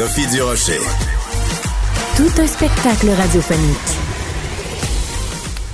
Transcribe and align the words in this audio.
Sophie 0.00 0.26
Durocher. 0.28 0.80
Tout 2.16 2.40
un 2.40 2.46
spectacle 2.46 3.10
radiophonique. 3.10 3.76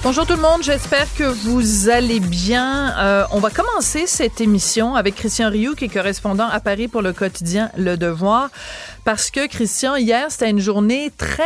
Bonjour 0.03 0.27
tout 0.27 0.34
le 0.34 0.43
monde, 0.43 0.65
j'espère 0.65 1.07
que 1.15 1.23
vous 1.23 1.89
allez 1.89 2.19
bien. 2.19 2.93
Euh, 2.98 3.25
on 3.31 3.39
va 3.39 3.51
commencer 3.51 4.09
cette 4.09 4.41
émission 4.41 4.97
avec 4.97 5.15
Christian 5.15 5.48
Rioux, 5.48 5.77
qui 5.77 5.84
est 5.84 5.89
correspondant 5.89 6.48
à 6.48 6.59
Paris 6.59 6.89
pour 6.89 7.03
le 7.03 7.12
quotidien 7.12 7.70
Le 7.77 7.97
Devoir, 7.97 8.51
parce 9.05 9.31
que 9.31 9.47
Christian, 9.47 9.95
hier, 9.95 10.27
c'était 10.29 10.51
une 10.51 10.59
journée 10.59 11.12
très 11.17 11.45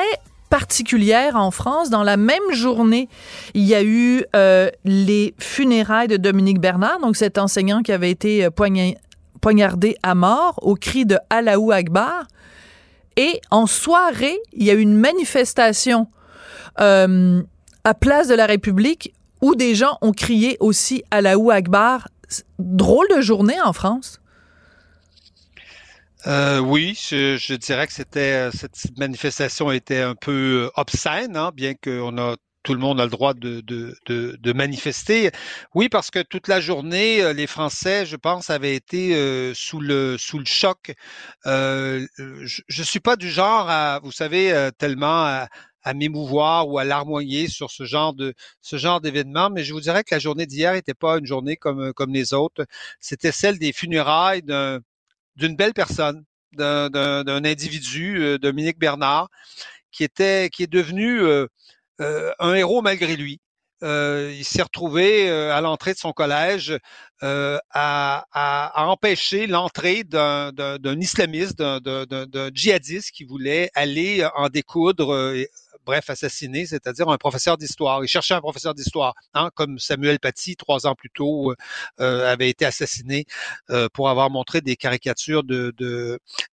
particulière 0.49 1.37
en 1.37 1.51
France. 1.51 1.91
Dans 1.91 2.03
la 2.03 2.17
même 2.17 2.51
journée, 2.51 3.11
il 3.53 3.65
y 3.65 3.75
a 3.75 3.83
eu 3.83 4.25
euh, 4.35 4.71
les 4.87 5.35
funérailles 5.39 6.09
de 6.09 6.17
Dominique 6.17 6.63
Bernard, 6.63 6.99
donc 7.01 7.17
cet 7.17 7.37
enseignant 7.37 7.83
qui 7.83 7.93
avait 7.93 8.11
été 8.11 8.47
euh, 8.47 8.51
poignardé 9.43 9.97
à 10.03 10.15
mort 10.15 10.59
au 10.63 10.77
cri 10.77 11.05
de 11.05 11.19
Allahu 11.29 11.75
Akbar. 11.75 12.25
Et 13.21 13.43
en 13.51 13.67
soirée, 13.67 14.39
il 14.55 14.63
y 14.63 14.71
a 14.71 14.73
eu 14.73 14.81
une 14.81 14.97
manifestation 14.97 16.09
euh, 16.81 17.43
à 17.85 17.93
Place 17.93 18.29
de 18.29 18.35
la 18.35 18.47
République 18.47 19.13
où 19.43 19.55
des 19.55 19.75
gens 19.75 19.99
ont 20.01 20.13
crié 20.13 20.57
aussi 20.59 21.05
Allahu 21.11 21.51
Akbar. 21.51 22.09
Drôle 22.59 23.09
de 23.15 23.21
journée 23.21 23.61
en 23.61 23.75
France. 23.75 24.23
Euh, 26.27 26.61
oui, 26.61 26.99
je, 26.99 27.55
dirais 27.57 27.87
que 27.89 27.93
c'était 27.93 28.49
cette 28.55 28.97
manifestation 28.97 29.71
était 29.71 30.01
un 30.01 30.15
peu 30.15 30.71
obscène, 30.77 31.37
hein, 31.37 31.51
bien 31.55 31.75
qu'on 31.75 32.17
a 32.17 32.37
tout 32.63 32.75
le 32.75 32.81
monde 32.81 33.01
a 33.01 33.05
le 33.05 33.11
droit 33.11 33.35
de, 33.35 33.61
de, 33.61 33.97
de, 34.07 34.53
manifester. 34.53 35.31
Oui, 35.75 35.89
parce 35.89 36.11
que 36.11 36.21
toute 36.21 36.49
la 36.49 36.61
journée, 36.61 37.23
euh, 37.23 37.33
les 37.33 37.47
Français, 37.47 38.05
je 38.07 38.17
pense, 38.17 38.51
avaient 38.51 38.75
été 38.75 39.15
euh, 39.15 39.53
sous 39.55 39.81
le 39.81 40.17
sous 40.19 40.39
le 40.39 40.45
choc. 40.45 40.93
Euh, 41.47 42.07
je, 42.19 42.63
ne 42.79 42.85
suis 42.85 43.01
pas 43.01 43.17
du 43.17 43.31
genre 43.31 43.69
à, 43.71 44.01
vous 44.03 44.13
savez, 44.13 44.71
tellement 44.79 45.25
à, 45.25 45.49
m'émouvoir 45.95 46.69
ou 46.69 46.79
à 46.79 46.85
larmoyer 46.85 47.49
sur 47.49 47.71
ce 47.71 47.85
genre 47.85 48.13
de 48.15 48.35
ce 48.61 48.77
genre 48.77 49.01
d'événement, 49.01 49.49
mais 49.51 49.65
je 49.65 49.73
vous 49.73 49.81
dirais 49.81 50.05
que 50.05 50.15
la 50.15 50.19
journée 50.19 50.47
d'hier 50.47 50.75
n'était 50.75 50.95
pas 50.95 51.19
une 51.19 51.27
journée 51.27 51.57
comme 51.57 51.93
comme 51.95 52.13
les 52.13 52.35
autres. 52.35 52.67
C'était 53.01 53.33
celle 53.33 53.59
des 53.59 53.73
funérailles 53.73 54.43
d'une 54.43 55.57
belle 55.57 55.73
personne, 55.73 56.25
d'un 56.53 57.45
individu, 57.45 58.39
Dominique 58.39 58.79
Bernard, 58.79 59.31
qui 59.91 60.05
était 60.05 60.51
qui 60.51 60.63
est 60.65 60.73
devenu 60.73 61.21
euh, 61.23 61.47
un 62.01 62.55
héros 62.55 62.83
malgré 62.83 63.17
lui. 63.17 63.41
Euh, 63.83 64.35
il 64.37 64.45
s'est 64.45 64.63
retrouvé 64.63 65.31
euh, 65.31 65.55
à 65.55 65.61
l'entrée 65.63 65.95
de 65.95 65.99
son 65.99 66.13
collège 66.13 66.77
à, 67.23 68.25
empêcher 68.77 69.47
l'entrée 69.47 70.05
d'un 70.05 71.01
islamiste, 71.01 71.59
d'un 71.59 72.51
djihadiste 72.55 73.11
qui 73.11 73.25
voulait 73.25 73.71
aller 73.75 74.27
en 74.37 74.49
découdre, 74.49 75.35
bref, 75.85 76.09
assassiner, 76.09 76.67
c'est-à-dire 76.67 77.09
un 77.09 77.19
professeur 77.19 77.59
d'histoire. 77.59 78.03
Il 78.03 78.09
cherchait 78.09 78.33
un 78.33 78.41
professeur 78.41 78.75
d'histoire, 78.75 79.15
hein, 79.35 79.51
comme 79.55 79.79
Samuel 79.79 80.19
Paty, 80.19 80.57
trois 80.57 80.87
ans 80.87 80.95
plus 80.95 81.11
tôt, 81.11 81.55
avait 81.99 82.49
été 82.49 82.65
assassiné 82.65 83.27
pour 83.93 84.09
avoir 84.09 84.31
montré 84.31 84.63
des 84.63 84.77
caricatures 84.77 85.45
de, 85.45 85.75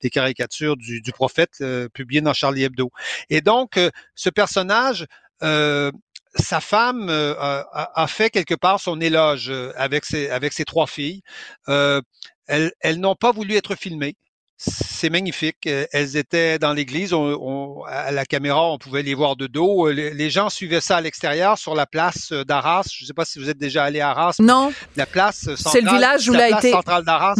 des 0.01 0.09
caricatures 0.09 0.75
du, 0.75 0.99
du 0.99 1.11
prophète 1.13 1.63
publiées 1.93 2.21
dans 2.21 2.33
Charlie 2.33 2.63
Hebdo. 2.63 2.91
Et 3.29 3.39
donc, 3.39 3.79
ce 4.15 4.29
personnage 4.29 5.05
euh, 5.43 5.91
sa 6.35 6.59
femme 6.59 7.07
euh, 7.09 7.33
a, 7.39 8.05
fait 8.07 8.29
quelque 8.29 8.53
part 8.53 8.79
son 8.79 9.01
éloge 9.01 9.49
euh, 9.49 9.71
avec 9.75 10.05
ses, 10.05 10.29
avec 10.29 10.53
ses 10.53 10.65
trois 10.65 10.87
filles. 10.87 11.21
elles, 11.67 12.71
elles 12.79 12.99
n'ont 12.99 13.15
pas 13.15 13.31
voulu 13.31 13.55
être 13.55 13.75
filmées. 13.75 14.15
C'est 14.59 15.11
magnifique. 15.11 15.69
Elles 15.91 16.17
étaient 16.17 16.57
dans 16.57 16.73
l'église. 16.73 17.13
On, 17.13 17.83
à 17.87 18.11
la 18.11 18.25
caméra, 18.25 18.71
on 18.71 18.79
pouvait 18.79 19.03
les 19.03 19.13
voir 19.13 19.35
de 19.35 19.45
dos. 19.45 19.87
Les, 19.91 20.29
gens 20.31 20.49
suivaient 20.49 20.81
ça 20.81 20.97
à 20.97 21.01
l'extérieur 21.01 21.59
sur 21.59 21.75
la 21.75 21.85
place 21.85 22.31
d'Arras. 22.31 22.87
Je 22.91 23.03
ne 23.03 23.07
sais 23.07 23.13
pas 23.13 23.23
si 23.23 23.37
vous 23.37 23.51
êtes 23.51 23.59
déjà 23.59 23.83
allé 23.83 23.99
à 23.99 24.09
Arras. 24.09 24.35
Non. 24.39 24.73
La 24.95 25.05
place 25.05 25.41
centrale. 25.55 25.71
C'est 25.73 25.81
le 25.81 25.91
village 25.91 26.29
où 26.29 26.33
il 26.33 26.41
a 26.41 26.57
été. 26.57 26.71
d'Arras. 26.71 27.35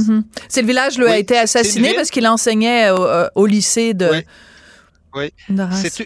C'est 0.48 0.62
le 0.62 0.68
village 0.68 1.00
où 1.00 1.02
il 1.02 1.08
a 1.08 1.18
été 1.18 1.38
assassiné 1.40 1.96
parce 1.96 2.12
qu'il 2.12 2.28
enseignait 2.28 2.92
au, 2.92 3.46
lycée 3.48 3.96
de. 3.96 4.10
Oui. 4.12 4.24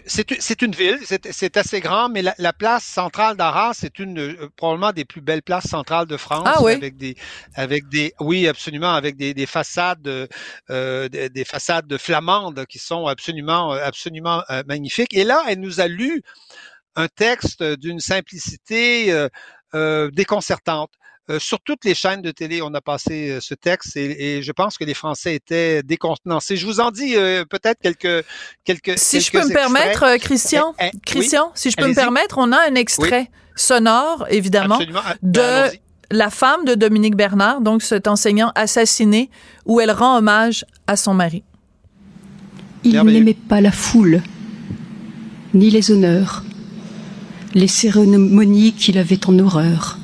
C'est 0.06 0.62
une 0.62 0.74
ville, 0.74 0.98
c'est 1.02 1.56
assez 1.56 1.80
grand, 1.80 2.08
mais 2.08 2.22
la, 2.22 2.52
place 2.52 2.84
centrale 2.84 3.36
d'Arras, 3.36 3.72
c'est 3.74 3.98
une 3.98 4.18
euh, 4.18 4.48
probablement 4.56 4.92
des 4.92 5.04
plus 5.04 5.20
belles 5.20 5.42
places 5.42 5.68
centrales 5.68 6.06
de 6.06 6.16
France, 6.16 6.46
ah, 6.46 6.62
oui? 6.62 6.72
avec 6.72 6.96
des, 6.96 7.16
avec 7.54 7.88
des, 7.88 8.12
oui, 8.20 8.46
absolument, 8.46 8.92
avec 8.92 9.16
des, 9.16 9.34
des 9.34 9.46
façades, 9.46 10.28
euh, 10.70 11.08
des, 11.08 11.28
des, 11.28 11.44
façades 11.44 11.96
flamandes 11.98 12.64
qui 12.66 12.78
sont 12.78 13.06
absolument, 13.06 13.72
absolument 13.72 14.42
euh, 14.50 14.62
magnifiques. 14.66 15.14
Et 15.14 15.24
là, 15.24 15.44
elle 15.48 15.60
nous 15.60 15.80
a 15.80 15.88
lu 15.88 16.22
un 16.94 17.08
texte 17.08 17.62
d'une 17.62 18.00
simplicité 18.00 19.28
euh, 19.74 20.10
déconcertante. 20.10 20.90
Euh, 21.32 21.38
sur 21.38 21.60
toutes 21.60 21.84
les 21.84 21.94
chaînes 21.94 22.20
de 22.20 22.30
télé, 22.30 22.60
on 22.60 22.74
a 22.74 22.80
passé 22.80 23.30
euh, 23.30 23.40
ce 23.40 23.54
texte 23.54 23.96
et, 23.96 24.42
je 24.42 24.52
pense 24.52 24.76
que 24.76 24.84
les 24.84 24.92
Français 24.92 25.34
étaient 25.34 25.82
décontenancés. 25.82 26.56
Je 26.56 26.66
vous 26.66 26.80
en 26.80 26.90
dis 26.90 27.16
euh, 27.16 27.44
peut-être 27.44 27.78
quelques 27.80 28.26
quelques. 28.64 28.98
Si 28.98 29.20
je 29.20 29.30
peux 29.30 29.44
me 29.44 29.52
permettre, 29.52 30.18
Christian, 30.18 30.74
eh, 30.78 30.90
eh, 30.92 30.98
Christian, 31.06 31.50
si 31.54 31.70
je 31.70 31.76
peux 31.76 31.88
me 31.88 31.94
permettre, 31.94 32.36
on 32.38 32.52
a 32.52 32.58
un 32.68 32.74
extrait 32.74 33.30
sonore, 33.56 34.26
évidemment, 34.30 34.78
de 35.22 35.70
la 36.10 36.28
femme 36.28 36.64
de 36.66 36.74
Dominique 36.74 37.16
Bernard, 37.16 37.62
donc 37.62 37.82
cet 37.82 38.08
enseignant 38.08 38.52
assassiné, 38.54 39.30
où 39.64 39.80
elle 39.80 39.92
rend 39.92 40.18
hommage 40.18 40.66
à 40.86 40.96
son 40.96 41.14
mari. 41.14 41.44
Il 42.84 43.00
n'aimait 43.00 43.34
pas 43.34 43.60
la 43.60 43.72
foule, 43.72 44.22
ni 45.54 45.70
les 45.70 45.90
honneurs, 45.90 46.44
les 47.54 47.68
cérémonies 47.68 48.72
qu'il 48.72 48.98
avait 48.98 49.26
en 49.26 49.38
horreur 49.38 49.98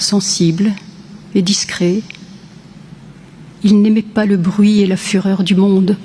sensible 0.00 0.72
et 1.34 1.42
discret. 1.42 2.02
Il 3.62 3.82
n'aimait 3.82 4.02
pas 4.02 4.26
le 4.26 4.36
bruit 4.36 4.80
et 4.80 4.86
la 4.86 4.96
fureur 4.96 5.44
du 5.44 5.54
monde. 5.54 5.96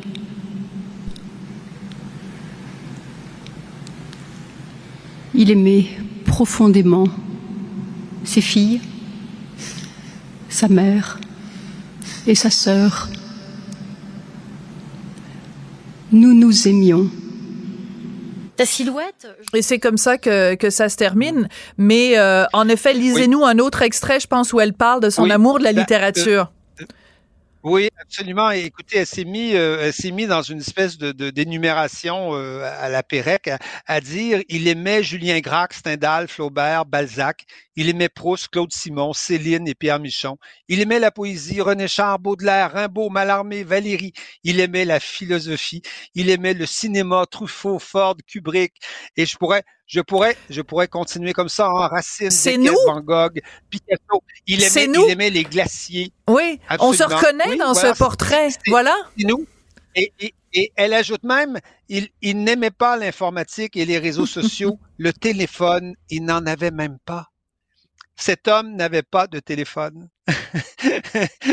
Il 5.33 5.51
aimait 5.51 5.87
profondément 6.25 7.07
ses 8.23 8.41
filles, 8.41 8.81
sa 10.49 10.67
mère 10.67 11.19
et 12.27 12.35
sa 12.35 12.49
sœur. 12.49 13.09
Nous 16.11 16.33
nous 16.33 16.67
aimions 16.67 17.09
ta 18.55 18.65
silhouette. 18.65 19.27
Et 19.53 19.61
c'est 19.61 19.79
comme 19.79 19.97
ça 19.97 20.17
que, 20.17 20.55
que 20.55 20.69
ça 20.69 20.89
se 20.89 20.97
termine. 20.97 21.47
Mais 21.77 22.17
euh, 22.17 22.45
en 22.53 22.67
effet, 22.69 22.93
lisez-nous 22.93 23.43
un 23.45 23.59
autre 23.59 23.81
extrait, 23.81 24.19
je 24.19 24.27
pense, 24.27 24.53
où 24.53 24.59
elle 24.59 24.73
parle 24.73 25.01
de 25.01 25.09
son 25.09 25.29
amour 25.29 25.59
de 25.59 25.63
la 25.63 25.73
bah, 25.73 25.81
littérature. 25.81 26.51
Euh, 27.65 27.69
oui, 27.69 27.89
absolument. 27.99 28.51
écoutez, 28.51 28.99
elle 28.99 29.07
s'est 29.07 29.25
mise, 29.25 29.55
euh, 29.55 29.91
mis 30.13 30.27
dans 30.27 30.41
une 30.41 30.59
espèce 30.59 30.97
de, 30.97 31.11
d'énumération 31.31 32.33
à 32.33 32.89
la 32.89 33.03
Pérec 33.03 33.47
à, 33.47 33.57
à, 33.87 34.01
dire 34.01 34.41
il 34.49 34.67
aimait 34.67 35.03
Julien 35.03 35.39
Gracq, 35.39 35.73
Stendhal, 35.73 36.27
Flaubert, 36.27 36.85
Balzac. 36.85 37.45
Il 37.75 37.89
aimait 37.89 38.07
Proust, 38.09 38.47
Claude 38.49 38.71
Simon, 38.71 39.13
Céline 39.13 39.67
et 39.67 39.75
Pierre 39.75 39.99
Michon. 39.99 40.37
Il 40.67 40.79
aimait 40.79 40.99
la 40.99 41.11
poésie, 41.11 41.59
René 41.59 41.87
Char, 41.87 42.19
Baudelaire, 42.19 42.71
Rimbaud, 42.71 43.09
Mallarmé, 43.09 43.63
Valéry. 43.63 44.13
Il 44.43 44.59
aimait 44.59 44.85
la 44.85 44.99
philosophie. 44.99 45.81
Il 46.13 46.29
aimait 46.29 46.53
le 46.53 46.65
cinéma, 46.65 47.25
Truffaut, 47.29 47.79
Ford, 47.79 48.15
Kubrick. 48.27 48.73
Et 49.17 49.25
je 49.25 49.37
pourrais, 49.37 49.63
je 49.85 50.01
pourrais, 50.01 50.35
je 50.49 50.61
pourrais 50.61 50.87
continuer 50.87 51.33
comme 51.33 51.49
ça, 51.49 51.67
hein, 51.67 51.87
Racine, 51.87 52.29
Van 52.87 53.01
Gogh, 53.01 53.39
Picasso. 53.69 54.23
Il 54.47 54.63
aimait, 54.63 54.85
il 54.85 55.11
aimait 55.11 55.29
les 55.29 55.43
glaciers. 55.43 56.11
Oui, 56.27 56.59
on 56.79 56.93
se 56.93 57.03
reconnaît 57.03 57.57
dans 57.57 57.73
ce 57.73 57.97
portrait. 57.97 58.49
Voilà. 58.67 58.95
C'est 59.17 59.27
nous. 59.27 59.45
Et, 59.97 60.11
et, 60.19 60.33
et, 60.53 60.71
elle 60.75 60.93
ajoute 60.93 61.23
même, 61.23 61.57
il, 61.87 62.09
il 62.21 62.43
n'aimait 62.43 62.71
pas 62.71 62.97
l'informatique 62.97 63.77
et 63.77 63.85
les 63.85 63.97
réseaux 63.97 64.25
sociaux, 64.25 64.77
le 64.97 65.13
téléphone, 65.13 65.95
il 66.09 66.25
n'en 66.25 66.45
avait 66.45 66.71
même 66.71 66.97
pas 67.05 67.29
cet 68.15 68.47
homme 68.47 68.75
n'avait 68.75 69.03
pas 69.03 69.27
de 69.27 69.39
téléphone. 69.39 70.07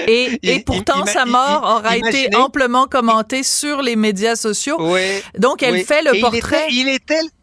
et, 0.07 0.39
et, 0.43 0.61
pourtant, 0.61 1.05
sa 1.07 1.25
mort 1.25 1.63
aura 1.65 1.97
été 1.97 2.35
amplement 2.37 2.87
commentée 2.87 3.43
sur 3.43 3.83
les 3.83 3.97
médias 3.97 4.37
sociaux. 4.37 4.77
Oui, 4.79 5.23
Donc, 5.39 5.63
elle 5.63 5.85
fait 5.85 6.03
le 6.03 6.21
portrait. 6.21 6.69
Il 6.71 6.89
était, 6.89 7.15
il 7.15 7.19
était, 7.21 7.35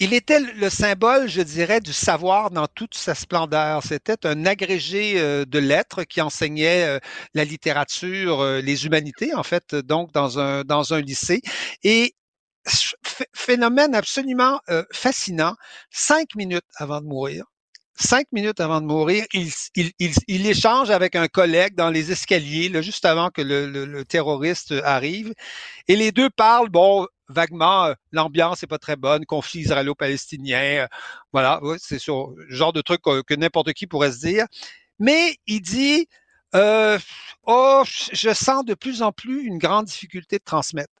le 0.00 0.68
symbole, 0.68 1.28
je 1.28 1.42
dirais, 1.42 1.80
du 1.80 1.92
savoir 1.92 2.50
dans 2.50 2.66
toute 2.66 2.94
sa 2.94 3.14
splendeur. 3.14 3.82
C'était 3.82 4.26
un 4.26 4.44
agrégé 4.46 5.14
euh, 5.16 5.44
de 5.44 5.58
lettres 5.58 6.04
qui 6.04 6.20
enseignait 6.20 6.84
euh, 6.84 6.98
la 7.34 7.44
littérature, 7.44 8.40
euh, 8.40 8.60
les 8.60 8.86
humanités, 8.86 9.34
en 9.34 9.42
fait, 9.42 9.74
donc 9.74 10.12
dans 10.12 10.38
un, 10.38 10.64
dans 10.64 10.92
un 10.92 11.00
lycée. 11.00 11.40
Et 11.82 12.14
phénomène 13.32 13.94
absolument 13.94 14.58
fascinant, 14.92 15.54
cinq 15.90 16.34
minutes 16.34 16.64
avant 16.78 17.00
de 17.00 17.06
mourir, 17.06 17.44
cinq 17.94 18.26
minutes 18.32 18.58
avant 18.60 18.80
de 18.80 18.86
mourir, 18.86 19.24
il, 19.32 19.52
il, 19.76 19.92
il, 20.26 20.46
échange 20.48 20.90
avec 20.90 21.14
un 21.14 21.28
collègue 21.28 21.76
dans 21.76 21.90
les 21.90 22.10
escaliers, 22.10 22.68
là, 22.68 22.82
juste 22.82 23.04
avant 23.04 23.30
que 23.30 23.40
le, 23.40 23.66
le, 23.66 24.04
terroriste 24.04 24.74
arrive. 24.82 25.32
Et 25.86 25.94
les 25.94 26.10
deux 26.10 26.28
parlent, 26.28 26.68
bon, 26.68 27.06
vaguement, 27.28 27.86
euh, 27.86 27.94
l'ambiance 28.12 28.62
est 28.62 28.66
pas 28.66 28.78
très 28.78 28.96
bonne, 28.96 29.26
conflit 29.26 29.60
israélo-palestinien, 29.60 30.84
euh, 30.84 30.86
voilà, 31.32 31.60
c'est 31.78 32.04
le 32.06 32.46
genre 32.48 32.72
de 32.72 32.80
truc 32.80 33.02
que, 33.02 33.34
n'importe 33.34 33.72
qui 33.72 33.86
pourrait 33.86 34.12
se 34.12 34.20
dire. 34.20 34.46
Mais 34.98 35.36
il 35.46 35.60
dit, 35.60 36.08
euh, 36.54 36.98
oh, 37.44 37.82
je 38.12 38.32
sens 38.32 38.64
de 38.64 38.74
plus 38.74 39.02
en 39.02 39.12
plus 39.12 39.42
une 39.42 39.58
grande 39.58 39.86
difficulté 39.86 40.38
de 40.38 40.44
transmettre. 40.44 40.92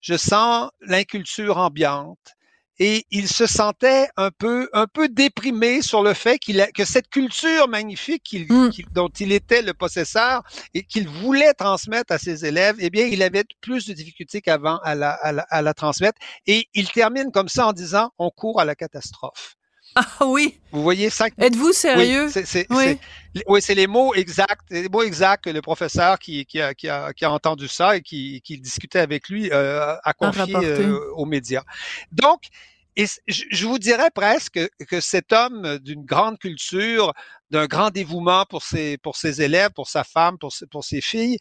Je 0.00 0.16
sens 0.16 0.70
l'inculture 0.80 1.58
ambiante 1.58 2.34
et 2.80 3.04
il 3.10 3.28
se 3.28 3.46
sentait 3.46 4.08
un 4.16 4.30
peu 4.30 4.68
un 4.72 4.86
peu 4.86 5.08
déprimé 5.08 5.82
sur 5.82 6.02
le 6.02 6.14
fait 6.14 6.38
qu'il 6.38 6.66
que 6.74 6.86
cette 6.86 7.08
culture 7.10 7.68
magnifique 7.68 8.34
mm. 8.48 8.70
dont 8.92 9.10
il 9.20 9.32
était 9.32 9.60
le 9.60 9.74
possesseur 9.74 10.42
et 10.72 10.82
qu'il 10.82 11.06
voulait 11.06 11.52
transmettre 11.52 12.12
à 12.12 12.18
ses 12.18 12.46
élèves, 12.46 12.76
eh 12.80 12.88
bien, 12.88 13.06
il 13.06 13.22
avait 13.22 13.44
plus 13.60 13.86
de 13.86 13.92
difficultés 13.92 14.40
qu'avant 14.40 14.78
à 14.78 14.94
la, 14.94 15.10
à, 15.10 15.62
la, 15.62 15.74
transmettre. 15.74 16.18
Et 16.46 16.68
il 16.74 16.90
termine 16.90 17.30
comme 17.30 17.48
ça 17.48 17.66
en 17.66 17.72
disant 17.72 18.10
on 18.18 18.30
court 18.30 18.60
à 18.60 18.64
la 18.64 18.74
catastrophe. 18.74 19.56
Ah 19.96 20.24
oui. 20.24 20.60
Vous 20.70 20.82
voyez 20.82 21.10
ça 21.10 21.26
Êtes-vous 21.36 21.72
sérieux? 21.72 22.28
Oui, 22.70 22.98
oui. 23.48 23.60
c'est 23.60 23.74
les 23.74 23.88
mots 23.88 24.14
exacts, 24.14 24.70
les 24.70 24.88
mots 24.88 25.02
exacts 25.02 25.44
que 25.44 25.50
le 25.50 25.60
professeur 25.62 26.20
qui, 26.20 26.46
qui, 26.46 26.60
a, 26.60 26.74
qui, 26.74 26.88
a, 26.88 27.12
qui 27.12 27.24
a 27.24 27.32
entendu 27.32 27.66
ça 27.66 27.96
et 27.96 28.00
qui, 28.00 28.40
qui 28.42 28.58
discutait 28.58 29.00
avec 29.00 29.28
lui 29.28 29.50
euh, 29.50 29.96
a 30.04 30.12
confié 30.12 30.54
euh, 30.54 31.10
aux 31.16 31.26
médias. 31.26 31.64
Donc, 32.12 32.42
et 33.00 33.06
je 33.26 33.66
vous 33.66 33.78
dirais 33.78 34.10
presque 34.14 34.60
que 34.86 35.00
cet 35.00 35.32
homme 35.32 35.78
d'une 35.78 36.04
grande 36.04 36.38
culture, 36.38 37.14
d'un 37.50 37.66
grand 37.66 37.90
dévouement 37.90 38.44
pour 38.44 38.62
ses, 38.62 38.98
pour 38.98 39.16
ses 39.16 39.40
élèves, 39.40 39.70
pour 39.74 39.88
sa 39.88 40.04
femme, 40.04 40.36
pour 40.38 40.52
ses, 40.52 40.66
pour 40.66 40.84
ses 40.84 41.00
filles, 41.00 41.38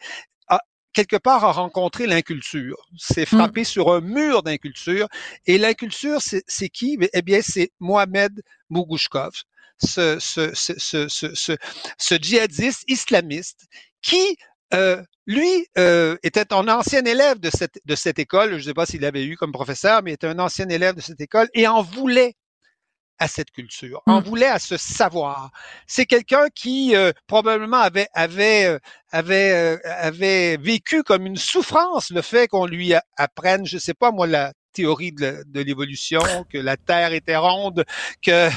a, 0.47 0.61
quelque 0.93 1.17
part 1.17 1.43
a 1.43 1.51
rencontré 1.51 2.07
l'inculture, 2.07 2.77
s'est 2.97 3.23
mmh. 3.23 3.25
frappé 3.25 3.63
sur 3.65 3.91
un 3.91 3.99
mur 3.99 4.41
d'inculture. 4.41 5.09
Et 5.47 5.57
l'inculture, 5.57 6.19
c'est 6.21 6.69
qui? 6.69 6.97
Eh 7.11 7.21
bien, 7.21 7.41
c'est 7.41 7.71
Mohamed 7.79 8.41
Mougouchkov, 8.69 9.33
ce, 9.83 10.17
ce, 10.19 10.53
ce, 10.53 10.77
ce, 10.77 11.57
ce 11.97 12.15
djihadiste 12.15 12.83
islamiste 12.87 13.67
qui 14.01 14.37
euh, 14.73 15.03
lui 15.29 15.67
euh, 15.77 16.17
était 16.23 16.51
un 16.53 16.67
ancien 16.67 17.05
élève 17.05 17.39
de 17.39 17.51
cette, 17.51 17.79
de 17.85 17.95
cette 17.95 18.17
école. 18.17 18.53
Je 18.53 18.55
ne 18.55 18.61
sais 18.61 18.73
pas 18.73 18.87
s'il 18.87 19.01
l'avait 19.01 19.23
eu 19.23 19.37
comme 19.37 19.51
professeur, 19.51 20.01
mais 20.01 20.13
était 20.13 20.25
un 20.25 20.39
ancien 20.39 20.67
élève 20.69 20.95
de 20.95 21.01
cette 21.01 21.21
école 21.21 21.47
et 21.53 21.67
en 21.67 21.83
voulait 21.83 22.33
à 23.19 23.27
cette 23.27 23.51
culture, 23.51 24.01
en 24.07 24.21
mmh. 24.21 24.23
voulait 24.23 24.47
à 24.47 24.57
ce 24.57 24.75
savoir. 24.77 25.51
C'est 25.85 26.07
quelqu'un 26.07 26.47
qui 26.55 26.95
euh, 26.95 27.11
probablement 27.27 27.77
avait 27.77 28.07
avait 28.13 28.79
avait 29.11 29.79
avait 29.83 30.57
vécu 30.57 31.03
comme 31.03 31.27
une 31.27 31.37
souffrance 31.37 32.09
le 32.09 32.23
fait 32.23 32.47
qu'on 32.47 32.65
lui 32.65 32.93
apprenne, 33.17 33.67
je 33.67 33.77
sais 33.77 33.93
pas 33.93 34.11
moi 34.11 34.25
la 34.25 34.53
théorie 34.73 35.11
de, 35.11 35.43
l'évolution, 35.53 36.21
que 36.51 36.57
la 36.57 36.77
Terre 36.77 37.13
était 37.13 37.35
ronde, 37.35 37.85
que, 38.25 38.49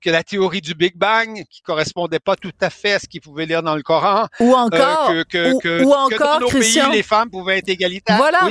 que 0.00 0.10
la 0.10 0.22
théorie 0.22 0.60
du 0.60 0.74
Big 0.74 0.96
Bang, 0.96 1.44
qui 1.50 1.62
correspondait 1.62 2.18
pas 2.18 2.36
tout 2.36 2.52
à 2.60 2.70
fait 2.70 2.94
à 2.94 2.98
ce 2.98 3.06
qu'il 3.06 3.20
pouvait 3.20 3.46
lire 3.46 3.62
dans 3.62 3.76
le 3.76 3.82
Coran. 3.82 4.26
Ou 4.40 4.52
euh, 4.52 4.56
encore, 4.56 5.12
que, 5.28 5.52
ou, 5.52 5.58
que, 5.58 5.84
encore, 5.84 6.40
dans 6.40 6.46
nos 6.46 6.48
pays, 6.48 6.80
les 6.92 7.02
femmes 7.02 7.30
pouvaient 7.30 7.58
être 7.58 7.68
égalitaires. 7.68 8.16
Voilà. 8.16 8.48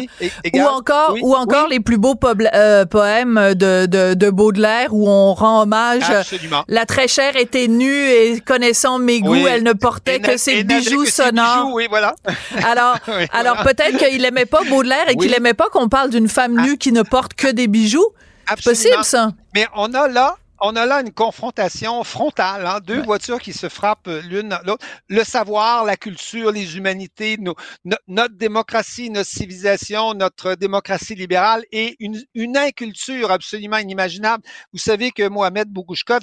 ou 0.54 0.62
encore, 0.62 1.16
ou 1.22 1.36
encore 1.36 1.68
les 1.68 1.80
plus 1.80 1.98
beaux 1.98 2.16
euh, 2.24 2.86
poèmes 2.86 3.54
de, 3.56 3.86
de, 3.86 4.14
de, 4.14 4.30
Baudelaire 4.30 4.94
où 4.94 5.08
on 5.08 5.34
rend 5.34 5.62
hommage. 5.62 6.10
Absolument. 6.10 6.64
La 6.68 6.86
très 6.86 7.08
chère 7.08 7.36
était 7.36 7.68
nue 7.68 8.10
et 8.10 8.40
connaissant 8.42 9.00
mes 9.00 9.22
goûts, 9.22 9.48
elle 9.48 9.64
ne 9.64 9.74
portait 9.74 10.20
que 10.20 10.38
ses 10.38 10.64
bijoux 10.64 11.06
sonores. 11.06 11.72
oui, 11.74 11.88
voilà. 11.90 12.16
Alors, 12.64 12.98
alors 13.32 13.58
peut-être 13.64 13.98
qu'il 13.98 14.24
aimait 14.26 14.46
pas 14.46 14.64
Baudelaire 14.64 15.10
et 15.10 15.16
qu'il 15.16 15.34
aimait 15.34 15.54
pas 15.54 15.70
qu'on 15.70 15.90
parle 15.90 16.10
d'une 16.10 16.28
femme 16.28 16.60
nue 16.62 16.74
ah. 16.74 16.78
qui 16.78 16.92
ne 16.92 17.04
porte 17.06 17.34
que 17.34 17.48
des 17.48 17.68
bijoux? 17.68 18.10
C'est 18.48 18.64
possible, 18.64 19.04
ça? 19.04 19.32
Mais 19.56 19.66
on 19.74 19.94
a 19.94 20.08
là, 20.08 20.38
on 20.62 20.76
a 20.76 20.86
là 20.86 21.02
une 21.02 21.12
confrontation 21.12 22.04
frontale, 22.04 22.66
hein, 22.66 22.80
deux 22.86 23.02
voitures 23.02 23.40
qui 23.40 23.54
se 23.54 23.70
frappent 23.70 24.10
l'une 24.30 24.58
l'autre. 24.66 24.86
Le 25.10 25.24
savoir, 25.24 25.84
la 25.84 25.98
culture, 25.98 26.52
les 26.52 26.78
humanités, 26.78 27.38
notre 28.08 28.36
démocratie, 28.36 29.10
notre 29.10 29.30
civilisation, 29.30 30.14
notre 30.14 30.56
démocratie 30.56 31.16
libérale 31.16 31.64
et 31.72 31.96
une, 32.00 32.22
une 32.36 32.56
inculture 32.56 33.32
absolument 33.32 33.78
inimaginable. 33.78 34.44
Vous 34.72 34.80
savez 34.80 35.12
que 35.12 35.28
Mohamed 35.28 35.68
Bougouchkov, 35.68 36.22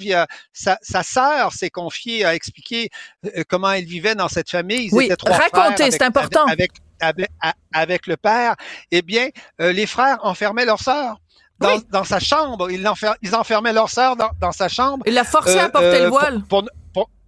sa, 0.51 0.77
sa 0.81 1.03
sœur 1.03 1.53
s'est 1.53 1.69
confiée 1.69 2.25
à 2.25 2.35
expliquer 2.35 2.89
euh, 3.25 3.43
comment 3.47 3.71
elle 3.71 3.85
vivait 3.85 4.15
dans 4.15 4.29
cette 4.29 4.49
famille. 4.49 4.87
Ils 4.87 4.95
oui, 4.95 5.11
racontez, 5.25 5.91
c'est 5.91 6.03
important. 6.03 6.45
Avec, 6.45 6.71
avec, 7.03 7.29
avec, 7.73 8.07
le 8.07 8.17
père. 8.17 8.55
Eh 8.91 9.01
bien, 9.01 9.29
euh, 9.61 9.71
les 9.71 9.85
frères 9.85 10.17
enfermaient 10.23 10.65
leur 10.65 10.79
sœur 10.79 11.17
dans, 11.59 12.03
sa 12.03 12.19
chambre. 12.19 12.69
Ils, 12.71 12.87
ils 13.21 13.35
enfermaient 13.35 13.73
leur 13.73 13.89
sœur 13.89 14.15
dans, 14.15 14.51
sa 14.51 14.69
chambre. 14.69 15.03
Il 15.07 15.13
la 15.13 15.23
forçait 15.23 15.59
à 15.59 15.69
porter 15.69 15.99
le 15.99 16.05
euh, 16.05 16.09
voile. 16.09 16.41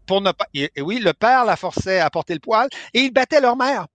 Pour, 0.07 0.21
ne 0.21 0.31
pas. 0.31 0.45
Et, 0.53 0.69
oui, 0.81 0.99
le 0.99 1.13
père 1.13 1.45
la 1.45 1.55
forçait 1.55 1.99
à 1.99 2.09
porter 2.11 2.35
le 2.35 2.39
poil 2.39 2.67
et 2.93 3.01
ils 3.01 3.11
battaient 3.11 3.41
leur 3.41 3.55
mère. 3.55 3.87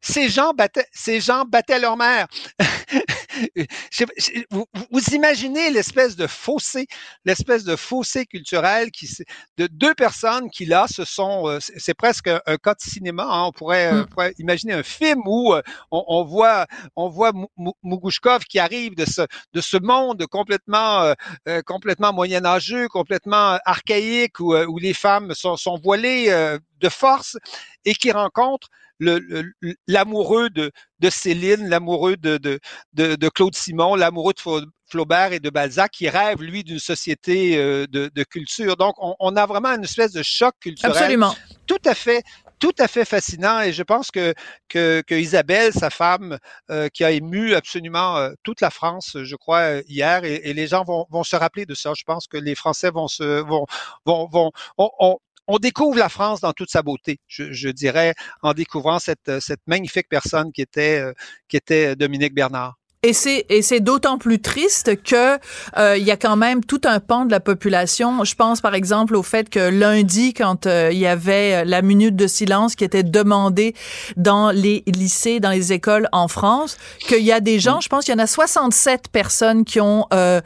Ces 0.00 0.28
gens 0.28 0.52
battaient, 0.52 0.86
ces 0.92 1.20
gens 1.20 1.44
battaient 1.44 1.78
leur 1.78 1.96
mère. 1.96 2.26
vous, 4.50 4.66
vous, 4.90 5.14
imaginez 5.14 5.70
l'espèce 5.70 6.16
de 6.16 6.26
fossé, 6.26 6.86
l'espèce 7.24 7.64
de 7.64 7.76
fossé 7.76 8.26
culturel 8.26 8.90
qui 8.90 9.08
de 9.56 9.66
deux 9.66 9.94
personnes 9.94 10.50
qui 10.50 10.66
là 10.66 10.86
se 10.88 11.04
sont, 11.04 11.48
euh, 11.48 11.58
c'est 11.60 11.94
presque 11.94 12.28
un, 12.28 12.56
cas 12.56 12.74
de 12.74 12.80
cinéma. 12.80 13.24
Hein, 13.24 13.44
on, 13.46 13.52
pourrait, 13.52 13.92
euh, 13.92 14.04
mmh. 14.04 14.32
imaginer 14.38 14.72
un 14.74 14.82
film 14.82 15.22
où 15.26 15.54
euh, 15.54 15.62
on, 15.90 16.04
on 16.06 16.24
voit, 16.24 16.66
on 16.96 17.08
voit 17.08 17.32
Mugouchkov 17.82 18.44
qui 18.44 18.58
arrive 18.58 18.94
de 18.94 19.04
ce 19.04 19.22
de 19.52 19.60
ce 19.60 19.76
monde 19.76 20.26
complètement 20.26 21.14
complètement 21.66 22.12
moyenâgeux, 22.12 22.88
complètement 22.88 23.58
archaïque 23.64 24.40
où, 24.40 24.54
où 24.54 24.78
les 24.78 24.94
femmes 24.94 25.34
sont, 25.34 25.56
sont 25.56 25.78
voilées 25.78 26.30
de 26.80 26.88
force 26.88 27.36
et 27.84 27.94
qui 27.94 28.10
rencontre 28.12 28.68
l'amoureux 29.86 30.50
de, 30.50 30.72
de 31.00 31.10
Céline, 31.10 31.68
l'amoureux 31.68 32.16
de, 32.16 32.38
de, 32.38 32.58
de, 32.94 33.28
Claude 33.28 33.54
Simon, 33.54 33.94
l'amoureux 33.94 34.32
de 34.32 34.66
Flaubert 34.90 35.32
et 35.32 35.40
de 35.40 35.50
Balzac, 35.50 35.92
qui 35.92 36.08
rêve, 36.08 36.42
lui, 36.42 36.64
d'une 36.64 36.78
société 36.78 37.56
euh, 37.58 37.86
de, 37.86 38.10
de, 38.14 38.24
culture. 38.24 38.76
Donc, 38.76 38.94
on, 38.98 39.14
on, 39.20 39.36
a 39.36 39.46
vraiment 39.46 39.68
une 39.70 39.84
espèce 39.84 40.12
de 40.12 40.22
choc 40.22 40.54
culturel. 40.60 40.92
Absolument. 40.92 41.34
Tout 41.66 41.82
à 41.84 41.94
fait 41.94 42.22
tout 42.58 42.72
à 42.78 42.88
fait 42.88 43.04
fascinant 43.04 43.60
et 43.60 43.72
je 43.72 43.82
pense 43.82 44.10
que, 44.10 44.34
que, 44.68 45.02
que 45.06 45.14
Isabelle, 45.14 45.72
sa 45.72 45.90
femme, 45.90 46.38
euh, 46.70 46.88
qui 46.88 47.04
a 47.04 47.10
ému 47.10 47.54
absolument 47.54 48.16
euh, 48.16 48.32
toute 48.42 48.60
la 48.60 48.70
France, 48.70 49.16
je 49.22 49.36
crois, 49.36 49.80
hier, 49.86 50.24
et, 50.24 50.40
et, 50.44 50.52
les 50.54 50.66
gens 50.66 50.82
vont, 50.84 51.06
vont 51.10 51.22
se 51.22 51.36
rappeler 51.36 51.66
de 51.66 51.74
ça. 51.74 51.92
Je 51.96 52.02
pense 52.04 52.26
que 52.26 52.36
les 52.36 52.54
Français 52.54 52.90
vont 52.90 53.08
se 53.08 53.42
vont 53.42 53.66
vont, 54.04 54.26
vont 54.26 54.50
on, 54.76 54.90
on 54.98 55.18
découvre 55.58 55.96
la 55.98 56.10
France 56.10 56.42
dans 56.42 56.52
toute 56.52 56.70
sa 56.70 56.82
beauté, 56.82 57.20
je, 57.26 57.70
dirais, 57.70 58.14
en 58.42 58.52
découvrant 58.52 58.98
cette, 58.98 59.30
magnifique 59.66 60.08
personne 60.10 60.52
qui 60.52 60.60
était, 60.60 61.00
euh, 61.00 61.14
qui 61.48 61.56
était 61.56 61.96
Dominique 61.96 62.34
Bernard. 62.34 62.76
Et 63.04 63.12
c'est 63.12 63.46
et 63.48 63.62
c'est 63.62 63.78
d'autant 63.78 64.18
plus 64.18 64.40
triste 64.40 65.00
que 65.04 65.38
euh, 65.76 65.96
il 65.96 66.02
y 66.02 66.10
a 66.10 66.16
quand 66.16 66.34
même 66.34 66.64
tout 66.64 66.80
un 66.82 66.98
pan 66.98 67.26
de 67.26 67.30
la 67.30 67.38
population. 67.38 68.24
Je 68.24 68.34
pense 68.34 68.60
par 68.60 68.74
exemple 68.74 69.14
au 69.14 69.22
fait 69.22 69.48
que 69.48 69.60
lundi, 69.70 70.34
quand 70.34 70.66
euh, 70.66 70.88
il 70.90 70.98
y 70.98 71.06
avait 71.06 71.64
la 71.64 71.80
minute 71.80 72.16
de 72.16 72.26
silence 72.26 72.74
qui 72.74 72.82
était 72.82 73.04
demandée 73.04 73.76
dans 74.16 74.50
les 74.50 74.82
lycées, 74.88 75.38
dans 75.38 75.50
les 75.50 75.72
écoles 75.72 76.08
en 76.10 76.26
France, 76.26 76.76
qu'il 77.06 77.22
y 77.22 77.30
a 77.30 77.38
des 77.38 77.60
gens, 77.60 77.80
je 77.80 77.88
pense 77.88 78.04
qu'il 78.04 78.14
y 78.14 78.16
en 78.16 78.22
a 78.22 78.26
67 78.26 79.10
personnes 79.12 79.64
qui 79.64 79.80
ont 79.80 80.08
euh, 80.12 80.40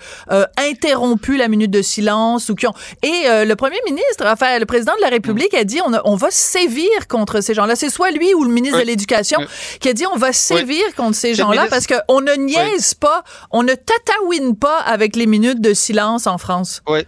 interrompu 0.58 1.38
la 1.38 1.48
minute 1.48 1.70
de 1.70 1.80
silence 1.80 2.50
ou 2.50 2.54
qui 2.54 2.66
ont 2.66 2.74
et 3.02 3.46
le 3.46 3.54
premier 3.54 3.80
ministre, 3.86 4.26
enfin 4.26 4.58
le 4.58 4.66
président 4.66 4.94
de 4.96 5.00
la 5.00 5.08
République 5.08 5.54
a 5.54 5.64
dit 5.64 5.80
on, 5.82 5.92
on 6.04 6.16
va 6.16 6.30
sévir 6.30 7.08
contre 7.08 7.40
ces 7.40 7.54
gens-là. 7.54 7.76
C'est 7.76 7.88
soit 7.88 8.10
lui 8.10 8.34
ou 8.34 8.44
le 8.44 8.50
ministre 8.50 8.78
de 8.78 8.84
l'Éducation 8.84 9.40
qui 9.80 9.88
a 9.88 9.94
dit 9.94 10.04
on 10.12 10.18
va 10.18 10.34
sévir 10.34 10.82
contre 10.98 11.16
ces 11.16 11.32
gens-là 11.32 11.68
parce 11.70 11.86
que 11.86 11.94
on 12.08 12.20
ne 12.20 12.42
niaise 12.52 12.94
pas, 12.94 13.24
on 13.50 13.62
ne 13.62 13.74
tataouine 13.74 14.56
pas 14.56 14.78
avec 14.78 15.16
les 15.16 15.26
minutes 15.26 15.60
de 15.60 15.74
silence 15.74 16.26
en 16.26 16.38
France. 16.38 16.82
Oui. 16.86 17.00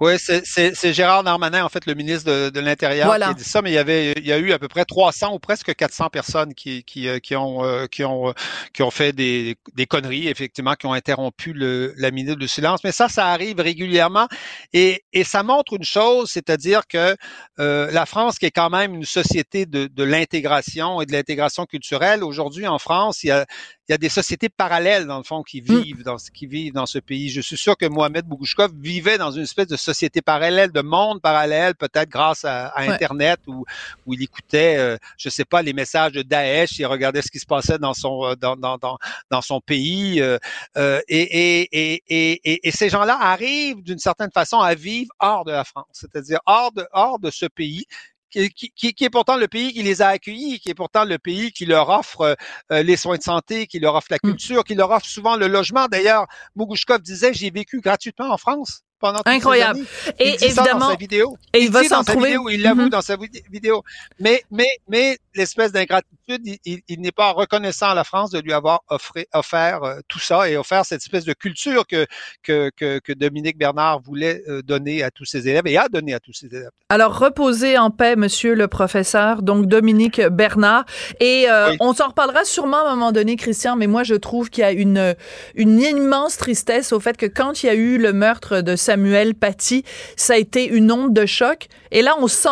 Oui, 0.00 0.12
c'est 0.16 0.92
Gérard 0.94 1.24
Darmanin, 1.24 1.62
en 1.62 1.68
fait, 1.68 1.84
le 1.84 1.92
ministre 1.92 2.30
de, 2.30 2.48
de 2.48 2.60
l'Intérieur, 2.60 3.14
qui 3.14 3.22
a 3.22 3.34
dit 3.34 3.44
ça, 3.44 3.60
mais 3.60 3.70
il 3.70 3.74
y 3.74 3.78
avait, 3.78 4.12
il 4.12 4.26
y 4.26 4.32
a 4.32 4.38
eu 4.38 4.52
à 4.52 4.58
peu 4.58 4.66
près 4.66 4.86
300 4.86 5.34
ou 5.34 5.38
presque 5.38 5.74
400 5.74 6.08
personnes 6.08 6.54
qui, 6.54 6.84
qui, 6.84 7.06
euh, 7.06 7.18
qui 7.18 7.36
ont, 7.36 7.62
euh, 7.64 7.86
qui 7.86 8.02
ont, 8.02 8.32
qui 8.72 8.82
ont 8.82 8.90
fait 8.90 9.12
des, 9.12 9.56
des 9.74 9.84
conneries, 9.84 10.28
effectivement, 10.28 10.72
qui 10.74 10.86
ont 10.86 10.94
interrompu 10.94 11.52
le, 11.52 11.92
la 11.98 12.10
minute 12.12 12.38
de 12.38 12.46
silence. 12.46 12.80
Mais 12.82 12.92
ça, 12.92 13.08
ça 13.10 13.26
arrive 13.26 13.60
régulièrement 13.60 14.26
et, 14.72 15.04
et 15.12 15.22
ça 15.22 15.42
montre 15.42 15.74
une 15.74 15.84
chose, 15.84 16.30
c'est-à-dire 16.30 16.86
que 16.86 17.14
euh, 17.58 17.90
la 17.90 18.06
France, 18.06 18.38
qui 18.38 18.46
est 18.46 18.50
quand 18.50 18.70
même 18.70 18.94
une 18.94 19.04
société 19.04 19.66
de, 19.66 19.86
de 19.86 20.02
l'intégration 20.02 21.02
et 21.02 21.06
de 21.06 21.12
l'intégration 21.12 21.66
culturelle, 21.66 22.24
aujourd'hui 22.24 22.66
en 22.66 22.78
France, 22.78 23.22
il 23.22 23.26
y 23.26 23.32
a, 23.32 23.44
il 23.90 23.94
y 23.94 23.94
a 23.94 23.98
des 23.98 24.08
sociétés 24.08 24.48
parallèles, 24.48 25.04
dans 25.08 25.18
le 25.18 25.24
fond, 25.24 25.42
qui 25.42 25.60
mm. 25.62 25.64
vivent, 25.64 26.02
dans, 26.04 26.14
qui 26.16 26.46
vivent 26.46 26.72
dans 26.72 26.86
ce 26.86 27.00
pays. 27.00 27.28
Je 27.28 27.40
suis 27.40 27.56
sûr 27.56 27.76
que 27.76 27.86
Mohamed 27.86 28.24
Bougouchkov 28.24 28.70
vivait 28.80 29.18
dans 29.18 29.32
une 29.32 29.42
espèce 29.42 29.66
de 29.66 29.76
société 29.76 30.22
parallèle, 30.22 30.70
de 30.70 30.80
monde 30.80 31.20
parallèle, 31.20 31.74
peut-être 31.74 32.08
grâce 32.08 32.44
à, 32.44 32.72
Internet, 32.76 33.40
où, 33.48 33.64
où 34.06 34.14
il 34.14 34.22
écoutait, 34.22 34.76
euh, 34.78 34.96
je 35.18 35.28
sais 35.28 35.44
pas, 35.44 35.60
les 35.62 35.72
messages 35.72 36.12
de 36.12 36.22
Daesh, 36.22 36.78
il 36.78 36.86
regardait 36.86 37.20
ce 37.20 37.32
qui 37.32 37.40
se 37.40 37.46
passait 37.46 37.78
dans 37.78 37.92
son, 37.92 38.26
euh, 38.26 38.36
dans, 38.36 38.54
dans, 38.54 38.78
dans, 38.78 38.96
dans 39.28 39.42
son 39.42 39.60
pays. 39.60 40.22
Euh, 40.22 40.38
euh 40.76 41.00
et, 41.08 41.62
et, 41.62 41.68
et, 41.72 42.40
et, 42.44 42.68
et 42.68 42.70
ces 42.70 42.90
gens-là 42.90 43.18
arrivent 43.20 43.82
d'une 43.82 43.98
certaine 43.98 44.30
façon 44.30 44.60
à 44.60 44.76
vivre 44.76 45.10
hors 45.18 45.44
de 45.44 45.50
la 45.50 45.64
France, 45.64 45.86
c'est-à-dire 45.90 46.38
hors 46.46 46.70
de, 46.70 46.86
hors 46.92 47.18
de 47.18 47.30
ce 47.30 47.46
pays 47.46 47.86
qui, 48.30 48.50
qui, 48.50 48.94
qui, 48.94 49.04
est 49.04 49.10
pourtant 49.10 49.36
le 49.36 49.48
pays 49.48 49.72
qui 49.72 49.82
les 49.82 50.02
a 50.02 50.08
accueillis, 50.08 50.60
qui 50.60 50.70
est 50.70 50.74
pourtant 50.74 51.04
le 51.04 51.18
pays 51.18 51.52
qui 51.52 51.66
leur 51.66 51.88
offre 51.88 52.36
euh, 52.72 52.82
les 52.82 52.96
soins 52.96 53.16
de 53.16 53.22
santé, 53.22 53.66
qui 53.66 53.80
leur 53.80 53.94
offre 53.94 54.08
la 54.10 54.18
mmh. 54.22 54.28
culture, 54.28 54.64
qui 54.64 54.74
leur 54.74 54.90
offre 54.90 55.06
souvent 55.06 55.36
le 55.36 55.48
logement. 55.48 55.86
D'ailleurs, 55.86 56.26
Mougouchkov 56.56 57.00
disait, 57.02 57.34
j'ai 57.34 57.50
vécu 57.50 57.80
gratuitement 57.80 58.30
en 58.32 58.38
France 58.38 58.82
pendant 59.00 59.20
Incroyable. 59.24 59.80
Et 60.18 60.36
évidemment, 60.44 60.78
dans 60.78 60.90
sa 60.90 60.96
vidéo. 60.96 61.38
Et 61.52 61.62
il, 61.62 61.70
va 61.70 61.82
s'en 61.84 62.04
trouver. 62.04 62.28
Vidéo, 62.28 62.48
il 62.50 62.62
l'avoue 62.62 62.82
mm-hmm. 62.82 62.90
dans 62.90 63.00
sa 63.00 63.16
vidéo. 63.50 63.82
Mais, 64.18 64.42
mais, 64.50 64.68
mais 64.88 65.18
l'espèce 65.34 65.72
d'ingratitude, 65.72 66.42
il, 66.64 66.80
il 66.86 67.00
n'est 67.00 67.12
pas 67.12 67.32
reconnaissant 67.32 67.90
à 67.90 67.94
la 67.94 68.04
France 68.04 68.30
de 68.30 68.38
lui 68.38 68.52
avoir 68.52 68.82
offré, 68.88 69.26
offert 69.32 69.82
euh, 69.82 70.00
tout 70.08 70.18
ça 70.18 70.48
et 70.48 70.56
offert 70.56 70.84
cette 70.84 71.02
espèce 71.02 71.24
de 71.24 71.32
culture 71.32 71.86
que, 71.86 72.06
que, 72.42 72.70
que, 72.76 72.98
que 72.98 73.12
Dominique 73.12 73.58
Bernard 73.58 74.00
voulait 74.00 74.42
euh, 74.48 74.62
donner 74.62 75.02
à 75.02 75.10
tous 75.10 75.24
ses 75.24 75.48
élèves 75.48 75.66
et 75.66 75.78
a 75.78 75.88
donné 75.88 76.14
à 76.14 76.20
tous 76.20 76.32
ses 76.32 76.46
élèves. 76.46 76.70
Alors, 76.88 77.18
reposez 77.18 77.78
en 77.78 77.90
paix, 77.90 78.16
monsieur 78.16 78.54
le 78.54 78.68
professeur, 78.68 79.42
donc 79.42 79.66
Dominique 79.66 80.20
Bernard. 80.20 80.84
Et 81.20 81.48
euh, 81.48 81.74
on 81.80 81.94
s'en 81.94 82.08
reparlera 82.08 82.44
sûrement 82.44 82.78
à 82.86 82.90
un 82.90 82.96
moment 82.96 83.12
donné, 83.12 83.36
Christian, 83.36 83.76
mais 83.76 83.86
moi, 83.86 84.02
je 84.02 84.14
trouve 84.14 84.50
qu'il 84.50 84.62
y 84.62 84.64
a 84.64 84.72
une, 84.72 85.14
une 85.54 85.80
immense 85.80 86.36
tristesse 86.36 86.92
au 86.92 87.00
fait 87.00 87.16
que 87.16 87.26
quand 87.26 87.62
il 87.62 87.66
y 87.66 87.68
a 87.68 87.74
eu 87.74 87.98
le 87.98 88.12
meurtre 88.12 88.60
de 88.60 88.76
Samuel 88.90 89.36
Paty, 89.36 89.84
ça 90.16 90.32
a 90.32 90.36
été 90.36 90.66
une 90.66 90.90
onde 90.90 91.14
de 91.14 91.24
choc. 91.24 91.68
Et 91.92 92.02
là, 92.02 92.16
on 92.18 92.26
sent 92.26 92.48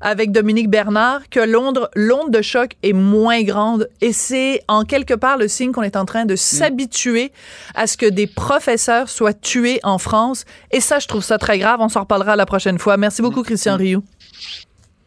avec 0.00 0.32
Dominique 0.32 0.68
Bernard 0.68 1.28
que 1.30 1.38
l'onde 1.38 2.30
de 2.32 2.42
choc 2.42 2.72
est 2.82 2.92
moins 2.92 3.44
grande. 3.44 3.88
Et 4.00 4.12
c'est 4.12 4.60
en 4.66 4.82
quelque 4.82 5.14
part 5.14 5.38
le 5.38 5.46
signe 5.46 5.70
qu'on 5.70 5.84
est 5.84 5.94
en 5.94 6.04
train 6.04 6.24
de 6.24 6.34
mm. 6.34 6.36
s'habituer 6.36 7.30
à 7.76 7.86
ce 7.86 7.96
que 7.96 8.06
des 8.06 8.26
professeurs 8.26 9.08
soient 9.08 9.34
tués 9.34 9.78
en 9.84 9.98
France. 9.98 10.46
Et 10.72 10.80
ça 10.80 10.98
je 10.98 11.06
trouve 11.06 11.22
ça 11.22 11.38
très 11.38 11.60
grave. 11.60 11.78
On 11.80 11.88
s'en 11.88 12.00
reparlera 12.00 12.34
la 12.34 12.46
prochaine 12.46 12.80
fois. 12.80 12.96
Merci 12.96 13.22
beaucoup 13.22 13.42
mm. 13.42 13.44
Christian. 13.44 13.76
Rioux. 13.76 14.02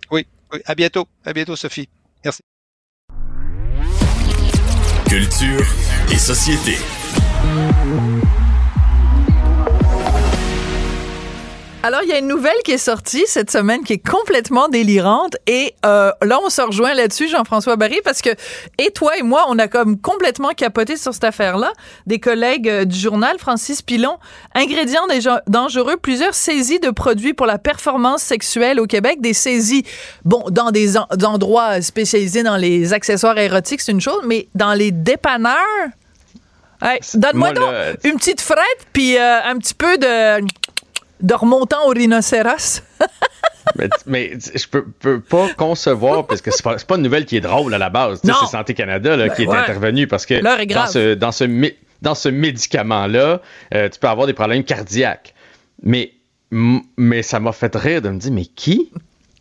Oui, 0.10 0.25
oui. 0.54 0.60
À 0.66 0.74
bientôt. 0.74 1.06
À 1.25 1.34
bientôt 1.34 1.58
Sophie. 1.58 1.90
Merci. 2.24 2.40
Culture 5.10 5.68
et 6.10 6.18
société 6.18 6.78
Alors, 11.83 12.01
il 12.03 12.09
y 12.09 12.13
a 12.13 12.19
une 12.19 12.27
nouvelle 12.27 12.53
qui 12.63 12.73
est 12.73 12.77
sortie 12.77 13.23
cette 13.25 13.50
semaine 13.50 13.83
qui 13.83 13.93
est 13.93 14.07
complètement 14.07 14.69
délirante 14.69 15.35
et 15.47 15.73
euh, 15.83 16.11
là, 16.21 16.39
on 16.45 16.51
se 16.51 16.61
rejoint 16.61 16.93
là-dessus, 16.93 17.27
Jean-François 17.27 17.75
Barry, 17.75 18.01
parce 18.03 18.21
que 18.21 18.29
et 18.77 18.91
toi 18.91 19.17
et 19.17 19.23
moi, 19.23 19.45
on 19.47 19.57
a 19.57 19.67
comme 19.67 20.00
complètement 20.00 20.50
capoté 20.50 20.95
sur 20.95 21.11
cette 21.11 21.23
affaire-là. 21.23 21.73
Des 22.05 22.19
collègues 22.19 22.69
euh, 22.69 22.85
du 22.85 23.00
journal, 23.00 23.39
Francis 23.39 23.81
Pilon, 23.81 24.19
ingrédients 24.53 25.07
dangereux, 25.47 25.97
plusieurs 25.97 26.35
saisies 26.35 26.79
de 26.79 26.91
produits 26.91 27.33
pour 27.33 27.47
la 27.47 27.57
performance 27.57 28.21
sexuelle 28.21 28.79
au 28.79 28.85
Québec, 28.85 29.19
des 29.19 29.33
saisies, 29.33 29.83
bon, 30.23 30.43
dans 30.51 30.69
des 30.69 31.00
endroits 31.00 31.81
spécialisés 31.81 32.43
dans 32.43 32.57
les 32.57 32.93
accessoires 32.93 33.39
érotiques, 33.39 33.81
c'est 33.81 33.91
une 33.91 34.01
chose, 34.01 34.21
mais 34.25 34.50
dans 34.53 34.73
les 34.73 34.91
dépanneurs... 34.91 35.57
Donne-moi 37.13 37.53
donc 37.53 37.69
une 38.03 38.15
petite 38.15 38.41
frette, 38.41 38.88
puis 38.91 39.15
euh, 39.15 39.43
un 39.43 39.55
petit 39.57 39.75
peu 39.75 40.00
de 40.00 40.41
de 41.22 41.34
remontant 41.34 41.88
au 41.88 41.90
rhinocéros? 41.90 42.84
mais, 44.06 44.34
je 44.56 44.68
peux, 44.68 44.86
peux, 45.00 45.20
pas 45.20 45.50
concevoir, 45.56 46.28
parce 46.28 46.42
que 46.42 46.51
c'est 46.51 46.63
pas, 46.63 46.75
pas 46.75 46.96
une 46.96 47.04
nouvelle 47.04 47.25
qui 47.25 47.38
est 47.38 47.42
drôle 47.42 47.74
à 47.74 47.78
la 47.78 47.90
base. 47.90 48.22
C'est 48.24 48.32
Santé 48.48 48.74
Canada 48.74 49.16
là, 49.16 49.30
qui 49.30 49.44
est 49.44 49.50
intervenu 49.50 50.08
parce 50.08 50.25
que 50.25 50.42
dans 50.42 50.88
ce, 50.88 51.13
dans 51.13 51.32
ce, 51.32 51.72
dans 52.01 52.16
ce 52.16 52.30
médicament-là, 52.30 53.42
euh, 53.74 53.90
tu 53.90 54.00
peux 54.00 54.08
avoir 54.08 54.28
des 54.28 54.34
problèmes 54.34 54.63
cardiaques. 54.63 55.34
Mais, 55.84 56.13
mais 56.51 57.24
ça 57.24 57.40
m'a 57.40 57.51
fait 57.51 57.75
rire 57.75 58.01
de 58.01 58.10
me 58.10 58.20
dire, 58.20 58.32
mais 58.32 58.46
qui, 58.46 58.92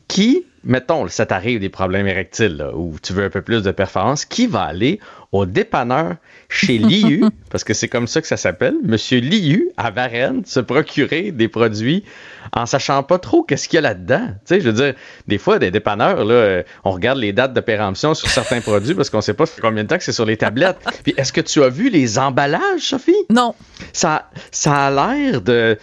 qui, 0.08 0.44
mettons, 0.64 1.08
ça 1.08 1.26
t'arrive 1.26 1.60
des 1.60 1.68
problèmes 1.68 2.06
érectiles, 2.06 2.64
ou 2.74 2.96
tu 3.02 3.12
veux 3.12 3.24
un 3.24 3.30
peu 3.30 3.42
plus 3.42 3.62
de 3.62 3.70
performance, 3.70 4.24
qui 4.24 4.46
va 4.46 4.62
aller 4.62 5.00
au 5.32 5.46
dépanneur 5.46 6.16
chez 6.48 6.78
Liu, 6.78 7.24
parce 7.50 7.64
que 7.64 7.74
c'est 7.74 7.88
comme 7.88 8.06
ça 8.06 8.20
que 8.20 8.26
ça 8.26 8.36
s'appelle, 8.36 8.74
Monsieur 8.82 9.20
Liu 9.20 9.70
à 9.76 9.90
Varennes, 9.90 10.44
se 10.44 10.60
procurer 10.60 11.30
des 11.30 11.48
produits 11.48 12.04
en 12.52 12.66
sachant 12.66 13.02
pas 13.02 13.18
trop 13.18 13.42
qu'est-ce 13.42 13.68
qu'il 13.68 13.76
y 13.76 13.78
a 13.78 13.82
là-dedans. 13.82 14.26
Tu 14.26 14.34
sais, 14.46 14.60
je 14.60 14.68
veux 14.68 14.72
dire, 14.72 14.94
des 15.28 15.38
fois, 15.38 15.58
des 15.58 15.70
dépanneurs, 15.70 16.24
là, 16.24 16.34
euh, 16.34 16.62
on 16.84 16.90
regarde 16.90 17.18
les 17.18 17.32
dates 17.32 17.52
de 17.52 17.60
péremption 17.60 18.14
sur 18.14 18.28
certains 18.28 18.60
produits 18.60 18.94
parce 18.94 19.10
qu'on 19.10 19.20
sait 19.20 19.34
pas 19.34 19.44
combien 19.60 19.84
de 19.84 19.88
temps 19.88 19.98
que 19.98 20.04
c'est 20.04 20.12
sur 20.12 20.26
les 20.26 20.36
tablettes. 20.36 20.78
Puis 21.04 21.14
est-ce 21.16 21.32
que 21.32 21.40
tu 21.40 21.62
as 21.62 21.68
vu 21.68 21.90
les 21.90 22.18
emballages, 22.18 22.80
Sophie? 22.80 23.14
Non. 23.28 23.54
Ça, 23.92 24.30
ça 24.50 24.86
a 24.86 24.90
l'air 24.90 25.42
de 25.42 25.78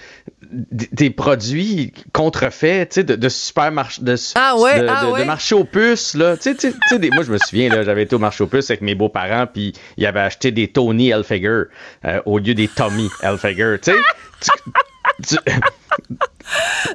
des 0.51 1.09
produits 1.09 1.93
contrefaits, 2.13 2.89
tu 2.89 2.95
sais, 2.95 3.03
de, 3.03 3.15
de 3.15 3.29
supermarché, 3.29 4.01
de, 4.01 4.15
ah 4.35 4.55
ouais, 4.57 4.87
ah 4.87 5.05
de, 5.17 5.23
marché 5.23 5.55
aux 5.55 5.63
puces, 5.63 6.13
là. 6.13 6.37
Tu 6.37 6.55
sais, 6.57 6.73
moi, 7.13 7.23
je 7.23 7.31
me 7.31 7.37
souviens, 7.37 7.69
là, 7.69 7.83
j'avais 7.83 8.03
été 8.03 8.15
au 8.15 8.19
marché 8.19 8.43
aux 8.43 8.47
puces 8.47 8.69
avec 8.69 8.81
mes 8.81 8.95
beaux-parents, 8.95 9.47
puis 9.51 9.73
ils 9.97 10.05
avaient 10.05 10.21
acheté 10.21 10.51
des 10.51 10.67
Tony 10.67 11.09
Elfiger 11.09 11.63
euh, 12.05 12.21
au 12.25 12.39
lieu 12.39 12.53
des 12.53 12.67
Tommy 12.67 13.09
Elfiger, 13.21 13.77
tu 13.81 13.91
sais. 13.91 15.37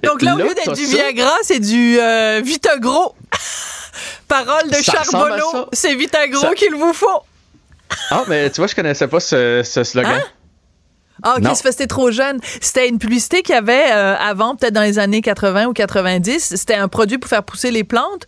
Donc 0.02 0.22
là, 0.22 0.34
au 0.34 0.38
lieu 0.38 0.54
d'être 0.54 0.74
du 0.74 0.86
Viagra, 0.86 1.36
c'est 1.42 1.60
du 1.60 1.98
euh, 1.98 2.40
Vitagro. 2.44 3.14
Parole 4.28 4.70
de 4.70 4.76
Charbonneau, 4.76 5.68
c'est 5.72 5.94
Vitagro 5.94 6.52
qu'il 6.54 6.74
vous 6.74 6.92
faut. 6.92 7.22
ah, 8.10 8.24
mais 8.28 8.50
tu 8.50 8.60
vois, 8.60 8.66
je 8.66 8.74
connaissais 8.74 9.08
pas 9.08 9.20
ce, 9.20 9.62
slogan. 9.64 10.12
Hein? 10.12 10.22
Ah, 11.22 11.36
ok, 11.38 11.56
c'était 11.56 11.86
trop 11.86 12.10
jeune. 12.10 12.38
C'était 12.60 12.88
une 12.88 12.98
publicité 12.98 13.42
qu'il 13.42 13.54
y 13.54 13.58
avait 13.58 13.92
euh, 13.92 14.16
avant, 14.16 14.56
peut-être 14.56 14.74
dans 14.74 14.82
les 14.82 14.98
années 14.98 15.20
80 15.20 15.66
ou 15.66 15.72
90. 15.72 16.54
C'était 16.56 16.74
un 16.74 16.88
produit 16.88 17.18
pour 17.18 17.28
faire 17.28 17.44
pousser 17.44 17.70
les 17.70 17.84
plantes. 17.84 18.26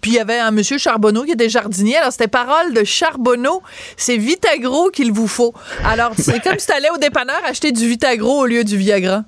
Puis 0.00 0.12
il 0.12 0.14
y 0.14 0.20
avait 0.20 0.38
un 0.38 0.50
monsieur 0.50 0.78
Charbonneau 0.78 1.24
qui 1.24 1.32
était 1.32 1.48
jardinier. 1.48 1.96
Alors 1.96 2.12
c'était 2.12 2.28
parole 2.28 2.72
de 2.74 2.84
Charbonneau. 2.84 3.62
C'est 3.96 4.16
Vitagro 4.16 4.90
qu'il 4.90 5.12
vous 5.12 5.28
faut. 5.28 5.54
Alors 5.84 6.12
c'est 6.18 6.40
comme 6.44 6.58
si 6.58 6.66
tu 6.66 6.72
allais 6.72 6.90
au 6.90 6.98
dépanneur 6.98 7.40
acheter 7.44 7.72
du 7.72 7.88
Vitagro 7.88 8.40
au 8.40 8.46
lieu 8.46 8.64
du 8.64 8.76
Viagra. 8.76 9.24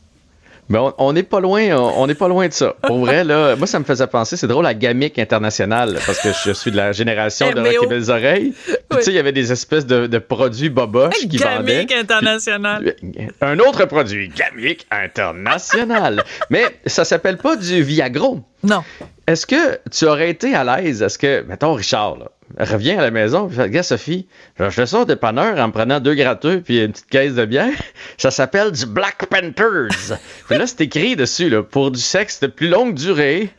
Mais 0.69 0.79
on 0.99 1.13
n'est 1.13 1.23
pas 1.23 1.41
loin, 1.41 1.71
on 1.71 2.07
n'est 2.07 2.15
pas 2.15 2.29
loin 2.29 2.47
de 2.47 2.53
ça. 2.53 2.75
Pour 2.83 2.99
vrai, 2.99 3.25
là, 3.25 3.57
moi, 3.57 3.67
ça 3.67 3.79
me 3.79 3.85
faisait 3.85 4.07
penser, 4.07 4.37
c'est 4.37 4.47
drôle, 4.47 4.67
à 4.67 4.75
Gamic 4.75 5.19
International, 5.19 5.99
parce 6.05 6.21
que 6.21 6.29
je 6.45 6.53
suis 6.53 6.71
de 6.71 6.77
la 6.77 6.93
génération 6.93 7.51
de 7.53 7.61
Rocky 7.61 7.87
Belles 7.87 8.11
Oreilles. 8.11 8.53
tu 8.91 9.03
sais, 9.03 9.11
il 9.11 9.15
y 9.15 9.19
avait 9.19 9.33
des 9.33 9.51
espèces 9.51 9.87
de, 9.87 10.19
produits 10.19 10.69
boboches 10.69 11.15
qui 11.29 11.39
vendaient. 11.39 11.87
Gamic 11.87 11.93
International. 11.93 12.95
Un 13.41 13.59
autre 13.61 13.87
produit, 13.87 14.29
Gamic 14.29 14.87
International. 14.91 16.23
Mais 16.51 16.65
ça 16.87 17.05
s'appelle 17.05 17.39
pas 17.39 17.57
du 17.57 17.83
Viagro. 17.83 18.41
Non. 18.63 18.83
Est-ce 19.27 19.47
que 19.47 19.79
tu 19.91 20.07
aurais 20.07 20.31
été 20.31 20.55
à 20.55 20.65
l'aise? 20.65 21.03
Est-ce 21.03 21.19
que, 21.19 21.43
mettons, 21.43 21.75
Richard, 21.75 22.19
là, 22.19 22.31
reviens 22.57 22.99
à 22.99 23.03
la 23.03 23.11
maison, 23.11 23.49
puis 23.49 23.71
gars, 23.71 23.83
Sophie, 23.83 24.27
je 24.59 24.71
fais 24.71 24.87
ça 24.87 25.01
au 25.01 25.05
dépanneur 25.05 25.59
en 25.59 25.71
prenant 25.71 26.01
deux 26.01 26.15
gratteux 26.15 26.61
puis 26.61 26.83
une 26.83 26.93
petite 26.93 27.09
caisse 27.09 27.35
de 27.35 27.45
bière. 27.45 27.73
Ça 28.17 28.31
s'appelle 28.31 28.73
du 28.73 28.87
Black 28.87 29.27
Panthers. 29.27 30.19
puis 30.49 30.59
là, 30.59 30.67
c'est 30.67 30.81
écrit 30.83 31.15
dessus, 31.15 31.49
là, 31.49 31.63
pour 31.63 31.91
du 31.91 32.01
sexe 32.01 32.41
de 32.41 32.47
plus 32.47 32.69
longue 32.69 32.95
durée 32.95 33.51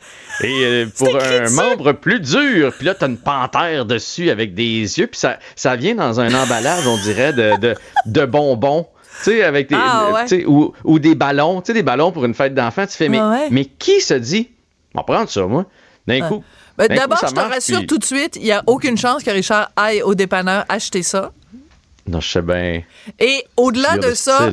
et 0.41 0.63
euh, 0.63 0.85
pour 0.97 1.15
un 1.15 1.49
membre 1.49 1.93
plus 1.93 2.19
dur. 2.19 2.73
Puis 2.75 2.85
là, 2.85 2.95
t'as 2.95 3.07
une 3.07 3.17
panthère 3.17 3.85
dessus 3.85 4.29
avec 4.29 4.53
des 4.53 4.81
yeux, 4.81 5.07
puis 5.07 5.19
ça, 5.19 5.39
ça 5.55 5.75
vient 5.75 5.95
dans 5.95 6.19
un 6.19 6.33
emballage, 6.33 6.87
on 6.87 6.97
dirait, 6.97 7.33
de, 7.33 7.57
de, 7.57 7.75
de 8.05 8.25
bonbons. 8.25 8.87
Tu 9.23 9.31
sais, 9.31 9.43
avec 9.43 9.67
des, 9.67 9.75
ah, 9.77 10.25
ou, 10.47 10.73
ou, 10.85 10.97
des 10.97 11.13
ballons, 11.13 11.61
tu 11.61 11.67
sais, 11.67 11.73
des 11.73 11.83
ballons 11.83 12.11
pour 12.13 12.23
une 12.23 12.33
fête 12.33 12.53
d'enfant. 12.53 12.85
Tu 12.87 12.95
fais, 12.95 13.09
mais, 13.09 13.19
mais 13.51 13.65
qui 13.65 13.99
se 13.99 14.13
dit, 14.13 14.49
on 14.95 14.99
va 14.99 15.03
prendre 15.03 15.29
ça, 15.29 15.45
moi, 15.45 15.65
d'un 16.07 16.21
coup. 16.21 16.43
Ben, 16.87 16.95
d'abord, 16.97 17.19
je 17.21 17.33
te 17.33 17.39
rassure 17.39 17.85
tout 17.87 17.97
de 17.97 18.03
suite, 18.05 18.35
il 18.37 18.43
n'y 18.43 18.51
a 18.51 18.63
aucune 18.67 18.97
chance 18.97 19.23
que 19.23 19.29
Richard 19.31 19.69
aille 19.75 20.01
au 20.01 20.15
dépanneur 20.15 20.65
acheter 20.69 21.03
ça. 21.03 21.31
Non, 22.07 22.21
je 22.21 22.29
sais 22.31 22.41
bien. 22.41 22.81
Et 23.19 23.45
au-delà 23.57 23.97
de 23.97 24.13
ça, 24.13 24.49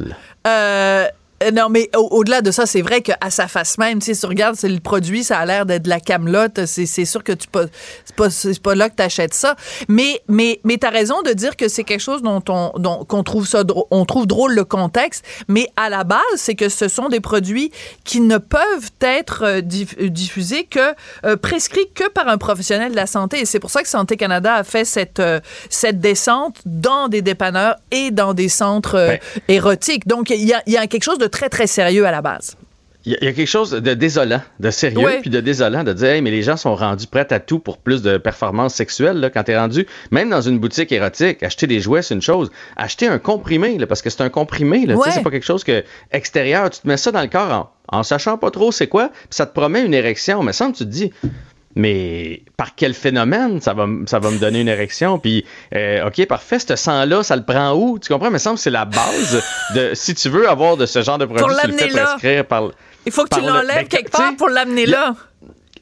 Euh, 0.46 1.06
non, 1.52 1.68
mais 1.68 1.90
au-delà 1.94 2.40
de 2.40 2.50
ça, 2.50 2.64
c'est 2.64 2.80
vrai 2.80 3.02
qu'à 3.02 3.30
sa 3.30 3.46
face 3.46 3.76
même, 3.76 4.00
si 4.00 4.16
tu 4.16 4.26
regardes 4.26 4.56
c'est 4.56 4.70
le 4.70 4.80
produit, 4.80 5.22
ça 5.22 5.38
a 5.38 5.44
l'air 5.44 5.66
d'être 5.66 5.82
de 5.82 5.90
la 5.90 6.00
camelote. 6.00 6.64
C'est 6.64 7.04
sûr 7.04 7.22
que 7.22 7.32
tu 7.32 7.46
pas, 7.46 7.64
c'est 8.04 8.16
pas, 8.16 8.28
pas 8.62 8.74
là 8.74 8.88
que 8.88 8.96
tu 8.96 9.02
achètes 9.02 9.34
ça. 9.34 9.54
Mais, 9.88 10.22
mais, 10.28 10.60
mais 10.64 10.78
tu 10.78 10.86
as 10.86 10.90
raison 10.90 11.20
de 11.22 11.32
dire 11.32 11.56
que 11.56 11.68
c'est 11.68 11.84
quelque 11.84 12.00
chose 12.00 12.22
dont 12.22 12.42
on, 12.48 12.72
dont, 12.78 13.04
qu'on 13.04 13.22
trouve 13.22 13.46
ça, 13.46 13.64
on 13.90 14.04
trouve 14.06 14.26
drôle 14.26 14.54
le 14.54 14.64
contexte. 14.64 15.24
Mais 15.48 15.68
à 15.76 15.90
la 15.90 16.04
base, 16.04 16.20
c'est 16.36 16.54
que 16.54 16.70
ce 16.70 16.88
sont 16.88 17.08
des 17.10 17.20
produits 17.20 17.70
qui 18.04 18.20
ne 18.20 18.38
peuvent 18.38 18.90
être 19.02 19.44
euh, 19.44 19.60
euh, 20.00 20.08
diffusés 20.08 20.64
que, 20.64 20.94
prescrits 21.36 21.90
que 21.94 22.08
par 22.08 22.28
un 22.28 22.38
professionnel 22.38 22.92
de 22.92 22.96
la 22.96 23.06
santé. 23.06 23.40
Et 23.40 23.44
c'est 23.44 23.60
pour 23.60 23.70
ça 23.70 23.82
que 23.82 23.88
Santé 23.88 24.16
Canada 24.16 24.54
a 24.54 24.64
fait 24.64 24.86
cette, 24.86 25.22
cette 25.68 26.00
descente 26.00 26.56
dans 26.64 27.08
des 27.08 27.20
dépanneurs 27.20 27.76
et 27.90 28.10
dans 28.10 28.32
des 28.32 28.48
centres 28.48 28.96
ben. 28.96 29.18
érotiques. 29.48 30.06
Donc, 30.06 30.30
il 30.30 30.44
y 30.44 30.54
a, 30.54 30.62
y 30.66 30.78
a 30.78 30.86
quelque 30.86 31.04
chose 31.04 31.18
de 31.18 31.25
très, 31.28 31.48
très 31.48 31.66
sérieux 31.66 32.06
à 32.06 32.10
la 32.10 32.22
base. 32.22 32.56
Il 33.06 33.12
y, 33.12 33.28
a 33.28 33.32
quelque 33.32 33.46
chose 33.46 33.70
de 33.70 33.94
désolant, 33.94 34.40
de 34.58 34.70
sérieux, 34.72 35.20
puis 35.20 35.30
de 35.30 35.38
désolant 35.38 35.84
de 35.84 35.92
dire, 35.92 36.20
mais 36.22 36.32
les 36.32 36.42
gens 36.42 36.56
sont 36.56 36.74
rendus 36.74 37.06
prêts 37.06 37.32
à 37.32 37.38
tout 37.38 37.60
pour 37.60 37.78
plus 37.78 38.02
de 38.02 38.18
performances 38.18 38.74
sexuelles. 38.74 39.20
Là, 39.20 39.30
quand 39.30 39.44
tu 39.44 39.52
es 39.52 39.56
rendu, 39.56 39.86
même 40.10 40.28
dans 40.28 40.40
une 40.40 40.58
boutique 40.58 40.90
érotique, 40.90 41.40
acheter 41.44 41.68
des 41.68 41.78
jouets, 41.78 42.02
c'est 42.02 42.14
une 42.14 42.22
chose. 42.22 42.50
Acheter 42.76 43.06
un 43.06 43.20
comprimé, 43.20 43.78
là, 43.78 43.86
parce 43.86 44.02
que 44.02 44.10
c'est 44.10 44.22
un 44.22 44.28
comprimé, 44.28 44.86
là, 44.86 44.96
c'est 45.08 45.22
pas 45.22 45.30
quelque 45.30 45.46
chose 45.46 45.62
que 45.62 45.84
extérieur. 46.10 46.68
Tu 46.68 46.80
te 46.80 46.88
mets 46.88 46.96
ça 46.96 47.12
dans 47.12 47.22
le 47.22 47.28
corps 47.28 47.70
en, 47.92 47.98
en 47.98 48.02
sachant 48.02 48.38
pas 48.38 48.50
trop 48.50 48.72
c'est 48.72 48.88
quoi, 48.88 49.10
puis 49.10 49.26
ça 49.30 49.46
te 49.46 49.54
promet 49.54 49.84
une 49.84 49.94
érection. 49.94 50.42
Mais 50.42 50.52
ça, 50.52 50.66
tu 50.66 50.72
te 50.72 50.82
dis, 50.82 51.12
mais 51.76 52.42
par 52.56 52.74
quel 52.74 52.94
phénomène 52.94 53.60
ça 53.60 53.74
va, 53.74 53.86
ça 54.06 54.18
va 54.18 54.30
me 54.30 54.38
donner 54.38 54.62
une 54.62 54.68
érection? 54.68 55.18
Puis, 55.18 55.44
euh, 55.74 56.08
OK, 56.08 56.26
parfait, 56.26 56.58
ce 56.58 56.74
sang-là, 56.74 57.22
ça 57.22 57.36
le 57.36 57.44
prend 57.44 57.74
où? 57.74 57.98
Tu 57.98 58.12
comprends? 58.12 58.30
Mais 58.30 58.38
ça 58.38 58.50
me 58.50 58.56
semble 58.56 58.56
que 58.56 58.62
c'est 58.62 58.70
la 58.70 58.86
base 58.86 59.42
de, 59.74 59.90
si 59.94 60.14
tu 60.14 60.30
veux 60.30 60.48
avoir 60.48 60.76
de 60.76 60.86
ce 60.86 61.02
genre 61.02 61.18
de 61.18 61.26
produit, 61.26 61.44
tu 61.60 61.68
le 61.68 61.76
fais 61.76 61.88
prescrire 61.88 62.46
par... 62.46 62.70
Il 63.04 63.12
faut 63.12 63.24
que 63.24 63.36
tu 63.36 63.40
l'enlèves 63.40 63.82
ben, 63.82 63.88
quelque 63.88 64.10
part 64.10 64.34
pour 64.36 64.48
l'amener 64.48 64.86
là 64.86 65.14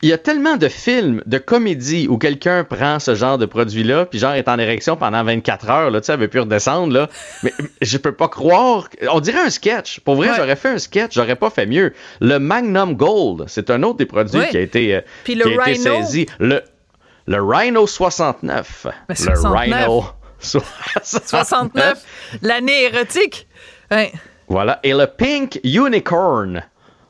il 0.05 0.09
y 0.09 0.13
a 0.13 0.19
tellement 0.19 0.59
de 0.59 0.69
films, 0.69 1.23
de 1.25 1.39
comédies 1.39 2.09
où 2.09 2.19
quelqu'un 2.19 2.63
prend 2.63 2.99
ce 2.99 3.15
genre 3.15 3.39
de 3.39 3.47
produit-là, 3.47 4.05
puis 4.05 4.19
genre 4.19 4.35
est 4.35 4.49
en 4.49 4.59
érection 4.59 4.97
pendant 4.97 5.25
24 5.25 5.71
heures, 5.71 5.91
là, 5.91 6.03
tu 6.03 6.07
sais, 6.07 6.13
elle 6.13 6.21
veut 6.21 6.29
plus 6.29 6.41
redescendre, 6.41 6.93
là. 6.93 7.09
Mais 7.43 7.55
je 7.81 7.97
peux 7.97 8.13
pas 8.13 8.29
croire. 8.29 8.91
On 9.11 9.21
dirait 9.21 9.41
un 9.41 9.49
sketch. 9.49 10.01
Pour 10.01 10.17
vrai, 10.17 10.29
j'aurais 10.37 10.57
fait 10.57 10.69
un 10.69 10.79
sketch, 10.79 11.15
j'aurais 11.15 11.37
pas 11.37 11.49
fait 11.49 11.65
mieux. 11.65 11.95
Le 12.21 12.37
Magnum 12.37 12.97
Gold, 12.97 13.45
c'est 13.47 13.71
un 13.71 13.83
autre 13.83 13.97
des 13.97 14.05
produits 14.05 14.47
qui 14.51 14.59
a 14.59 14.61
été, 14.61 14.95
euh, 14.95 15.01
qui 15.25 15.43
a 15.43 15.71
été 15.71 15.75
saisi. 15.77 16.27
Le, 16.39 16.61
le 17.27 17.43
Rhino 17.43 17.87
69. 17.87 18.87
Le 19.09 19.49
Rhino 19.49 20.05
69. 20.39 22.05
L'année 22.43 22.85
érotique. 22.93 23.49
Voilà. 24.49 24.81
Et 24.83 24.93
le 24.93 25.07
Pink 25.07 25.61
Unicorn. 25.65 26.63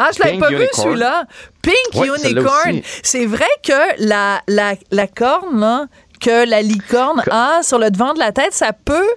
Ah, 0.06 0.10
je 0.14 0.22
l'avais 0.22 0.38
pas 0.38 0.50
vu 0.50 0.66
celui-là. 0.72 1.24
Pink 1.62 2.06
Unicorn. 2.24 2.80
C'est 3.02 3.26
vrai 3.26 3.48
que 3.62 4.06
la, 4.06 4.42
la, 4.48 4.74
la 4.90 5.06
corne 5.06 5.88
que 6.20 6.48
la 6.48 6.62
licorne 6.62 7.22
a 7.30 7.60
sur 7.62 7.78
le 7.78 7.90
devant 7.90 8.14
de 8.14 8.18
la 8.18 8.32
tête, 8.32 8.52
ça 8.52 8.72
peut, 8.72 9.08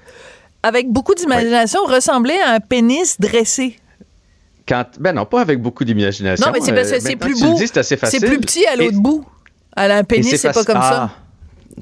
avec 0.63 0.89
beaucoup 0.89 1.13
d'imagination, 1.13 1.83
ressembler 1.85 2.37
à 2.45 2.51
un 2.53 2.59
pénis 2.59 3.19
dressé. 3.19 3.79
Quand, 4.67 4.85
ben 4.99 5.13
non, 5.13 5.25
pas 5.25 5.41
avec 5.41 5.61
beaucoup 5.61 5.85
d'imagination. 5.85 6.45
Non, 6.45 6.51
mais 6.53 6.59
c'est 6.61 6.71
euh, 6.73 6.99
c'est 6.99 7.15
plus 7.15 7.39
beau. 7.39 7.57
C'est 7.57 8.19
plus 8.19 8.39
petit 8.39 8.65
à 8.65 8.75
l'autre 8.75 8.97
bout. 8.97 9.25
À 9.75 9.83
un 9.83 10.03
pénis, 10.03 10.35
c'est 10.35 10.51
pas 10.51 10.63
comme 10.63 10.81
ça. 10.81 11.11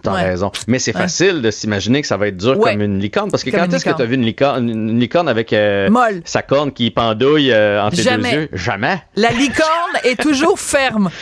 T'as 0.01 0.13
raison. 0.13 0.51
Mais 0.67 0.79
c'est 0.79 0.93
facile 0.93 1.41
de 1.41 1.51
s'imaginer 1.51 2.01
que 2.01 2.07
ça 2.07 2.17
va 2.17 2.27
être 2.27 2.37
dur 2.37 2.59
comme 2.59 2.81
une 2.81 2.99
licorne. 2.99 3.31
Parce 3.31 3.43
que 3.43 3.49
quand 3.49 3.71
est-ce 3.71 3.85
que 3.85 3.95
tu 3.95 4.01
as 4.01 4.05
vu 4.05 4.15
une 4.15 4.25
licorne, 4.25 4.69
une 4.69 4.99
licorne 4.99 5.29
avec 5.29 5.53
euh, 5.53 5.89
sa 6.25 6.41
corne 6.41 6.71
qui 6.71 6.91
pendouille 6.91 7.51
euh, 7.51 7.81
entre 7.81 7.97
tes 7.97 8.17
deux 8.17 8.27
yeux? 8.27 8.49
Jamais. 8.53 9.01
La 9.15 9.31
licorne 9.31 9.95
est 10.03 10.19
toujours 10.19 10.59
ferme. 10.59 11.09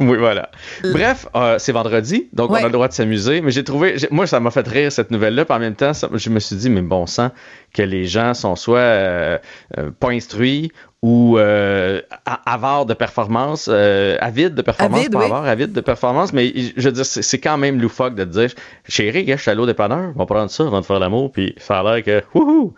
Oui, 0.00 0.16
voilà. 0.18 0.50
Bref, 0.82 1.26
euh, 1.34 1.58
c'est 1.58 1.72
vendredi, 1.72 2.28
donc 2.32 2.50
on 2.50 2.54
a 2.54 2.62
le 2.62 2.70
droit 2.70 2.88
de 2.88 2.92
s'amuser. 2.92 3.40
Mais 3.40 3.50
j'ai 3.50 3.64
trouvé, 3.64 3.96
moi, 4.10 4.26
ça 4.26 4.40
m'a 4.40 4.50
fait 4.50 4.66
rire 4.66 4.92
cette 4.92 5.10
nouvelle-là. 5.10 5.44
Puis 5.44 5.54
en 5.54 5.58
même 5.58 5.74
temps, 5.74 5.92
je 5.92 6.30
me 6.30 6.40
suis 6.40 6.56
dit, 6.56 6.70
mais 6.70 6.82
bon 6.82 7.06
sang, 7.06 7.30
que 7.72 7.82
les 7.82 8.06
gens 8.06 8.34
sont 8.34 8.56
soit 8.56 8.78
euh, 8.78 9.38
euh, 9.78 9.90
pas 9.98 10.10
instruits 10.10 10.72
ou 11.02 11.36
avares 11.36 12.86
de 12.86 12.94
performance, 12.94 13.68
avides 13.68 14.54
de 14.54 14.62
performance, 14.62 15.08
pas 15.10 15.56
de 15.56 15.80
performance. 15.80 16.32
Mais 16.32 16.52
je 16.76 16.82
veux 16.82 16.92
dire, 16.92 17.04
c'est 17.04 17.38
quand 17.38 17.58
même 17.58 17.80
loufoque 17.80 18.14
de 18.14 18.24
te 18.24 18.30
dire, 18.30 18.50
chérie, 18.88 19.26
je 19.28 19.36
suis 19.36 19.50
à 19.50 19.54
l'eau 19.54 19.66
dépanneur, 19.66 20.12
on 20.14 20.18
va 20.18 20.26
prendre 20.26 20.50
ça 20.50 20.64
avant 20.64 20.80
de 20.80 20.86
faire 20.86 20.98
l'amour, 20.98 21.30
puis 21.30 21.54
ça 21.58 21.80
a 21.80 21.82
l'air 21.82 22.02
que, 22.02 22.22
wouhou! 22.34 22.74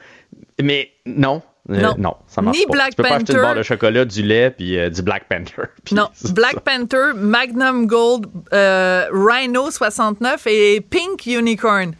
Mais 0.60 0.90
non, 1.04 1.42
euh, 1.70 1.94
non. 1.98 2.14
ça 2.28 2.42
marche 2.42 2.58
Ni 2.58 2.66
pas. 2.66 2.72
Black 2.72 2.90
tu 2.90 2.96
peux 2.96 3.02
pas 3.02 3.14
acheter 3.16 3.32
une 3.32 3.40
barre 3.40 3.54
de 3.54 3.62
chocolat, 3.62 4.04
du 4.04 4.22
lait 4.22 4.50
puis 4.50 4.78
euh, 4.78 4.90
du 4.90 5.02
Black 5.02 5.24
Panther. 5.28 5.68
non, 5.92 6.08
Black 6.32 6.60
Panther, 6.60 7.12
Magnum 7.16 7.86
Gold, 7.86 8.26
euh, 8.52 9.06
Rhino 9.12 9.70
69 9.70 10.46
et 10.46 10.80
Pink 10.80 11.26
Unicorn. 11.26 11.92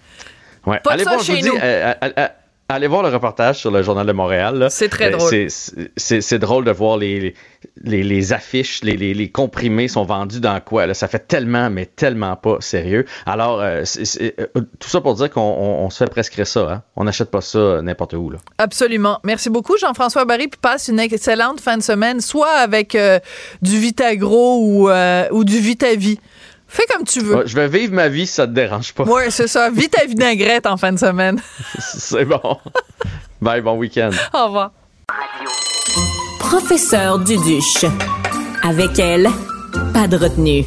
Ouais. 0.67 0.81
Pas 0.81 0.93
Allez 0.93 1.05
ça 1.05 1.11
voir, 1.11 1.23
chez 1.23 1.43
nous. 1.43 1.55
Dis, 1.55 1.59
Allez 2.69 2.89
voir 2.89 3.03
le 3.05 3.11
reportage 3.11 3.59
sur 3.59 3.71
le 3.71 3.83
Journal 3.83 4.05
de 4.05 4.13
Montréal. 4.13 4.67
C'est 4.71 4.89
très 4.89 5.11
drôle. 5.11 5.49
C'est 5.97 6.39
drôle 6.39 6.65
de 6.65 6.73
voir 6.73 6.97
les, 6.97 7.35
les, 7.85 8.03
les 8.03 8.33
affiches, 8.33 8.83
les, 8.83 8.97
les, 8.97 9.31
comprimés 9.31 9.87
sont 9.87 10.05
vendus 10.05 10.41
dans 10.41 10.61
quoi. 10.61 10.87
Là. 10.87 10.95
Ça 10.95 11.07
fait 11.07 11.29
tellement, 11.29 11.71
mais 11.71 11.87
tellement 11.87 12.35
pas 12.35 12.57
sérieux. 12.61 13.05
Alors, 13.25 13.61
euh, 13.61 13.85
euh, 14.21 14.47
tout 14.81 14.89
ça 14.89 15.01
pour 15.01 15.15
dire 15.15 15.31
qu'on 15.31 15.89
se 15.91 15.99
fait 15.99 16.11
prescrire 16.11 16.47
ça. 16.47 16.61
Hein. 16.69 16.83
On 16.97 17.05
n'achète 17.05 17.31
pas 17.31 17.41
ça 17.41 17.81
n'importe 17.83 18.15
où. 18.15 18.31
Là. 18.31 18.39
Absolument. 18.59 19.21
Merci 19.23 19.49
beaucoup, 19.49 19.77
Jean-François 19.79 20.25
Barry. 20.25 20.49
Puis 20.49 20.59
passe 20.61 20.89
une 20.89 20.99
excellente 20.99 21.61
fin 21.61 21.77
de 21.77 21.83
semaine, 21.85 22.21
soit 22.21 22.51
avec 22.51 22.97
euh, 22.97 23.21
du 23.63 23.79
Vitagro 23.79 24.59
ou, 24.61 24.91
ou 25.31 25.45
du 25.45 25.59
Vitavie. 25.61 26.19
Fais 26.69 26.85
comme 26.93 27.05
tu 27.05 27.21
veux. 27.21 27.47
je 27.47 27.55
vais 27.55 27.69
vivre 27.69 27.95
ma 27.95 28.09
vie 28.09 28.27
si 28.27 28.35
ça 28.35 28.47
te 28.47 28.53
dérange 28.53 28.93
pas. 28.93 29.05
Oui, 29.05 29.23
c'est 29.31 29.47
ça. 29.47 29.71
Vis 29.71 29.89
ta 29.89 30.05
vinaigrette 30.05 30.67
en 30.67 30.77
fin 30.77 30.93
de 30.93 30.99
semaine. 30.99 31.41
c'est 31.79 32.25
bon. 32.25 32.59
Bye, 33.41 33.61
bon 33.61 33.77
week-end. 33.77 34.11
Au 34.35 34.47
revoir. 34.47 34.73
Professeur 36.39 37.19
Duduche. 37.19 37.85
Avec 38.63 38.99
elle, 38.99 39.29
pas 39.93 40.09
de 40.09 40.17
retenue. 40.17 40.65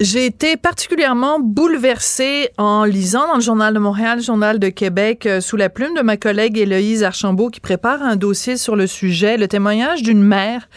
J'ai 0.00 0.26
été 0.26 0.56
particulièrement 0.56 1.38
bouleversée 1.38 2.48
en 2.58 2.84
lisant 2.84 3.28
dans 3.28 3.36
le 3.36 3.40
Journal 3.40 3.72
de 3.72 3.78
Montréal, 3.78 4.18
le 4.18 4.24
Journal 4.24 4.58
de 4.58 4.68
Québec, 4.68 5.26
euh, 5.26 5.40
sous 5.40 5.56
la 5.56 5.68
plume 5.68 5.94
de 5.94 6.02
ma 6.02 6.16
collègue 6.16 6.58
Héloïse 6.58 7.04
Archambault, 7.04 7.50
qui 7.50 7.60
prépare 7.60 8.02
un 8.02 8.16
dossier 8.16 8.56
sur 8.56 8.74
le 8.74 8.88
sujet, 8.88 9.36
le 9.36 9.46
témoignage 9.46 10.02
d'une 10.02 10.22
mère 10.22 10.68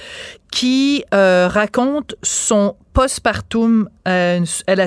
qui 0.52 1.04
euh, 1.14 1.48
raconte 1.50 2.14
son 2.22 2.76
postpartum. 2.96 3.88
Euh, 4.08 4.44
elle 4.66 4.82
a 4.82 4.86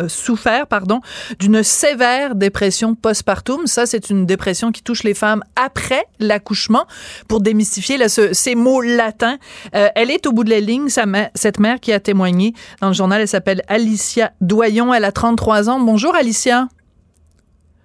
euh, 0.00 0.08
souffert, 0.08 0.66
pardon, 0.66 1.00
d'une 1.38 1.62
sévère 1.62 2.34
dépression 2.34 2.96
postpartum. 2.96 3.68
Ça, 3.68 3.86
c'est 3.86 4.10
une 4.10 4.26
dépression 4.26 4.72
qui 4.72 4.82
touche 4.82 5.04
les 5.04 5.14
femmes 5.14 5.44
après 5.54 6.04
l'accouchement. 6.18 6.86
Pour 7.28 7.40
démystifier 7.40 7.98
ces 8.08 8.54
mots 8.56 8.80
latins, 8.80 9.38
elle 9.72 10.10
est 10.10 10.26
au 10.26 10.32
bout 10.32 10.42
de 10.42 10.50
la 10.50 10.60
ligne. 10.60 10.88
cette 10.88 11.60
mère 11.60 11.78
qui 11.78 11.92
a 11.92 12.00
témoigné 12.00 12.54
dans 12.80 12.88
le 12.88 12.94
journal, 12.94 13.20
elle 13.20 13.28
s'appelle 13.28 13.62
Alicia 13.68 14.32
Doyon. 14.40 14.92
Elle 14.92 15.04
a 15.04 15.12
33 15.12 15.70
ans. 15.70 15.78
Bonjour, 15.78 16.16
Alicia. 16.16 16.68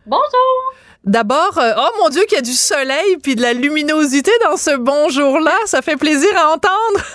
Bonjour. 0.08 0.74
D'abord, 1.08 1.58
euh, 1.58 1.74
oh 1.78 1.90
mon 2.02 2.10
Dieu, 2.10 2.24
qu'il 2.24 2.36
y 2.36 2.40
a 2.40 2.42
du 2.42 2.52
soleil 2.52 3.18
puis 3.24 3.36
de 3.36 3.42
la 3.42 3.54
luminosité 3.54 4.32
dans 4.44 4.58
ce 4.58 4.76
bonjour-là. 4.76 5.56
Ça 5.66 5.82
fait 5.82 5.96
plaisir 5.96 6.30
à 6.38 6.50
entendre. 6.50 7.06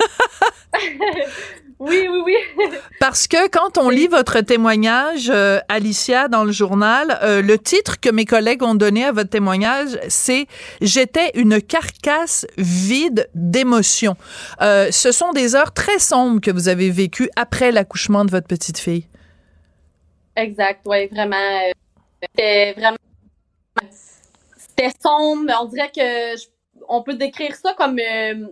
oui, 1.89 2.09
oui, 2.11 2.23
oui. 2.25 2.67
Parce 3.01 3.27
que 3.27 3.49
quand 3.49 3.79
on 3.79 3.89
lit 3.89 4.07
votre 4.07 4.41
témoignage, 4.41 5.31
euh, 5.31 5.59
Alicia, 5.69 6.29
dans 6.29 6.45
le 6.45 6.53
journal, 6.53 7.19
euh, 7.23 7.43
le 7.43 7.59
titre 7.59 8.01
que 8.01 8.11
mes 8.11 8.25
collègues 8.25 8.63
ont 8.63 8.75
donné 8.75 9.05
à 9.05 9.13
votre 9.13 9.31
témoignage, 9.31 9.99
c'est 10.09 10.47
J'étais 10.81 11.31
une 11.35 11.61
carcasse 11.61 12.47
vide 12.57 13.29
d'émotions. 13.35 14.17
ce 14.61 15.11
sont 15.13 15.33
des 15.33 15.55
heures 15.55 15.73
très 15.73 15.99
sombres 15.99 16.41
que 16.41 16.51
vous 16.51 16.69
avez 16.69 16.91
vécues 16.91 17.31
après 17.37 17.73
l'accouchement 17.73 18.25
de 18.25 18.31
votre 18.31 18.47
petite 18.47 18.79
fille. 18.79 19.07
Exact, 20.37 20.81
oui, 20.87 21.09
vraiment. 21.09 21.73
C'était 22.23 22.73
vraiment 22.75 22.97
c'était 24.57 24.91
sombre. 25.03 25.53
On 25.61 25.67
dirait 25.67 25.91
que 25.95 26.37
on 26.89 27.03
peut 27.03 27.15
décrire 27.15 27.55
ça 27.55 27.75
comme 27.75 27.99
euh, 27.99 28.49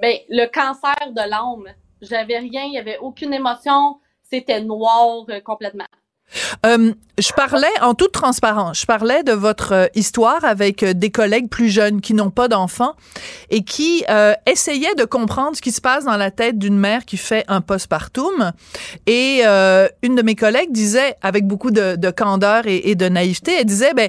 ben, 0.00 0.16
le 0.28 0.46
cancer 0.46 1.12
de 1.12 1.28
l'âme. 1.28 1.74
J'avais 2.02 2.38
rien, 2.38 2.64
il 2.64 2.70
n'y 2.70 2.78
avait 2.78 2.98
aucune 2.98 3.34
émotion. 3.34 3.98
C'était 4.30 4.60
noir 4.60 5.24
euh, 5.28 5.40
complètement. 5.40 5.86
Euh, 6.64 6.92
je 7.18 7.32
parlais 7.32 7.66
en 7.82 7.94
toute 7.94 8.12
transparence, 8.12 8.82
je 8.82 8.86
parlais 8.86 9.24
de 9.24 9.32
votre 9.32 9.90
histoire 9.96 10.44
avec 10.44 10.84
des 10.84 11.10
collègues 11.10 11.48
plus 11.48 11.68
jeunes 11.68 12.00
qui 12.00 12.14
n'ont 12.14 12.30
pas 12.30 12.46
d'enfants 12.46 12.94
et 13.50 13.64
qui 13.64 14.04
essayaient 14.46 14.94
de 14.94 15.04
comprendre 15.04 15.56
ce 15.56 15.60
qui 15.60 15.72
se 15.72 15.80
passe 15.80 16.04
dans 16.04 16.16
la 16.16 16.30
tête 16.30 16.56
d'une 16.56 16.78
mère 16.78 17.04
qui 17.04 17.16
fait 17.16 17.44
un 17.48 17.60
postpartum. 17.60 18.52
Et 19.08 19.42
une 19.42 20.14
de 20.14 20.22
mes 20.22 20.36
collègues 20.36 20.70
disait, 20.70 21.16
avec 21.20 21.48
beaucoup 21.48 21.72
de, 21.72 22.10
candeur 22.12 22.68
et, 22.68 22.90
et, 22.90 22.94
de 22.94 23.08
naïveté, 23.08 23.56
elle 23.58 23.64
disait, 23.64 23.92
ben 23.92 24.08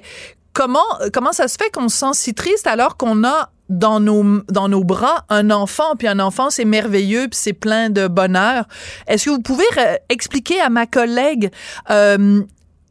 comment, 0.53 0.85
comment 1.13 1.31
ça 1.31 1.47
se 1.47 1.57
fait 1.61 1.71
qu'on 1.71 1.89
se 1.89 1.97
sent 1.97 2.13
si 2.13 2.33
triste 2.33 2.67
alors 2.67 2.97
qu'on 2.97 3.23
a 3.23 3.49
dans 3.71 3.99
nos 3.99 4.41
dans 4.49 4.67
nos 4.67 4.83
bras 4.83 5.25
un 5.29 5.49
enfant, 5.49 5.95
puis 5.97 6.07
un 6.07 6.19
enfant 6.19 6.49
c'est 6.49 6.65
merveilleux, 6.65 7.27
puis 7.27 7.39
c'est 7.39 7.53
plein 7.53 7.89
de 7.89 8.07
bonheur. 8.07 8.65
Est-ce 9.07 9.25
que 9.25 9.29
vous 9.31 9.41
pouvez 9.41 9.65
expliquer 10.09 10.59
à 10.59 10.69
ma 10.69 10.85
collègue 10.85 11.51
euh, 11.89 12.43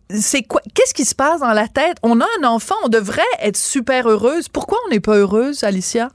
c'est 0.09 0.43
quoi 0.43 0.61
Qu'est-ce 0.75 0.95
qui 0.95 1.05
se 1.05 1.15
passe 1.15 1.41
dans 1.41 1.53
la 1.53 1.69
tête? 1.69 1.99
On 2.03 2.21
a 2.21 2.27
un 2.41 2.45
enfant, 2.45 2.75
on 2.85 2.89
devrait 2.89 3.23
être 3.41 3.57
super 3.57 4.09
heureuse. 4.09 4.49
Pourquoi 4.49 4.79
on 4.87 4.91
n'est 4.91 5.01
pas 5.01 5.15
heureuse, 5.15 5.63
Alicia? 5.63 6.09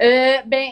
Euh, 0.00 0.36
Ben 0.46 0.70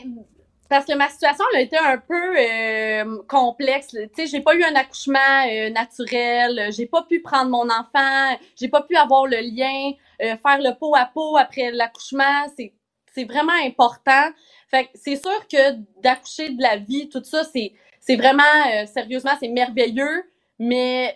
parce 0.69 0.85
que 0.85 0.97
ma 0.97 1.09
situation 1.09 1.45
a 1.55 1.61
été 1.61 1.77
un 1.77 1.99
peu 1.99 2.37
euh, 2.39 3.23
complexe. 3.29 3.89
Tu 3.91 4.09
sais, 4.17 4.27
j'ai 4.27 4.41
pas 4.41 4.55
eu 4.55 4.65
un 4.65 4.75
accouchement 4.75 5.19
euh, 5.49 5.71
naturel, 5.71 6.71
j'ai 6.77 6.87
pas 6.87 7.03
pu 7.09 7.21
prendre 7.21 7.51
mon 7.51 7.69
enfant, 7.71 8.37
j'ai 8.59 8.69
pas 8.69 8.83
pu 8.83 8.97
avoir 8.97 9.27
le 9.27 9.39
lien, 9.39 9.93
euh, 10.23 10.37
faire 10.37 10.59
le 10.59 10.79
pot 10.79 10.95
à 10.95 11.07
pot 11.07 11.37
après 11.37 11.71
l'accouchement, 11.71 12.47
c'est 12.57 12.73
c'est 13.15 13.25
vraiment 13.25 13.53
important. 13.65 14.31
Fait 14.71 14.89
c'est 14.95 15.17
sûr 15.17 15.47
que 15.49 15.73
d'accoucher 16.03 16.51
de 16.51 16.63
la 16.63 16.77
vie, 16.77 17.09
tout 17.09 17.23
ça, 17.25 17.45
c'est 17.45 17.73
c'est 18.01 18.17
vraiment 18.17 18.87
sérieusement, 18.87 19.33
c'est 19.41 19.49
merveilleux, 19.49 20.23
mais 20.59 21.15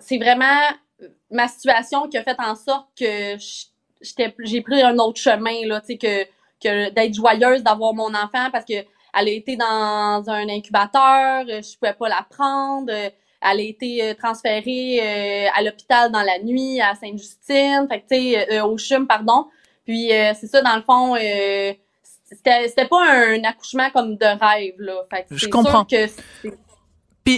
c'est 0.00 0.18
vraiment 0.18 0.60
ma 1.30 1.48
situation 1.48 2.08
qui 2.08 2.18
a 2.18 2.24
fait 2.24 2.36
en 2.38 2.54
sorte 2.54 2.88
que 2.98 3.36
j'étais 4.00 4.34
j'ai 4.40 4.60
pris 4.60 4.82
un 4.82 4.98
autre 4.98 5.20
chemin 5.20 5.66
là, 5.66 5.80
tu 5.80 5.86
sais 5.86 5.98
que 5.98 6.24
que 6.62 6.90
d'être 6.90 7.14
joyeuse 7.14 7.62
d'avoir 7.62 7.94
mon 7.94 8.12
enfant 8.14 8.50
parce 8.52 8.64
que 8.64 8.84
elle 9.14 9.28
a 9.28 9.30
été 9.30 9.56
dans 9.56 10.24
un 10.26 10.48
incubateur, 10.48 11.44
euh, 11.48 11.62
je 11.62 11.78
pouvais 11.78 11.94
pas 11.94 12.08
la 12.08 12.26
prendre. 12.28 12.92
Euh, 13.44 13.48
elle 13.50 13.60
a 13.60 13.62
été 13.62 14.02
euh, 14.02 14.14
transférée 14.14 15.00
à 15.54 15.62
l'hôpital 15.62 16.10
dans 16.10 16.22
la 16.22 16.38
nuit 16.42 16.80
à 16.80 16.94
Sainte-Justine, 16.94 17.86
fait 17.88 18.04
tu 18.10 18.34
sais, 18.34 18.60
au 18.60 18.76
CHUM, 18.76 19.06
pardon. 19.06 19.46
Puis 19.84 20.08
c'est 20.08 20.46
ça, 20.46 20.60
dans 20.62 20.76
le 20.76 20.82
fond, 20.82 21.14
c'était, 22.24 22.86
pas 22.86 23.10
un 23.10 23.42
accouchement 23.44 23.90
comme 23.90 24.16
de 24.16 24.26
rêve, 24.26 24.74
là. 24.78 25.02
Fait 25.10 25.26
je 25.30 25.48
comprends. 25.48 25.84
que 25.84 26.06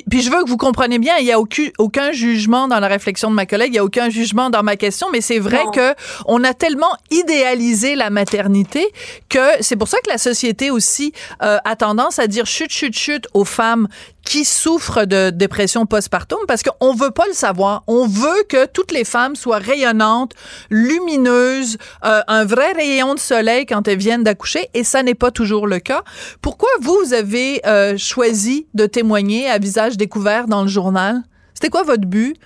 puis, 0.08 0.22
je 0.22 0.30
veux 0.30 0.44
que 0.44 0.48
vous 0.48 0.56
compreniez 0.56 1.00
bien, 1.00 1.16
il 1.18 1.24
n'y 1.24 1.32
a 1.32 1.40
aucun, 1.40 1.66
aucun 1.78 2.12
jugement 2.12 2.68
dans 2.68 2.78
la 2.78 2.86
réflexion 2.86 3.28
de 3.28 3.34
ma 3.34 3.44
collègue, 3.44 3.70
il 3.70 3.72
n'y 3.72 3.78
a 3.78 3.84
aucun 3.84 4.08
jugement 4.08 4.48
dans 4.48 4.62
ma 4.62 4.76
question, 4.76 5.08
mais 5.10 5.20
c'est 5.20 5.40
vrai 5.40 5.64
que 5.74 5.94
on 6.26 6.44
a 6.44 6.54
tellement 6.54 6.94
idéalisé 7.10 7.96
la 7.96 8.08
maternité 8.08 8.86
que 9.28 9.40
c'est 9.60 9.74
pour 9.74 9.88
ça 9.88 9.98
que 9.98 10.08
la 10.08 10.18
société 10.18 10.70
aussi 10.70 11.12
euh, 11.42 11.58
a 11.64 11.74
tendance 11.74 12.20
à 12.20 12.28
dire 12.28 12.46
chut, 12.46 12.70
chut, 12.70 12.96
chut 12.96 13.26
aux 13.34 13.44
femmes 13.44 13.88
qui 14.24 14.44
souffrent 14.44 15.06
de 15.06 15.30
dépression 15.30 15.86
postpartum 15.86 16.38
parce 16.46 16.62
qu'on 16.62 16.94
veut 16.94 17.10
pas 17.10 17.26
le 17.26 17.32
savoir. 17.32 17.82
On 17.86 18.06
veut 18.06 18.44
que 18.48 18.66
toutes 18.66 18.92
les 18.92 19.04
femmes 19.04 19.36
soient 19.36 19.58
rayonnantes, 19.58 20.32
lumineuses, 20.70 21.78
euh, 22.04 22.22
un 22.28 22.44
vrai 22.44 22.72
rayon 22.72 23.14
de 23.14 23.18
soleil 23.18 23.66
quand 23.66 23.88
elles 23.88 23.98
viennent 23.98 24.24
d'accoucher 24.24 24.68
et 24.74 24.84
ça 24.84 25.02
n'est 25.02 25.14
pas 25.14 25.30
toujours 25.30 25.66
le 25.66 25.78
cas. 25.78 26.02
Pourquoi 26.42 26.68
vous 26.80 27.12
avez 27.14 27.60
euh, 27.66 27.96
choisi 27.96 28.66
de 28.74 28.86
témoigner 28.86 29.48
à 29.48 29.58
visage 29.58 29.96
découvert 29.96 30.46
dans 30.46 30.62
le 30.62 30.68
journal? 30.68 31.22
C'était 31.54 31.70
quoi 31.70 31.82
votre 31.82 32.06
but? 32.06 32.36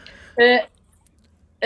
Euh, 0.41 0.57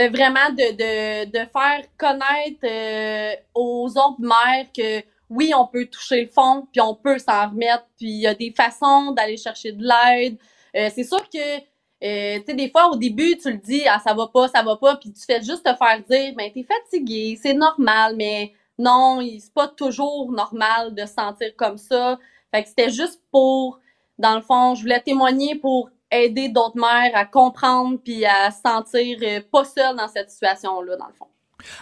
vraiment 0.08 0.50
de, 0.50 0.72
de, 0.72 1.30
de, 1.30 1.38
faire 1.38 1.82
connaître 1.96 3.38
aux 3.54 3.88
autres 3.88 4.20
mères 4.20 4.66
que 4.76 5.02
oui, 5.30 5.52
on 5.54 5.66
peut 5.66 5.86
toucher 5.86 6.22
le 6.24 6.30
fond, 6.30 6.66
puis 6.72 6.80
on 6.80 6.94
peut 6.94 7.18
s'en 7.18 7.50
remettre, 7.50 7.86
puis 7.96 8.08
il 8.08 8.20
y 8.20 8.26
a 8.26 8.34
des 8.34 8.52
façons 8.56 9.12
d'aller 9.12 9.36
chercher 9.36 9.72
de 9.72 9.82
l'aide. 9.82 10.38
Euh, 10.76 10.90
c'est 10.94 11.04
sûr 11.04 11.28
que, 11.28 11.58
euh, 11.58 12.38
tu 12.38 12.44
sais, 12.46 12.54
des 12.54 12.70
fois, 12.70 12.90
au 12.90 12.96
début, 12.96 13.36
tu 13.36 13.50
le 13.50 13.58
dis, 13.58 13.82
ah, 13.86 14.00
ça 14.04 14.14
va 14.14 14.28
pas, 14.28 14.48
ça 14.48 14.62
va 14.62 14.76
pas, 14.76 14.96
puis 14.96 15.12
tu 15.12 15.24
fais 15.24 15.42
juste 15.42 15.64
te 15.64 15.74
faire 15.74 16.02
dire, 16.08 16.34
ben, 16.36 16.50
t'es 16.52 16.64
fatigué, 16.64 17.38
c'est 17.40 17.54
normal, 17.54 18.14
mais 18.16 18.52
non, 18.78 19.20
c'est 19.22 19.52
pas 19.52 19.68
toujours 19.68 20.30
normal 20.32 20.94
de 20.94 21.02
se 21.02 21.14
sentir 21.14 21.54
comme 21.56 21.78
ça. 21.78 22.18
Fait 22.54 22.62
que 22.62 22.68
c'était 22.68 22.90
juste 22.90 23.20
pour, 23.30 23.80
dans 24.18 24.36
le 24.36 24.42
fond, 24.42 24.74
je 24.74 24.82
voulais 24.82 25.00
témoigner 25.00 25.56
pour 25.56 25.90
aider 26.10 26.48
d'autres 26.48 26.78
mères 26.78 27.14
à 27.14 27.24
comprendre 27.26 27.98
puis 28.02 28.24
à 28.24 28.50
se 28.50 28.60
sentir 28.60 29.18
euh, 29.22 29.40
pas 29.52 29.64
seule 29.64 29.96
dans 29.96 30.08
cette 30.08 30.30
situation-là, 30.30 30.96
dans 30.96 31.06
le 31.06 31.12
fond. 31.12 31.28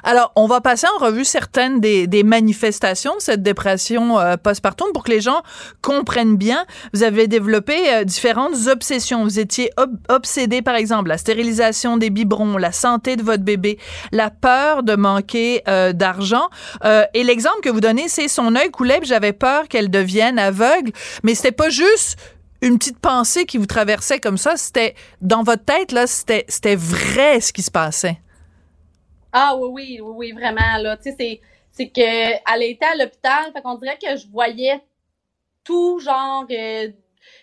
Alors, 0.02 0.32
on 0.36 0.46
va 0.46 0.60
passer 0.60 0.86
en 0.96 1.04
revue 1.04 1.24
certaines 1.24 1.80
des, 1.80 2.22
manifestations 2.24 3.16
de 3.16 3.20
cette 3.20 3.42
dépression 3.42 4.18
euh, 4.18 4.36
postpartum 4.36 4.88
pour 4.92 5.04
que 5.04 5.10
les 5.10 5.20
gens 5.20 5.42
comprennent 5.82 6.36
bien. 6.36 6.64
Vous 6.92 7.02
avez 7.02 7.28
développé 7.28 7.74
euh, 7.92 8.04
différentes 8.04 8.66
obsessions. 8.68 9.22
Vous 9.22 9.38
étiez 9.38 9.70
obsédé, 10.08 10.62
par 10.62 10.76
exemple, 10.76 11.08
la 11.08 11.18
stérilisation 11.18 11.96
des 11.96 12.10
biberons, 12.10 12.56
la 12.56 12.72
santé 12.72 13.16
de 13.16 13.22
votre 13.22 13.42
bébé, 13.42 13.78
la 14.12 14.30
peur 14.30 14.82
de 14.82 14.96
manquer 14.96 15.62
euh, 15.68 15.92
d'argent. 15.92 16.48
et 17.14 17.22
l'exemple 17.22 17.60
que 17.62 17.68
vous 17.68 17.80
donnez, 17.80 18.08
c'est 18.08 18.28
son 18.28 18.54
œil 18.56 18.70
coulait, 18.70 19.00
j'avais 19.02 19.32
peur 19.32 19.68
qu'elle 19.68 19.90
devienne 19.90 20.38
aveugle. 20.38 20.92
Mais 21.22 21.34
c'était 21.34 21.52
pas 21.52 21.68
juste 21.68 22.16
une 22.62 22.78
petite 22.78 22.98
pensée 22.98 23.44
qui 23.44 23.58
vous 23.58 23.66
traversait 23.66 24.20
comme 24.20 24.38
ça. 24.38 24.56
C'était 24.56 24.94
dans 25.20 25.42
votre 25.42 25.64
tête 25.64 25.92
là, 25.92 26.06
c'était 26.06 26.76
vrai 26.76 27.40
ce 27.40 27.52
qui 27.52 27.62
se 27.62 27.70
passait. 27.70 28.18
Ah 29.38 29.54
oui, 29.54 29.68
oui, 29.70 30.00
oui, 30.00 30.12
oui, 30.16 30.32
vraiment, 30.32 30.78
là. 30.80 30.96
Tu 30.96 31.12
sais, 31.14 31.42
c'est, 31.70 31.88
qu'elle 31.88 32.62
était 32.62 32.86
à 32.86 32.96
l'hôpital, 32.96 33.52
fait 33.52 33.60
qu'on 33.60 33.74
dirait 33.74 33.98
que 34.02 34.16
je 34.16 34.26
voyais 34.28 34.82
tout, 35.62 35.98
genre, 35.98 36.46
euh, 36.50 36.88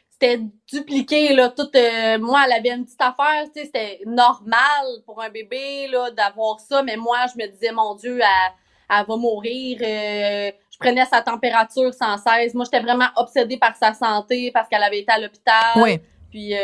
c'était 0.10 0.42
dupliqué, 0.72 1.36
là, 1.36 1.50
tout, 1.50 1.70
euh, 1.76 2.18
moi, 2.18 2.46
elle 2.48 2.54
avait 2.54 2.72
une 2.72 2.86
petite 2.86 3.00
affaire, 3.00 3.44
tu 3.54 3.60
sais, 3.60 3.66
c'était 3.66 4.00
normal 4.08 5.04
pour 5.06 5.22
un 5.22 5.30
bébé, 5.30 5.88
là, 5.88 6.10
d'avoir 6.10 6.60
ça, 6.60 6.82
mais 6.82 6.98
moi, 6.98 7.28
je 7.32 7.40
me 7.40 7.48
disais, 7.48 7.72
mon 7.72 7.94
Dieu, 7.94 8.20
elle, 8.20 8.54
elle 8.90 9.06
va 9.06 9.16
mourir, 9.16 9.78
euh, 9.84 10.52
je 10.72 10.78
prenais 10.80 11.06
sa 11.06 11.22
température 11.22 11.94
sans 11.94 12.18
cesse, 12.18 12.56
moi, 12.56 12.66
j'étais 12.66 12.84
vraiment 12.84 13.10
obsédée 13.18 13.58
par 13.58 13.76
sa 13.76 13.94
santé, 13.94 14.50
parce 14.52 14.68
qu'elle 14.68 14.82
avait 14.82 15.02
été 15.02 15.12
à 15.12 15.20
l'hôpital. 15.20 15.74
Oui. 15.76 16.00
Puis, 16.32 16.56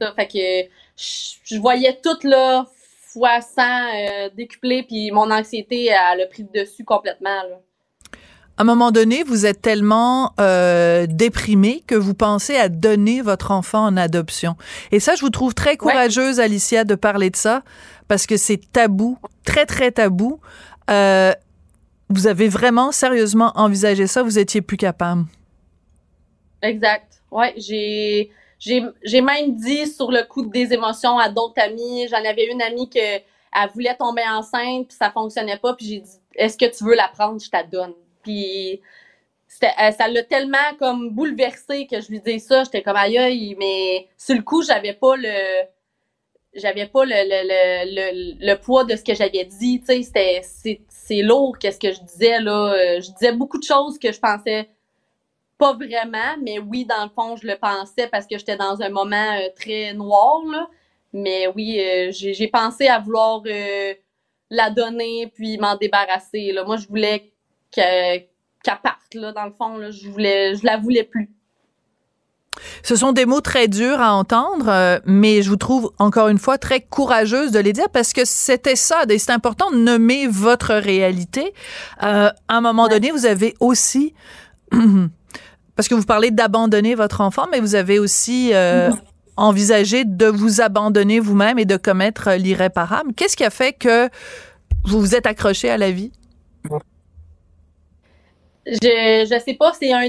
ça, 0.00 0.12
fait 0.14 0.28
que 0.28 0.70
je 1.42 1.58
voyais 1.58 2.00
tout, 2.00 2.16
là, 2.22 2.64
fois 3.12 3.40
100 3.40 3.62
euh, 3.62 4.30
décuplé, 4.36 4.82
puis 4.82 5.10
mon 5.10 5.30
anxiété, 5.30 5.86
elle 5.86 6.20
a 6.20 6.26
pris 6.26 6.46
le 6.52 6.60
dessus 6.60 6.84
complètement. 6.84 7.42
À 8.58 8.62
un 8.62 8.64
moment 8.64 8.90
donné, 8.90 9.22
vous 9.22 9.46
êtes 9.46 9.62
tellement 9.62 10.32
euh, 10.40 11.06
déprimé 11.08 11.84
que 11.86 11.94
vous 11.94 12.14
pensez 12.14 12.56
à 12.56 12.68
donner 12.68 13.22
votre 13.22 13.52
enfant 13.52 13.84
en 13.84 13.96
adoption. 13.96 14.56
Et 14.90 14.98
ça, 14.98 15.14
je 15.14 15.20
vous 15.20 15.30
trouve 15.30 15.54
très 15.54 15.76
courageuse, 15.76 16.40
Alicia, 16.40 16.84
de 16.84 16.96
parler 16.96 17.30
de 17.30 17.36
ça, 17.36 17.62
parce 18.08 18.26
que 18.26 18.36
c'est 18.36 18.60
tabou, 18.72 19.16
très, 19.44 19.64
très 19.64 19.92
tabou. 19.92 20.40
Euh, 20.90 21.32
vous 22.10 22.26
avez 22.26 22.48
vraiment 22.48 22.90
sérieusement 22.90 23.52
envisagé 23.54 24.06
ça, 24.06 24.22
vous 24.22 24.38
étiez 24.38 24.60
plus 24.60 24.76
capable. 24.76 25.24
Exact. 26.62 27.22
Ouais, 27.30 27.54
j'ai 27.56 28.30
j'ai 28.58 29.20
même 29.20 29.54
dit 29.54 29.86
sur 29.86 30.10
le 30.10 30.24
coup 30.24 30.44
des 30.44 30.72
émotions 30.72 31.18
à 31.18 31.28
d'autres 31.28 31.60
amis. 31.60 32.08
J'en 32.08 32.24
avais 32.24 32.46
une 32.46 32.62
amie 32.62 32.88
que 32.88 32.98
elle 32.98 33.70
voulait 33.72 33.96
tomber 33.96 34.22
enceinte 34.28 34.88
puis 34.88 34.96
ça 34.96 35.10
fonctionnait 35.10 35.56
pas 35.56 35.74
puis 35.74 35.86
j'ai 35.86 36.00
dit 36.00 36.20
est-ce 36.34 36.58
que 36.58 36.66
tu 36.66 36.84
veux 36.84 36.94
la 36.94 37.08
prendre? 37.08 37.40
Je 37.40 37.48
t'adonne 37.48 37.94
puis 38.22 38.80
euh, 39.62 39.90
ça 39.92 40.08
l'a 40.08 40.22
tellement 40.24 40.58
comme 40.78 41.10
bouleversé 41.10 41.86
que 41.86 42.00
je 42.00 42.08
lui 42.08 42.20
disais 42.20 42.38
ça. 42.40 42.64
J'étais 42.64 42.82
comme 42.82 42.96
aïe 42.96 43.56
mais 43.58 44.08
sur 44.16 44.34
le 44.34 44.42
coup 44.42 44.62
j'avais 44.62 44.92
pas 44.94 45.16
le 45.16 45.64
j'avais 46.54 46.86
pas 46.86 47.04
le, 47.04 47.12
le, 47.14 47.94
le, 47.94 48.46
le, 48.46 48.54
poids 48.56 48.82
de 48.84 48.96
ce 48.96 49.04
que 49.04 49.14
j'avais 49.14 49.44
dit 49.44 49.80
tu 49.86 50.02
sais. 50.02 50.42
C'est 50.88 51.22
lourd 51.22 51.56
qu'est-ce 51.58 51.78
que 51.78 51.92
je 51.92 52.00
disais 52.00 52.40
là. 52.40 52.72
Euh, 52.72 53.00
je 53.00 53.12
disais 53.12 53.32
beaucoup 53.32 53.58
de 53.58 53.64
choses 53.64 53.98
que 53.98 54.10
je 54.10 54.18
pensais 54.18 54.68
pas 55.58 55.74
vraiment, 55.74 56.36
mais 56.42 56.58
oui, 56.60 56.86
dans 56.86 57.02
le 57.04 57.10
fond, 57.10 57.36
je 57.36 57.46
le 57.46 57.56
pensais 57.56 58.06
parce 58.10 58.26
que 58.26 58.38
j'étais 58.38 58.56
dans 58.56 58.80
un 58.80 58.88
moment 58.88 59.16
euh, 59.16 59.48
très 59.58 59.92
noir, 59.92 60.40
là. 60.50 60.68
Mais 61.12 61.48
oui, 61.54 61.80
euh, 61.80 62.10
j'ai 62.12 62.48
pensé 62.48 62.86
à 62.86 62.98
vouloir 63.00 63.42
euh, 63.46 63.94
la 64.50 64.70
donner 64.70 65.32
puis 65.34 65.58
m'en 65.58 65.74
débarrasser. 65.74 66.52
Là. 66.52 66.64
Moi, 66.64 66.76
je 66.76 66.86
voulais 66.86 67.32
qu'elle 67.70 68.28
parte, 68.62 69.14
là, 69.14 69.32
dans 69.32 69.46
le 69.46 69.52
fond. 69.52 69.78
Là. 69.78 69.90
Je 69.90 70.08
voulais, 70.08 70.54
je 70.54 70.64
la 70.66 70.76
voulais 70.76 71.04
plus. 71.04 71.30
Ce 72.82 72.94
sont 72.94 73.12
des 73.12 73.24
mots 73.24 73.40
très 73.40 73.68
durs 73.68 74.00
à 74.00 74.12
entendre, 74.12 75.00
mais 75.06 75.42
je 75.42 75.48
vous 75.48 75.56
trouve 75.56 75.92
encore 75.98 76.28
une 76.28 76.38
fois 76.38 76.58
très 76.58 76.80
courageuse 76.80 77.52
de 77.52 77.58
les 77.58 77.72
dire 77.72 77.88
parce 77.88 78.12
que 78.12 78.24
c'était 78.24 78.76
ça. 78.76 79.04
C'est 79.08 79.30
important 79.30 79.70
de 79.70 79.76
nommer 79.76 80.26
votre 80.26 80.74
réalité. 80.74 81.54
à 82.00 82.34
un 82.48 82.60
moment 82.60 82.88
donné, 82.88 83.12
vous 83.12 83.26
avez 83.26 83.54
aussi 83.60 84.12
Parce 85.78 85.86
que 85.86 85.94
vous 85.94 86.04
parlez 86.04 86.32
d'abandonner 86.32 86.96
votre 86.96 87.20
enfant, 87.20 87.46
mais 87.52 87.60
vous 87.60 87.76
avez 87.76 88.00
aussi 88.00 88.50
euh, 88.52 88.90
envisagé 89.36 90.04
de 90.04 90.26
vous 90.26 90.60
abandonner 90.60 91.20
vous-même 91.20 91.56
et 91.60 91.66
de 91.66 91.76
commettre 91.76 92.32
l'irréparable. 92.32 93.14
Qu'est-ce 93.14 93.36
qui 93.36 93.44
a 93.44 93.50
fait 93.50 93.74
que 93.74 94.08
vous 94.82 94.98
vous 94.98 95.14
êtes 95.14 95.24
accroché 95.24 95.70
à 95.70 95.78
la 95.78 95.92
vie? 95.92 96.10
Je, 98.66 99.24
je 99.30 99.40
sais 99.44 99.54
pas, 99.54 99.72
c'est 99.72 99.92
un 99.92 100.08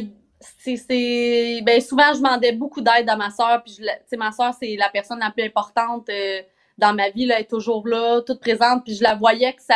c'est 0.57 1.61
ben 1.63 1.79
souvent 1.81 2.13
je 2.13 2.17
demandais 2.17 2.53
beaucoup 2.53 2.81
d'aide 2.81 3.07
à 3.07 3.15
ma 3.15 3.29
soeur 3.29 3.61
puis 3.63 3.77
je 3.79 4.17
ma 4.17 4.31
soeur 4.31 4.55
c'est 4.59 4.75
la 4.75 4.89
personne 4.89 5.19
la 5.19 5.29
plus 5.29 5.43
importante 5.43 6.07
euh, 6.09 6.41
dans 6.77 6.95
ma 6.95 7.09
vie 7.09 7.25
là 7.25 7.35
elle 7.35 7.41
est 7.41 7.49
toujours 7.49 7.85
là 7.85 8.21
toute 8.21 8.39
présente 8.39 8.85
puis 8.85 8.95
je 8.95 9.03
la 9.03 9.15
voyais 9.15 9.51
que 9.51 9.61
ça 9.61 9.75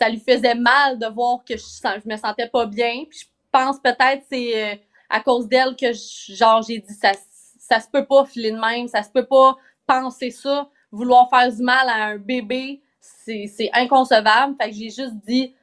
ça 0.00 0.08
lui 0.08 0.20
faisait 0.20 0.54
mal 0.54 0.98
de 0.98 1.06
voir 1.06 1.44
que 1.44 1.56
je, 1.56 1.62
je 1.62 2.08
me 2.08 2.16
sentais 2.16 2.48
pas 2.48 2.66
bien. 2.66 3.04
Puis 3.08 3.20
je 3.20 3.26
pense 3.50 3.78
peut-être 3.80 4.24
c'est 4.30 4.72
euh, 4.72 4.76
à 5.08 5.20
cause 5.20 5.48
d'elle 5.48 5.76
que 5.76 5.92
genre 5.92 6.62
j'ai 6.62 6.78
dit 6.78 6.94
ça 6.94 7.12
ça 7.58 7.80
se 7.80 7.88
peut 7.88 8.06
pas 8.06 8.24
filer 8.24 8.50
de 8.50 8.58
même, 8.58 8.88
ça 8.88 9.02
se 9.02 9.10
peut 9.10 9.26
pas 9.26 9.56
penser 9.86 10.30
ça, 10.30 10.68
vouloir 10.90 11.28
faire 11.28 11.52
du 11.52 11.62
mal 11.62 11.88
à 11.88 12.06
un 12.06 12.16
bébé, 12.16 12.80
c'est 13.00 13.70
inconcevable. 13.74 14.56
Fait 14.60 14.70
que 14.70 14.76
j'ai 14.76 14.90
juste 14.90 15.14
dit 15.26 15.54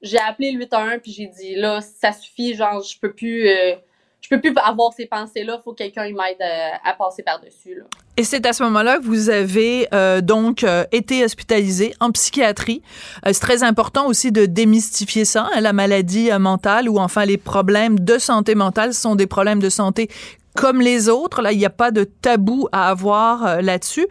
j'ai 0.00 0.18
appelé 0.18 0.52
le 0.52 0.60
811 0.60 1.00
puis 1.02 1.12
j'ai 1.12 1.26
dit 1.26 1.54
là 1.56 1.80
ça 1.80 2.12
suffit 2.12 2.54
genre 2.54 2.82
je 2.82 2.98
peux 2.98 3.12
plus 3.12 3.48
euh, 3.48 3.74
je 4.24 4.30
peux 4.30 4.40
plus 4.40 4.54
avoir 4.56 4.90
ces 4.94 5.04
pensées-là, 5.04 5.58
il 5.60 5.62
faut 5.62 5.72
que 5.72 5.78
quelqu'un 5.78 6.04
m'aide 6.04 6.40
euh, 6.40 6.70
à, 6.82 6.94
passer 6.94 7.22
par-dessus. 7.22 7.82
Et 8.16 8.24
c'est 8.24 8.46
à 8.46 8.54
ce 8.54 8.62
moment-là 8.62 8.96
que 8.96 9.04
vous 9.04 9.28
avez 9.28 9.86
euh, 9.92 10.22
donc 10.22 10.64
euh, 10.64 10.84
été 10.92 11.22
hospitalisé 11.22 11.94
en 12.00 12.10
psychiatrie. 12.10 12.80
c'est 13.26 13.40
très 13.40 13.62
important 13.62 14.06
aussi 14.06 14.32
de 14.32 14.46
démystifier 14.46 15.26
ça, 15.26 15.50
hein, 15.54 15.60
la 15.60 15.74
maladie 15.74 16.30
mentale 16.38 16.88
ou 16.88 16.98
enfin 16.98 17.26
les 17.26 17.36
problèmes 17.36 18.00
de 18.00 18.16
santé 18.16 18.54
mentale 18.54 18.94
sont 18.94 19.14
des 19.14 19.26
problèmes 19.26 19.60
de 19.60 19.68
santé 19.68 20.08
comme 20.56 20.80
les 20.80 21.10
autres. 21.10 21.42
Là, 21.42 21.52
il 21.52 21.58
n'y 21.58 21.66
a 21.66 21.70
pas 21.70 21.90
de 21.90 22.04
tabou 22.04 22.66
à 22.72 22.88
avoir 22.88 23.60
là-dessus. 23.60 24.06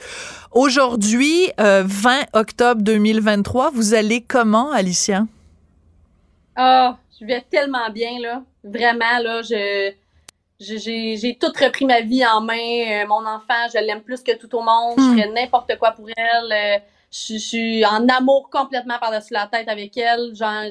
Aujourd'hui, 0.51 1.49
20 1.57 2.25
octobre 2.33 2.83
2023, 2.83 3.71
vous 3.71 3.95
allez 3.95 4.21
comment, 4.21 4.71
Alicia? 4.71 5.25
oh, 6.59 6.91
je 7.19 7.25
vais 7.25 7.43
tellement 7.49 7.89
bien, 7.89 8.19
là. 8.21 8.43
Vraiment, 8.63 9.19
là, 9.19 9.41
je 9.41 9.93
j'ai 10.63 11.37
tout 11.39 11.51
repris 11.59 11.85
ma 11.85 12.01
vie 12.01 12.25
en 12.25 12.41
main. 12.41 12.55
Euh, 12.55 13.07
mon 13.07 13.25
enfant, 13.25 13.67
je 13.73 13.79
l'aime 13.79 14.01
plus 14.01 14.21
que 14.21 14.35
tout 14.35 14.53
au 14.55 14.61
monde. 14.61 14.95
Je 14.97 15.03
hmm. 15.03 15.17
ferais 15.17 15.29
n'importe 15.29 15.77
quoi 15.77 15.91
pour 15.91 16.07
elle. 16.15 16.51
Euh, 16.51 16.79
je, 17.11 17.37
suis 17.37 17.85
en 17.85 18.07
amour 18.07 18.49
complètement 18.49 18.97
par-dessus 18.99 19.33
la 19.33 19.47
tête 19.47 19.67
avec 19.67 19.95
elle. 19.97 20.33
Genre, 20.35 20.65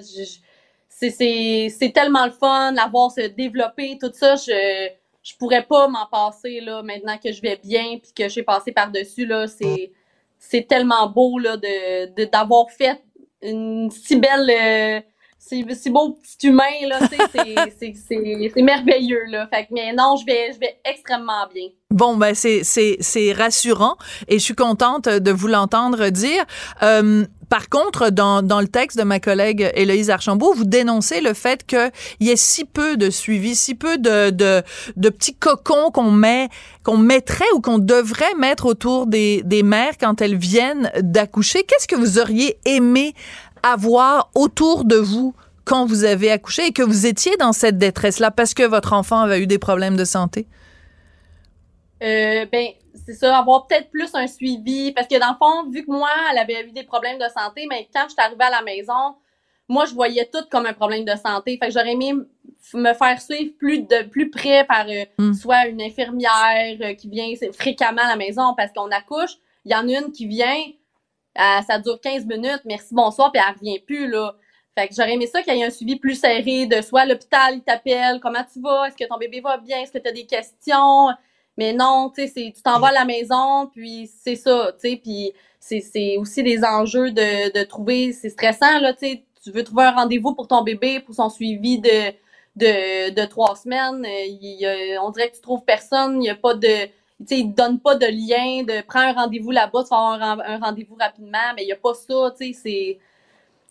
c'est 0.88 1.92
tellement 1.94 2.26
le 2.26 2.32
fun, 2.32 2.72
la 2.72 2.86
voir 2.86 3.10
se 3.10 3.26
développer, 3.28 3.98
tout 4.00 4.10
ça. 4.12 4.36
Je, 4.36 4.88
je 5.22 5.36
pourrais 5.36 5.62
pas 5.62 5.88
m'en 5.88 6.06
passer 6.06 6.60
là 6.60 6.82
maintenant 6.82 7.16
que 7.16 7.32
je 7.32 7.40
vais 7.40 7.58
bien 7.62 7.98
puis 7.98 8.12
que 8.14 8.28
j'ai 8.28 8.42
passé 8.42 8.72
par-dessus. 8.72 9.30
C'est 10.38 10.66
tellement 10.68 11.08
beau 11.08 11.38
là 11.38 11.56
de 11.56 12.24
d'avoir 12.24 12.70
fait 12.70 13.00
une 13.42 13.90
si 13.90 14.16
belle 14.16 14.50
euh, 14.50 15.00
c'est 15.44 15.90
beau 15.90 16.18
petit 16.22 16.48
humain, 16.48 16.62
là, 16.88 17.00
c'est 17.72 18.62
merveilleux, 18.62 19.24
là. 19.28 19.48
Fait 19.52 19.64
que, 19.64 19.68
mais 19.72 19.92
non, 19.92 20.16
je 20.16 20.24
vais, 20.24 20.52
je 20.52 20.58
vais 20.60 20.76
extrêmement 20.84 21.46
bien. 21.52 21.68
Bon, 21.90 22.16
ben, 22.16 22.34
c'est 22.34 23.32
rassurant 23.36 23.96
et 24.28 24.38
je 24.38 24.44
suis 24.44 24.54
contente 24.54 25.08
de 25.08 25.30
vous 25.30 25.48
l'entendre 25.48 26.08
dire. 26.08 26.44
Euh, 26.82 27.24
par 27.50 27.68
contre, 27.68 28.08
dans, 28.08 28.40
dans 28.40 28.62
le 28.62 28.68
texte 28.68 28.96
de 28.96 29.02
ma 29.02 29.20
collègue 29.20 29.70
Héloïse 29.74 30.08
Archambault, 30.08 30.54
vous 30.54 30.64
dénoncez 30.64 31.20
le 31.20 31.34
fait 31.34 31.66
qu'il 31.66 31.90
y 32.20 32.30
ait 32.30 32.36
si 32.36 32.64
peu 32.64 32.96
de 32.96 33.10
suivi, 33.10 33.54
si 33.54 33.74
peu 33.74 33.98
de, 33.98 34.30
de, 34.30 34.62
de 34.96 35.08
petits 35.10 35.34
cocons 35.34 35.90
qu'on 35.90 36.10
met, 36.10 36.48
qu'on 36.82 36.96
mettrait 36.96 37.44
ou 37.54 37.60
qu'on 37.60 37.78
devrait 37.78 38.34
mettre 38.38 38.64
autour 38.64 39.06
des, 39.06 39.42
des 39.44 39.62
mères 39.62 39.98
quand 40.00 40.22
elles 40.22 40.36
viennent 40.36 40.90
d'accoucher. 41.00 41.64
Qu'est-ce 41.64 41.88
que 41.88 41.96
vous 41.96 42.18
auriez 42.18 42.58
aimé 42.64 43.12
avoir 43.62 44.30
autour 44.34 44.84
de 44.84 44.96
vous 44.96 45.34
quand 45.64 45.86
vous 45.86 46.04
avez 46.04 46.30
accouché 46.30 46.66
et 46.66 46.72
que 46.72 46.82
vous 46.82 47.06
étiez 47.06 47.36
dans 47.36 47.52
cette 47.52 47.78
détresse-là 47.78 48.30
parce 48.30 48.54
que 48.54 48.64
votre 48.64 48.92
enfant 48.92 49.20
avait 49.20 49.40
eu 49.40 49.46
des 49.46 49.58
problèmes 49.58 49.96
de 49.96 50.04
santé? 50.04 50.46
Euh, 52.02 52.46
ben, 52.50 52.68
c'est 53.06 53.14
ça, 53.14 53.38
avoir 53.38 53.66
peut-être 53.66 53.90
plus 53.90 54.14
un 54.14 54.26
suivi. 54.26 54.92
Parce 54.92 55.06
que 55.06 55.18
dans 55.18 55.30
le 55.30 55.36
fond, 55.38 55.70
vu 55.70 55.84
que 55.84 55.90
moi, 55.90 56.10
elle 56.30 56.38
avait 56.38 56.66
eu 56.66 56.72
des 56.72 56.84
problèmes 56.84 57.18
de 57.18 57.28
santé, 57.34 57.66
mais 57.68 57.88
quand 57.94 58.04
je 58.04 58.12
suis 58.12 58.20
arrivée 58.20 58.44
à 58.44 58.50
la 58.50 58.62
maison, 58.62 59.16
moi, 59.68 59.86
je 59.86 59.94
voyais 59.94 60.28
tout 60.32 60.44
comme 60.50 60.66
un 60.66 60.72
problème 60.72 61.04
de 61.04 61.14
santé. 61.16 61.58
Fait 61.58 61.68
que 61.68 61.72
j'aurais 61.72 61.92
aimé 61.92 62.12
me 62.74 62.94
faire 62.94 63.20
suivre 63.20 63.52
plus 63.58 63.80
de 63.80 64.02
plus 64.08 64.30
près 64.30 64.64
par 64.64 64.86
euh, 64.88 65.04
hmm. 65.18 65.32
soit 65.32 65.66
une 65.66 65.82
infirmière 65.82 66.76
euh, 66.80 66.94
qui 66.94 67.08
vient 67.08 67.26
fréquemment 67.52 68.02
à 68.02 68.08
la 68.08 68.16
maison 68.16 68.54
parce 68.56 68.72
qu'on 68.72 68.90
accouche. 68.90 69.36
Il 69.64 69.72
y 69.72 69.74
en 69.74 69.88
a 69.88 70.00
une 70.00 70.12
qui 70.12 70.26
vient, 70.26 70.56
euh, 71.38 71.62
ça 71.66 71.78
dure 71.78 72.00
15 72.00 72.26
minutes, 72.26 72.62
merci, 72.64 72.94
bonsoir, 72.94 73.32
puis 73.32 73.40
elle 73.46 73.54
revient 73.54 73.80
plus, 73.80 74.08
là. 74.08 74.34
Fait 74.76 74.88
que 74.88 74.94
j'aurais 74.94 75.14
aimé 75.14 75.26
ça 75.26 75.42
qu'il 75.42 75.54
y 75.54 75.60
ait 75.60 75.64
un 75.64 75.70
suivi 75.70 75.96
plus 75.96 76.14
serré 76.14 76.66
de 76.66 76.80
soit 76.80 77.04
l'hôpital, 77.04 77.56
il 77.56 77.62
t'appelle, 77.62 78.20
comment 78.20 78.44
tu 78.50 78.60
vas, 78.60 78.88
est-ce 78.88 78.96
que 78.96 79.08
ton 79.08 79.18
bébé 79.18 79.40
va 79.40 79.58
bien, 79.58 79.80
est-ce 79.80 79.92
que 79.92 79.98
tu 79.98 80.08
as 80.08 80.12
des 80.12 80.26
questions? 80.26 81.08
Mais 81.58 81.72
non, 81.74 82.10
tu 82.14 82.26
sais, 82.26 82.52
tu 82.54 82.62
t'en 82.62 82.80
vas 82.80 82.88
à 82.88 82.92
la 82.92 83.04
maison, 83.04 83.66
puis 83.72 84.10
c'est 84.22 84.36
ça, 84.36 84.72
tu 84.80 84.90
sais, 84.90 84.96
puis 84.96 85.32
c'est 85.60 86.16
aussi 86.16 86.42
des 86.42 86.64
enjeux 86.64 87.10
de, 87.12 87.52
de 87.58 87.64
trouver, 87.64 88.12
c'est 88.12 88.30
stressant, 88.30 88.78
là, 88.80 88.94
tu 88.94 89.06
sais, 89.06 89.24
tu 89.42 89.50
veux 89.50 89.64
trouver 89.64 89.84
un 89.84 89.92
rendez-vous 89.92 90.34
pour 90.34 90.48
ton 90.48 90.62
bébé, 90.62 91.00
pour 91.00 91.14
son 91.14 91.28
suivi 91.28 91.78
de, 91.78 92.12
de, 92.56 93.10
de 93.10 93.24
trois 93.26 93.56
semaines, 93.56 94.04
il, 94.06 94.98
on 95.02 95.10
dirait 95.10 95.30
que 95.30 95.36
tu 95.36 95.42
trouves 95.42 95.64
personne, 95.64 96.14
il 96.16 96.20
n'y 96.20 96.30
a 96.30 96.34
pas 96.34 96.54
de 96.54 96.88
sais, 97.26 97.38
ils 97.40 97.52
donnent 97.52 97.80
pas 97.80 97.94
de 97.94 98.06
lien, 98.06 98.62
de 98.62 98.82
prendre 98.86 99.18
un 99.18 99.22
rendez-vous 99.22 99.50
là-bas, 99.50 99.82
tu 99.82 99.88
vas 99.90 99.96
avoir 99.96 100.40
un, 100.40 100.58
rendez-vous 100.58 100.96
rapidement, 100.98 101.52
mais 101.56 101.62
il 101.62 101.68
y 101.68 101.72
a 101.72 101.76
pas 101.76 101.94
ça, 101.94 102.34
tu 102.38 102.52
sais, 102.52 102.58
c'est 102.60 102.98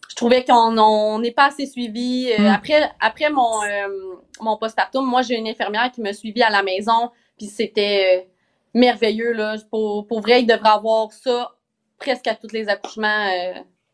je 0.09 0.15
trouvais 0.15 0.43
qu'on 0.43 1.19
n'est 1.19 1.31
pas 1.31 1.45
assez 1.45 1.65
suivi. 1.65 2.29
Euh, 2.37 2.41
mm. 2.41 2.47
Après, 2.47 2.91
après 2.99 3.29
mon, 3.29 3.63
euh, 3.63 4.15
mon 4.41 4.57
postpartum, 4.57 5.05
moi, 5.05 5.21
j'ai 5.21 5.37
une 5.37 5.47
infirmière 5.47 5.89
qui 5.89 6.01
me 6.01 6.11
suivit 6.11 6.43
à 6.43 6.49
la 6.49 6.63
maison, 6.63 7.11
puis 7.37 7.47
c'était 7.47 8.17
euh, 8.17 8.29
merveilleux, 8.73 9.31
là. 9.31 9.55
Pour, 9.69 10.05
pour 10.07 10.19
vrai, 10.19 10.41
il 10.41 10.47
devrait 10.47 10.71
avoir 10.71 11.13
ça 11.13 11.53
presque 11.97 12.27
à 12.27 12.35
tous 12.35 12.51
les 12.51 12.67
accouchements. 12.67 13.29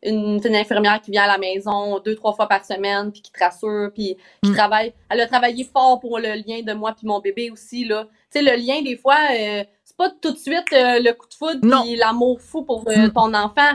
Une, 0.04 0.40
une, 0.44 0.56
infirmière 0.56 1.00
qui 1.00 1.10
vient 1.10 1.24
à 1.24 1.26
la 1.26 1.38
maison 1.38 1.98
deux, 1.98 2.14
trois 2.14 2.32
fois 2.32 2.46
par 2.46 2.64
semaine, 2.64 3.10
puis 3.10 3.20
qui 3.20 3.32
te 3.32 3.38
rassure, 3.38 3.90
puis 3.94 4.16
qui 4.42 4.50
mm. 4.50 4.54
travaille. 4.54 4.92
Elle 5.10 5.20
a 5.20 5.26
travaillé 5.26 5.64
fort 5.64 6.00
pour 6.00 6.18
le 6.18 6.34
lien 6.34 6.62
de 6.62 6.72
moi 6.72 6.94
puis 6.96 7.06
mon 7.06 7.20
bébé 7.20 7.50
aussi, 7.50 7.84
là 7.84 8.06
sais, 8.30 8.42
le 8.42 8.56
lien, 8.56 8.82
des 8.82 8.96
fois, 8.96 9.18
euh, 9.30 9.64
c'est 9.84 9.96
pas 9.96 10.10
tout 10.10 10.32
de 10.32 10.38
suite 10.38 10.72
euh, 10.72 11.00
le 11.00 11.12
coup 11.12 11.28
de 11.28 11.34
foudre 11.34 11.82
puis 11.82 11.96
l'amour 11.96 12.40
fou 12.40 12.62
pour 12.62 12.84
euh, 12.88 13.06
mm. 13.06 13.12
ton 13.12 13.34
enfant. 13.34 13.72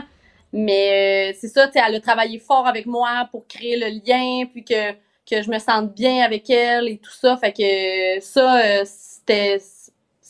Mais 0.52 1.36
c'est 1.40 1.48
ça, 1.48 1.66
tu 1.66 1.74
sais, 1.74 1.84
elle 1.86 1.96
a 1.96 2.00
travaillé 2.00 2.38
fort 2.38 2.66
avec 2.66 2.86
moi 2.86 3.28
pour 3.32 3.46
créer 3.48 3.76
le 3.76 3.88
lien, 3.88 4.46
puis 4.46 4.64
que, 4.64 4.92
que 5.28 5.42
je 5.42 5.50
me 5.50 5.58
sente 5.58 5.92
bien 5.94 6.24
avec 6.24 6.48
elle 6.48 6.88
et 6.88 6.98
tout 6.98 7.10
ça. 7.10 7.36
Fait 7.36 7.52
que 7.52 8.24
ça, 8.24 8.84
c'était 8.84 9.58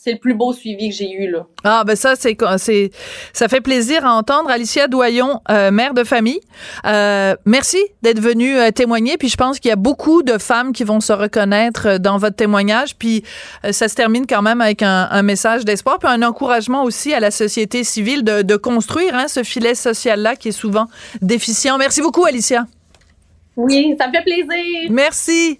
c'est 0.05 0.11
le 0.11 0.19
plus 0.19 0.35
beau 0.35 0.53
suivi 0.53 0.89
que 0.89 0.95
j'ai 0.95 1.11
eu 1.11 1.31
là. 1.31 1.47
Ah 1.63 1.83
ben 1.83 1.95
ça 1.95 2.15
c'est 2.15 2.37
c'est 2.59 2.91
ça 3.33 3.47
fait 3.47 3.59
plaisir 3.59 4.05
à 4.05 4.13
entendre 4.13 4.51
Alicia 4.51 4.87
Doyon 4.87 5.41
euh, 5.49 5.71
mère 5.71 5.95
de 5.95 6.03
famille. 6.03 6.39
Euh, 6.85 7.35
merci 7.45 7.79
d'être 8.03 8.19
venue 8.19 8.55
euh, 8.55 8.69
témoigner 8.69 9.17
puis 9.17 9.29
je 9.29 9.35
pense 9.35 9.59
qu'il 9.59 9.69
y 9.69 9.71
a 9.71 9.75
beaucoup 9.75 10.21
de 10.21 10.37
femmes 10.37 10.73
qui 10.73 10.83
vont 10.83 10.99
se 10.99 11.11
reconnaître 11.11 11.97
dans 11.97 12.19
votre 12.19 12.35
témoignage 12.35 12.95
puis 12.95 13.23
ça 13.71 13.87
se 13.87 13.95
termine 13.95 14.27
quand 14.27 14.43
même 14.43 14.61
avec 14.61 14.83
un, 14.83 15.23
message 15.23 15.65
d'espoir 15.65 15.97
puis 15.97 16.07
un 16.07 16.21
encouragement 16.21 16.83
aussi 16.83 17.11
à 17.11 17.19
la 17.19 17.31
société 17.31 17.83
civile 17.83 18.23
de, 18.23 18.43
de 18.43 18.55
construire 18.57 19.15
hein, 19.15 19.27
ce 19.27 19.41
filet 19.41 19.73
social 19.73 20.19
là 20.19 20.35
qui 20.35 20.49
est 20.49 20.59
souvent 20.59 20.85
déficient. 21.23 21.79
Merci 21.79 22.01
beaucoup 22.01 22.25
Alicia. 22.25 22.67
Oui, 23.57 23.95
ça 23.99 24.07
me 24.07 24.13
fait 24.13 24.23
plaisir. 24.23 24.91
Merci. 24.91 25.59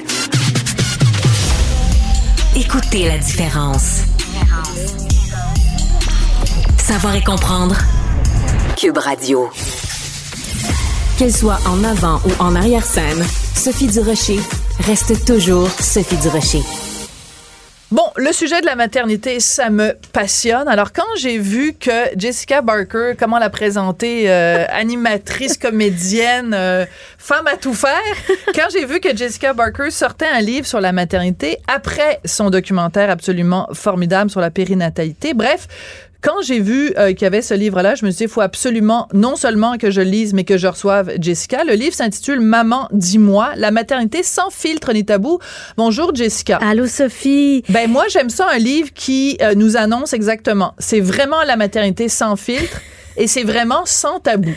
Écoutez 2.63 3.07
la 3.07 3.17
différence. 3.17 4.01
Savoir 6.77 7.15
et 7.15 7.23
comprendre. 7.23 7.75
Cube 8.77 8.99
Radio. 8.99 9.49
Qu'elle 11.17 11.33
soit 11.33 11.57
en 11.65 11.83
avant 11.83 12.21
ou 12.23 12.31
en 12.37 12.55
arrière-scène, 12.55 13.25
Sophie 13.55 13.87
Durocher 13.87 14.39
reste 14.81 15.25
toujours 15.25 15.69
Sophie 15.79 16.17
Durocher. 16.17 16.61
Bon, 17.91 18.05
le 18.15 18.31
sujet 18.31 18.61
de 18.61 18.65
la 18.65 18.75
maternité, 18.75 19.41
ça 19.41 19.69
me 19.69 19.97
passionne. 20.13 20.69
Alors, 20.69 20.93
quand 20.93 21.03
j'ai 21.17 21.37
vu 21.37 21.73
que 21.73 21.91
Jessica 22.15 22.61
Barker, 22.61 23.15
comment 23.19 23.37
la 23.37 23.49
présenter, 23.49 24.31
euh, 24.31 24.63
animatrice, 24.69 25.57
comédienne, 25.61 26.53
euh, 26.53 26.85
femme 27.17 27.47
à 27.47 27.57
tout 27.57 27.73
faire, 27.73 27.99
quand 28.55 28.67
j'ai 28.71 28.85
vu 28.85 29.01
que 29.01 29.13
Jessica 29.13 29.51
Barker 29.51 29.91
sortait 29.91 30.25
un 30.25 30.39
livre 30.39 30.65
sur 30.65 30.79
la 30.79 30.93
maternité 30.93 31.57
après 31.67 32.21
son 32.23 32.49
documentaire 32.49 33.09
absolument 33.09 33.67
formidable 33.73 34.29
sur 34.29 34.39
la 34.39 34.51
périnatalité, 34.51 35.33
bref, 35.33 35.67
quand 36.21 36.41
j'ai 36.43 36.59
vu 36.59 36.93
euh, 36.97 37.09
qu'il 37.09 37.23
y 37.23 37.25
avait 37.25 37.41
ce 37.41 37.53
livre-là, 37.53 37.95
je 37.95 38.05
me 38.05 38.11
suis 38.11 38.19
dit, 38.19 38.23
il 38.25 38.29
faut 38.29 38.41
absolument 38.41 39.07
non 39.13 39.35
seulement 39.35 39.77
que 39.77 39.89
je 39.89 40.01
lise, 40.01 40.33
mais 40.33 40.43
que 40.43 40.57
je 40.57 40.67
reçoive 40.67 41.11
Jessica. 41.19 41.63
Le 41.63 41.73
livre 41.73 41.95
s'intitule 41.95 42.39
Maman, 42.39 42.87
dis-moi, 42.91 43.53
la 43.55 43.71
maternité 43.71 44.21
sans 44.21 44.51
filtre 44.51 44.93
ni 44.93 45.03
tabou. 45.03 45.39
Bonjour 45.77 46.13
Jessica. 46.13 46.57
Allô 46.57 46.85
Sophie. 46.85 47.63
Ben 47.69 47.89
moi 47.89 48.05
j'aime 48.09 48.29
ça 48.29 48.47
un 48.53 48.59
livre 48.59 48.89
qui 48.93 49.37
euh, 49.41 49.55
nous 49.55 49.77
annonce 49.77 50.13
exactement. 50.13 50.75
C'est 50.77 50.99
vraiment 50.99 51.43
la 51.43 51.55
maternité 51.55 52.07
sans 52.07 52.35
filtre 52.35 52.79
et 53.17 53.27
c'est 53.27 53.43
vraiment 53.43 53.81
sans 53.85 54.19
tabou. 54.19 54.53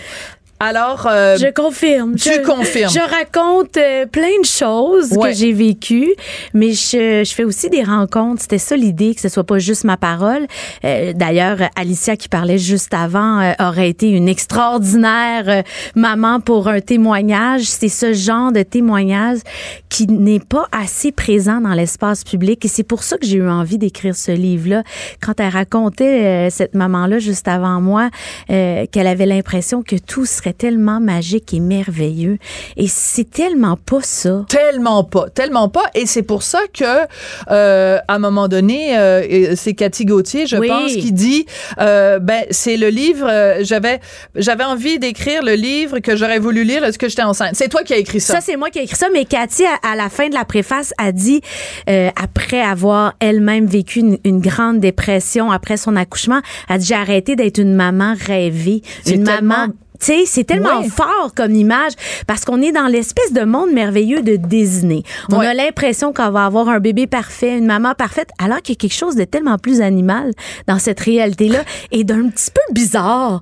Alors, 0.66 1.06
euh, 1.06 1.36
je 1.36 1.52
confirme. 1.52 2.14
Tu 2.14 2.40
confirmes. 2.40 2.90
Je 2.90 2.98
raconte 2.98 3.76
euh, 3.76 4.06
plein 4.06 4.40
de 4.40 4.46
choses 4.46 5.10
que 5.10 5.32
j'ai 5.34 5.52
vécues, 5.52 6.14
mais 6.54 6.72
je, 6.72 7.22
je, 7.22 7.34
fais 7.34 7.44
aussi 7.44 7.68
des 7.68 7.82
rencontres. 7.82 8.40
C'était 8.40 8.56
ça 8.56 8.74
l'idée, 8.74 9.14
que 9.14 9.20
ce 9.20 9.28
soit 9.28 9.44
pas 9.44 9.58
juste 9.58 9.84
ma 9.84 9.98
parole. 9.98 10.46
Euh, 10.86 11.12
D'ailleurs, 11.12 11.58
Alicia 11.76 12.16
qui 12.16 12.30
parlait 12.30 12.56
juste 12.56 12.94
avant 12.94 13.40
euh, 13.40 13.52
aurait 13.60 13.90
été 13.90 14.08
une 14.08 14.26
extraordinaire 14.26 15.64
maman 15.96 16.40
pour 16.40 16.68
un 16.68 16.80
témoignage. 16.80 17.64
C'est 17.64 17.90
ce 17.90 18.14
genre 18.14 18.50
de 18.50 18.62
témoignage 18.62 19.40
qui 19.90 20.06
n'est 20.06 20.40
pas 20.40 20.66
assez 20.72 21.12
présent 21.12 21.60
dans 21.60 21.74
l'espace 21.74 22.24
public, 22.24 22.64
et 22.64 22.68
c'est 22.68 22.84
pour 22.84 23.02
ça 23.02 23.18
que 23.18 23.26
j'ai 23.26 23.36
eu 23.36 23.50
envie 23.50 23.76
d'écrire 23.76 24.16
ce 24.16 24.32
livre-là. 24.32 24.82
Quand 25.20 25.38
elle 25.40 25.50
racontait 25.52 26.48
cette 26.50 26.74
maman-là 26.74 27.18
juste 27.18 27.48
avant 27.48 27.82
moi, 27.82 28.08
qu'elle 28.48 29.06
avait 29.06 29.26
l'impression 29.26 29.82
que 29.82 29.96
tout 29.96 30.24
serait 30.24 30.53
tellement 30.56 31.00
magique 31.00 31.52
et 31.54 31.60
merveilleux. 31.60 32.38
Et 32.76 32.86
c'est 32.88 33.30
tellement 33.30 33.76
pas 33.76 34.00
ça. 34.02 34.44
Tellement 34.48 35.04
pas, 35.04 35.28
tellement 35.30 35.68
pas. 35.68 35.84
Et 35.94 36.06
c'est 36.06 36.22
pour 36.22 36.42
ça 36.42 36.60
que, 36.72 36.84
euh, 37.50 37.98
à 38.08 38.14
un 38.14 38.18
moment 38.18 38.48
donné, 38.48 38.96
euh, 38.96 39.54
c'est 39.56 39.74
Cathy 39.74 40.04
Gauthier, 40.04 40.46
je 40.46 40.56
pense, 40.56 40.92
qui 40.92 41.12
dit, 41.12 41.46
euh, 41.80 42.18
ben 42.18 42.44
c'est 42.50 42.76
le 42.76 42.88
livre. 42.88 43.26
Euh, 43.28 43.58
j'avais, 43.62 44.00
j'avais 44.34 44.64
envie 44.64 44.98
d'écrire 44.98 45.42
le 45.42 45.54
livre 45.54 45.98
que 45.98 46.16
j'aurais 46.16 46.38
voulu 46.38 46.64
lire 46.64 46.80
lorsque 46.82 47.08
j'étais 47.08 47.22
enceinte? 47.22 47.50
C'est 47.54 47.68
toi 47.68 47.82
qui 47.82 47.92
as 47.92 47.98
écrit 47.98 48.20
ça. 48.20 48.34
Ça 48.34 48.40
c'est 48.40 48.56
moi 48.56 48.70
qui 48.70 48.78
ai 48.78 48.82
écrit 48.82 48.96
ça. 48.96 49.08
Mais 49.12 49.24
Cathy, 49.24 49.64
à, 49.82 49.96
la 49.96 50.08
fin 50.08 50.28
de 50.28 50.34
la 50.34 50.44
préface, 50.44 50.92
a 50.98 51.12
dit, 51.12 51.40
après 51.86 52.60
avoir 52.60 53.14
elle-même 53.20 53.66
vécu 53.66 54.00
une, 54.00 54.18
une, 54.24 54.40
grande 54.40 54.80
dépression 54.80 55.50
après 55.50 55.76
son 55.76 55.96
accouchement, 55.96 56.40
a 56.68 56.78
dit 56.78 56.86
j'ai 56.86 56.94
arrêté 56.94 57.36
d'être 57.36 57.58
une 57.58 57.74
maman 57.74 58.14
rêvée, 58.26 58.82
une 59.06 59.24
maman 59.24 59.68
c'est 60.26 60.44
tellement 60.44 60.82
fort 60.84 61.32
comme 61.34 61.54
image 61.54 61.92
parce 62.26 62.44
qu'on 62.44 62.60
est 62.62 62.72
dans 62.72 62.86
l'espèce 62.86 63.32
de 63.32 63.42
monde 63.42 63.72
merveilleux 63.72 64.22
de 64.22 64.36
Disney. 64.36 65.02
On 65.30 65.40
a 65.40 65.54
l'impression 65.54 66.12
qu'on 66.12 66.30
va 66.30 66.46
avoir 66.46 66.68
un 66.68 66.80
bébé 66.80 67.06
parfait, 67.06 67.56
une 67.56 67.66
maman 67.66 67.94
parfaite, 67.94 68.28
alors 68.38 68.60
qu'il 68.62 68.74
y 68.74 68.76
a 68.76 68.80
quelque 68.80 68.96
chose 68.96 69.16
de 69.16 69.24
tellement 69.24 69.58
plus 69.58 69.80
animal 69.80 70.32
dans 70.66 70.78
cette 70.78 71.00
réalité-là 71.00 71.64
et 71.90 72.04
d'un 72.04 72.28
petit 72.28 72.50
peu 72.50 72.74
bizarre. 72.74 73.40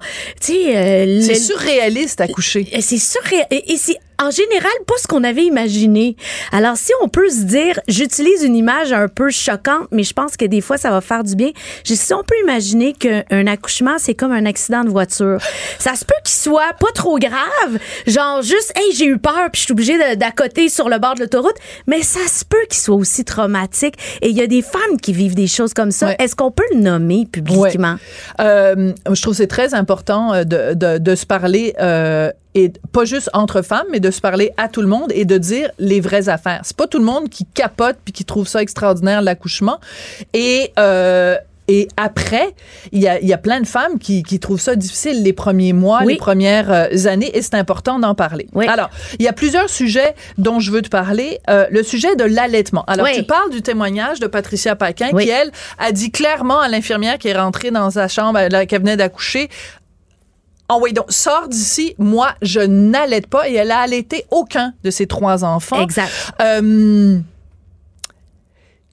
Euh, 0.51 1.21
c'est 1.23 1.35
surréaliste 1.35 2.21
à 2.21 2.29
coucher. 2.29 2.69
C'est 2.81 2.99
surréaliste. 2.99 3.49
Et, 3.51 3.73
et 3.73 3.77
c'est 3.77 3.99
en 4.19 4.31
général 4.31 4.73
pas 4.87 4.95
ce 4.99 5.07
qu'on 5.07 5.25
avait 5.25 5.45
imaginé. 5.45 6.17
Alors 6.53 6.77
si 6.77 6.93
on 7.03 7.09
peut 7.09 7.29
se 7.29 7.43
dire, 7.43 7.79
j'utilise 7.89 8.43
une 8.43 8.57
image 8.57 8.93
un 8.93 9.09
peu 9.09 9.31
choquante, 9.31 9.89
mais 9.91 10.03
je 10.03 10.13
pense 10.13 10.37
que 10.37 10.45
des 10.45 10.61
fois 10.61 10.79
ça 10.79 10.91
va 10.91 11.01
faire 11.01 11.25
du 11.25 11.35
bien. 11.37 11.51
Si 11.85 12.15
on 12.15 12.23
peut 12.23 12.35
imaginer 12.43 12.93
qu'un 12.93 13.47
accouchement 13.47 13.97
c'est 13.99 14.15
comme 14.15 14.33
un 14.33 14.47
accident 14.47 14.85
de 14.85 14.91
voiture, 14.91 15.39
ça 15.79 15.95
se 15.95 16.05
peut 16.05 16.15
qu'il 16.25 16.35
soit 16.35 16.73
pas 16.79 16.91
trop 16.95 17.19
grave, 17.19 17.79
genre 18.07 18.43
juste 18.43 18.73
hey 18.77 18.95
j'ai 18.95 19.07
eu 19.07 19.19
peur 19.19 19.51
puis 19.53 19.61
je 19.61 19.65
suis 19.65 19.73
obligée 19.73 20.17
d'accoter 20.17 20.69
sur 20.69 20.89
le 20.89 20.99
bord 20.99 21.15
de 21.15 21.21
l'autoroute, 21.21 21.57
mais 21.87 22.03
ça 22.03 22.27
se 22.29 22.45
peut 22.45 22.65
qu'il 22.69 22.81
soit 22.81 22.97
aussi 22.97 23.25
traumatique. 23.25 23.95
Et 24.21 24.29
il 24.29 24.37
y 24.37 24.43
a 24.43 24.47
des 24.47 24.63
femmes 24.63 25.01
qui 25.01 25.13
vivent 25.13 25.35
des 25.35 25.47
choses 25.47 25.75
comme 25.75 25.91
ça. 25.91 26.15
Est-ce 26.19 26.37
qu'on 26.37 26.51
peut 26.51 26.65
le 26.73 26.81
nommer 26.81 27.27
publiquement? 27.31 27.97
Euh, 28.41 28.93
Je 29.11 29.23
trouve 29.23 29.35
c'est 29.35 29.47
très 29.47 29.75
important 29.75 30.33
euh, 30.33 30.45
de, 30.45 30.75
de, 30.75 30.99
de 30.99 31.15
se 31.15 31.27
parler 31.27 31.75
euh, 31.81 32.31
et 32.55 32.73
pas 32.93 33.05
juste 33.05 33.31
entre 33.33 33.63
femmes, 33.63 33.87
mais 33.91 34.01
de 34.01 34.11
se 34.11 34.21
parler 34.21 34.53
à 34.57 34.69
tout 34.69 34.83
le 34.83 34.89
monde 34.89 35.11
et 35.15 35.25
de 35.25 35.39
dire 35.39 35.71
les 35.79 36.01
vraies 36.01 36.29
affaires. 36.29 36.61
C'est 36.65 36.77
pas 36.77 36.87
tout 36.87 36.99
le 36.99 37.05
monde 37.05 37.29
qui 37.29 37.47
capote 37.47 37.97
puis 38.05 38.13
qui 38.13 38.25
trouve 38.25 38.47
ça 38.47 38.63
extraordinaire 38.63 39.23
l'accouchement. 39.23 39.79
Et 40.35 40.73
euh, 40.79 41.37
et 41.69 41.89
après, 41.97 42.55
il 42.91 43.01
y 43.01 43.09
a, 43.09 43.21
y 43.21 43.33
a, 43.33 43.39
plein 43.39 43.61
de 43.61 43.67
femmes 43.67 43.99
qui, 43.99 44.25
qui, 44.25 44.41
trouvent 44.41 44.61
ça 44.61 44.75
difficile 44.75 45.23
les 45.23 45.33
premiers 45.33 45.73
mois, 45.73 46.05
les 46.05 46.17
premières 46.17 46.73
euh, 46.73 47.07
années, 47.07 47.31
et 47.35 47.41
c'est 47.41 47.55
important 47.55 48.01
d'en 48.01 48.15
parler. 48.15 48.49
Oui. 48.53 48.67
Alors, 48.67 48.91
il 49.19 49.25
y 49.25 49.29
a 49.29 49.33
plusieurs 49.33 49.71
sujets 49.71 50.15
dont 50.39 50.59
je 50.59 50.73
veux 50.73 50.83
te 50.83 50.89
parler. 50.89 51.39
Euh, 51.49 51.67
le 51.71 51.85
sujet 51.85 52.17
de 52.17 52.25
l'allaitement. 52.25 52.85
Alors, 52.89 53.07
tu 53.15 53.23
parles 53.23 53.51
du 53.51 53.63
témoignage 53.63 54.19
de 54.19 54.27
Patricia 54.27 54.75
Paquin, 54.75 55.11
qui, 55.17 55.31
elle, 55.31 55.53
a 55.79 55.93
dit 55.93 56.11
clairement 56.11 56.61
à 56.61 56.69
l'infirmière 56.69 57.17
qui 57.19 57.29
est 57.29 57.39
rentrée 57.39 57.71
dans 57.71 57.91
sa 57.91 58.09
chambre, 58.09 58.41
qu'elle 58.67 58.81
venait 58.81 58.97
d'accoucher, 58.97 59.49
Oh 60.73 60.79
oui, 60.81 60.95
donc 60.95 61.07
sors 61.11 61.49
d'ici. 61.49 61.95
Moi, 61.99 62.31
je 62.41 62.61
n'allaite 62.61 63.27
pas 63.27 63.47
et 63.49 63.55
elle 63.55 63.71
a 63.71 63.81
allaité 63.81 64.25
aucun 64.31 64.73
de 64.83 64.91
ses 64.91 65.07
trois 65.07 65.45
enfants. 65.45 65.83
Exact. 65.83 66.11
Euh, 66.41 67.19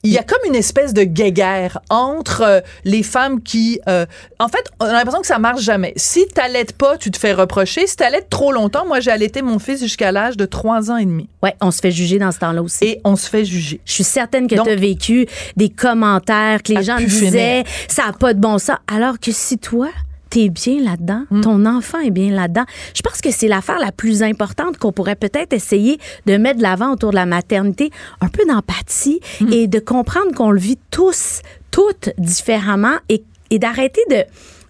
il 0.04 0.12
y 0.12 0.18
a 0.18 0.24
comme 0.24 0.40
une 0.46 0.56
espèce 0.56 0.94
de 0.94 1.04
guéguerre 1.04 1.80
entre 1.90 2.42
euh, 2.42 2.62
les 2.86 3.04
femmes 3.04 3.42
qui... 3.42 3.80
Euh, 3.88 4.06
en 4.40 4.48
fait, 4.48 4.66
on 4.80 4.86
a 4.86 4.94
l'impression 4.94 5.22
que 5.22 5.28
ça 5.28 5.40
marche 5.40 5.62
jamais. 5.62 5.94
Si 5.96 6.26
t'allaites 6.28 6.74
pas, 6.74 6.98
tu 6.98 7.12
te 7.12 7.18
fais 7.18 7.34
reprocher. 7.34 7.86
Si 7.86 7.96
t'allaites 7.98 8.30
trop 8.30 8.52
longtemps, 8.52 8.86
moi, 8.86 9.00
j'ai 9.00 9.12
allaité 9.12 9.42
mon 9.42 9.60
fils 9.60 9.80
jusqu'à 9.80 10.12
l'âge 10.12 10.38
de 10.38 10.46
trois 10.46 10.90
ans 10.92 10.98
et 10.98 11.06
demi. 11.06 11.30
Ouais, 11.44 11.56
on 11.62 11.72
se 11.72 11.80
fait 11.80 11.92
juger 11.92 12.18
dans 12.18 12.32
ce 12.32 12.40
temps-là 12.40 12.62
aussi. 12.62 12.86
Et 12.86 13.02
on 13.04 13.16
se 13.16 13.30
fait 13.30 13.46
juger. 13.46 13.82
Je 13.86 13.92
suis 13.92 14.04
certaine 14.06 14.48
que 14.48 14.56
tu 14.56 14.70
as 14.70 14.76
vécu 14.76 15.28
des 15.58 15.70
commentaires 15.70 16.64
que 16.64 16.74
les 16.74 16.84
gens 16.84 16.98
disaient, 16.98 17.64
ça 17.88 18.04
a 18.08 18.14
pas 18.14 18.34
de 18.34 18.40
bon 18.40 18.58
sens. 18.58 18.78
Alors 18.94 19.20
que 19.20 19.32
si 19.32 19.58
toi, 19.58 19.90
t'es 20.30 20.50
bien 20.50 20.82
là-dedans, 20.82 21.24
hmm. 21.30 21.42
ton 21.42 21.66
enfant 21.66 22.00
est 22.00 22.12
bien 22.12 22.32
là-dedans. 22.32 22.66
Je 22.94 23.02
pense 23.02 23.22
que 23.22 23.32
c'est 23.32 23.48
l'affaire 23.48 23.80
la 23.80 23.92
plus 23.92 24.24
importante 24.24 24.78
qu'on 24.78 24.92
pourrait 24.92 25.16
peut-être 25.16 25.54
essayer 25.54 26.00
de 26.26 26.38
mettre 26.38 26.58
de 26.58 26.64
l'avant 26.64 26.94
autour 26.94 27.12
de 27.12 27.16
la 27.16 27.26
maternité, 27.26 27.92
un 28.22 28.28
peu 28.28 28.46
d'empathie 28.46 29.20
hmm. 29.42 29.54
et 29.54 29.68
de 29.68 29.80
comprendre 29.80 30.34
qu'on 30.36 30.52
le 30.52 30.60
vit 30.60 30.80
tous, 30.92 31.42
toutes 31.72 32.10
différemment 32.18 32.98
et, 33.10 33.24
et 33.50 33.60
d'arrêter 33.60 34.02
de 34.10 34.24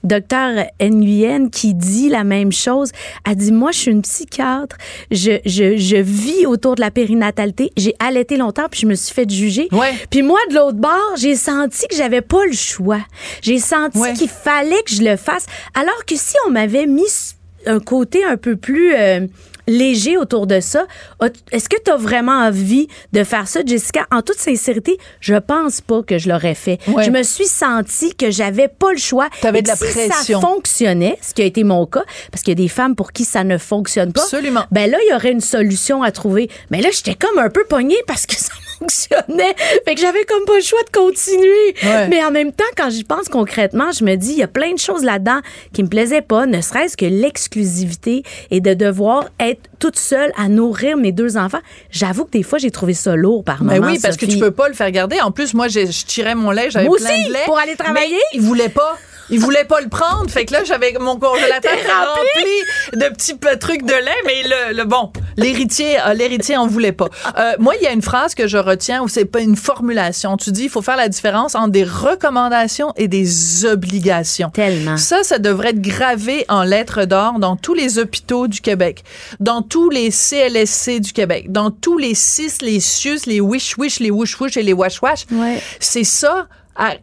docteur 0.03 0.65
Nguyen 0.81 1.49
qui 1.49 1.73
dit 1.73 2.09
la 2.09 2.23
même 2.23 2.51
chose. 2.51 2.91
a 3.25 3.35
dit, 3.35 3.51
moi, 3.51 3.71
je 3.71 3.79
suis 3.79 3.91
une 3.91 4.01
psychiatre. 4.01 4.77
Je, 5.11 5.39
je, 5.45 5.77
je 5.77 5.97
vis 5.97 6.45
autour 6.45 6.75
de 6.75 6.81
la 6.81 6.91
périnatalité. 6.91 7.71
J'ai 7.77 7.95
allaité 7.99 8.37
longtemps, 8.37 8.67
puis 8.69 8.81
je 8.81 8.87
me 8.87 8.95
suis 8.95 9.13
fait 9.13 9.29
juger. 9.29 9.67
Ouais. 9.71 9.93
Puis 10.09 10.21
moi, 10.21 10.39
de 10.49 10.55
l'autre 10.55 10.77
bord, 10.77 11.15
j'ai 11.17 11.35
senti 11.35 11.87
que 11.87 11.95
j'avais 11.95 12.21
pas 12.21 12.45
le 12.45 12.53
choix. 12.53 13.01
J'ai 13.41 13.59
senti 13.59 14.13
qu'il 14.13 14.29
fallait 14.29 14.81
que 14.83 14.91
je 14.91 15.03
le 15.03 15.15
fasse. 15.15 15.45
Alors 15.73 16.05
que 16.05 16.15
si 16.15 16.35
on 16.47 16.51
m'avait 16.51 16.85
mis 16.85 17.35
un 17.65 17.79
côté 17.79 18.23
un 18.23 18.37
peu 18.37 18.55
plus... 18.55 18.93
Euh, 18.95 19.27
léger 19.69 20.17
autour 20.17 20.47
de 20.47 20.59
ça. 20.59 20.85
Est-ce 21.51 21.69
que 21.69 21.77
tu 21.83 21.91
as 21.91 21.95
vraiment 21.95 22.33
envie 22.33 22.87
de 23.13 23.23
faire 23.23 23.47
ça, 23.47 23.61
Jessica? 23.65 24.05
En 24.11 24.21
toute 24.21 24.39
sincérité, 24.39 24.97
je 25.21 25.35
pense 25.35 25.79
pas 25.79 26.03
que 26.03 26.17
je 26.17 26.27
l'aurais 26.27 26.55
fait. 26.55 26.79
Je 26.87 27.09
me 27.09 27.23
suis 27.23 27.45
sentie 27.45 28.13
que 28.15 28.31
j'avais 28.31 28.67
pas 28.67 28.91
le 28.91 28.97
choix. 28.97 29.29
Tu 29.39 29.47
avais 29.47 29.61
de 29.61 29.67
la 29.67 29.75
si 29.75 29.85
ça 29.85 30.39
fonctionnait, 30.39 31.17
ce 31.21 31.33
qui 31.33 31.41
a 31.41 31.45
été 31.45 31.63
mon 31.63 31.85
cas, 31.85 32.03
parce 32.31 32.43
qu'il 32.43 32.51
y 32.51 32.61
a 32.61 32.63
des 32.63 32.67
femmes 32.67 32.95
pour 32.95 33.11
qui 33.11 33.23
ça 33.23 33.43
ne 33.43 33.57
fonctionne 33.57 34.11
pas. 34.11 34.23
Absolument. 34.23 34.65
Ben 34.71 34.89
là, 34.89 34.97
il 35.05 35.11
y 35.11 35.15
aurait 35.15 35.31
une 35.31 35.41
solution 35.41 36.03
à 36.03 36.11
trouver. 36.11 36.49
Mais 36.71 36.81
là, 36.81 36.89
j'étais 36.91 37.15
comme 37.15 37.37
un 37.39 37.49
peu 37.49 37.63
pognée 37.63 38.01
parce 38.07 38.25
que 38.25 38.35
ça 38.35 38.53
fonctionnait. 38.79 39.55
Fait 39.85 39.95
que 39.95 40.01
j'avais 40.01 40.23
comme 40.25 40.45
pas 40.45 40.55
le 40.55 40.61
choix 40.61 40.81
de 40.83 40.89
continuer. 40.89 41.75
Mais 42.09 42.23
en 42.23 42.31
même 42.31 42.51
temps, 42.51 42.63
quand 42.77 42.89
j'y 42.89 43.03
pense 43.03 43.29
concrètement, 43.29 43.91
je 43.91 44.03
me 44.03 44.15
dis, 44.15 44.31
il 44.31 44.37
y 44.37 44.43
a 44.43 44.47
plein 44.47 44.73
de 44.73 44.79
choses 44.79 45.03
là-dedans 45.03 45.39
qui 45.73 45.83
me 45.83 45.89
plaisaient 45.89 46.21
pas, 46.21 46.45
ne 46.45 46.61
serait-ce 46.61 46.97
que 46.97 47.05
l'exclusivité 47.05 48.23
et 48.51 48.61
de 48.61 48.73
devoir 48.73 49.25
être 49.39 49.61
toute 49.79 49.97
seule 49.97 50.31
à 50.37 50.49
nourrir 50.49 50.97
mes 50.97 51.11
deux 51.11 51.37
enfants. 51.37 51.59
J'avoue 51.91 52.25
que 52.25 52.31
des 52.31 52.43
fois, 52.43 52.59
j'ai 52.59 52.71
trouvé 52.71 52.93
ça 52.93 53.15
lourd 53.15 53.43
par 53.43 53.63
moment. 53.63 53.79
Mais 53.79 53.93
oui, 53.93 53.99
parce 54.01 54.17
que 54.17 54.25
tu 54.25 54.37
peux 54.37 54.51
pas 54.51 54.67
le 54.67 54.73
faire 54.73 54.91
garder. 54.91 55.19
En 55.21 55.31
plus, 55.31 55.53
moi, 55.53 55.67
je 55.67 56.05
tirais 56.05 56.35
mon 56.35 56.51
lait, 56.51 56.69
j'avais 56.69 56.87
plein 56.87 57.27
de 57.27 57.33
lait. 57.33 57.39
pour 57.45 57.57
aller 57.57 57.75
travailler. 57.75 58.11
Mais 58.13 58.37
il 58.39 58.41
voulait 58.41 58.69
pas. 58.69 58.97
Il 59.31 59.39
voulait 59.39 59.65
pas 59.65 59.81
le 59.81 59.89
prendre, 59.89 60.29
fait 60.29 60.45
que 60.45 60.53
là 60.53 60.63
j'avais 60.63 60.93
mon 60.99 61.17
congélateur 61.17 61.71
rempli 61.73 62.99
de 62.99 63.09
petits 63.13 63.37
trucs 63.59 63.83
de 63.83 63.93
lait, 63.93 64.21
mais 64.25 64.43
le, 64.43 64.77
le 64.77 64.85
bon, 64.85 65.11
l'héritier, 65.37 65.97
euh, 66.05 66.13
l'héritier 66.13 66.57
en 66.57 66.67
voulait 66.67 66.91
pas. 66.91 67.09
Euh, 67.37 67.53
moi, 67.59 67.75
il 67.79 67.83
y 67.83 67.87
a 67.87 67.91
une 67.91 68.01
phrase 68.01 68.35
que 68.35 68.47
je 68.47 68.57
retiens 68.57 69.01
où 69.01 69.07
c'est 69.07 69.25
pas 69.25 69.41
une 69.41 69.55
formulation. 69.55 70.37
Tu 70.37 70.51
dis, 70.51 70.63
il 70.63 70.69
faut 70.69 70.81
faire 70.81 70.97
la 70.97 71.09
différence 71.09 71.55
entre 71.55 71.69
des 71.69 71.83
recommandations 71.83 72.93
et 72.97 73.07
des 73.07 73.65
obligations. 73.65 74.49
Tellement. 74.49 74.97
Ça, 74.97 75.23
ça 75.23 75.39
devrait 75.39 75.69
être 75.69 75.81
gravé 75.81 76.45
en 76.49 76.63
lettres 76.63 77.05
d'or 77.05 77.39
dans 77.39 77.55
tous 77.55 77.73
les 77.73 77.99
hôpitaux 77.99 78.47
du 78.47 78.61
Québec, 78.61 79.03
dans 79.39 79.61
tous 79.61 79.89
les 79.89 80.11
CLSC 80.11 80.99
du 80.99 81.13
Québec, 81.13 81.51
dans 81.51 81.71
tous 81.71 81.97
les 81.97 82.15
CIS, 82.15 82.57
les 82.61 82.79
CIUS, 82.79 83.21
les 83.25 83.41
Wish 83.41 83.77
Wish, 83.77 83.99
les 83.99 84.11
Wush 84.11 84.39
Wush 84.39 84.57
et 84.57 84.63
les 84.63 84.73
Wash 84.73 85.01
Wash. 85.01 85.25
Ouais. 85.31 85.61
C'est 85.79 86.03
ça, 86.03 86.47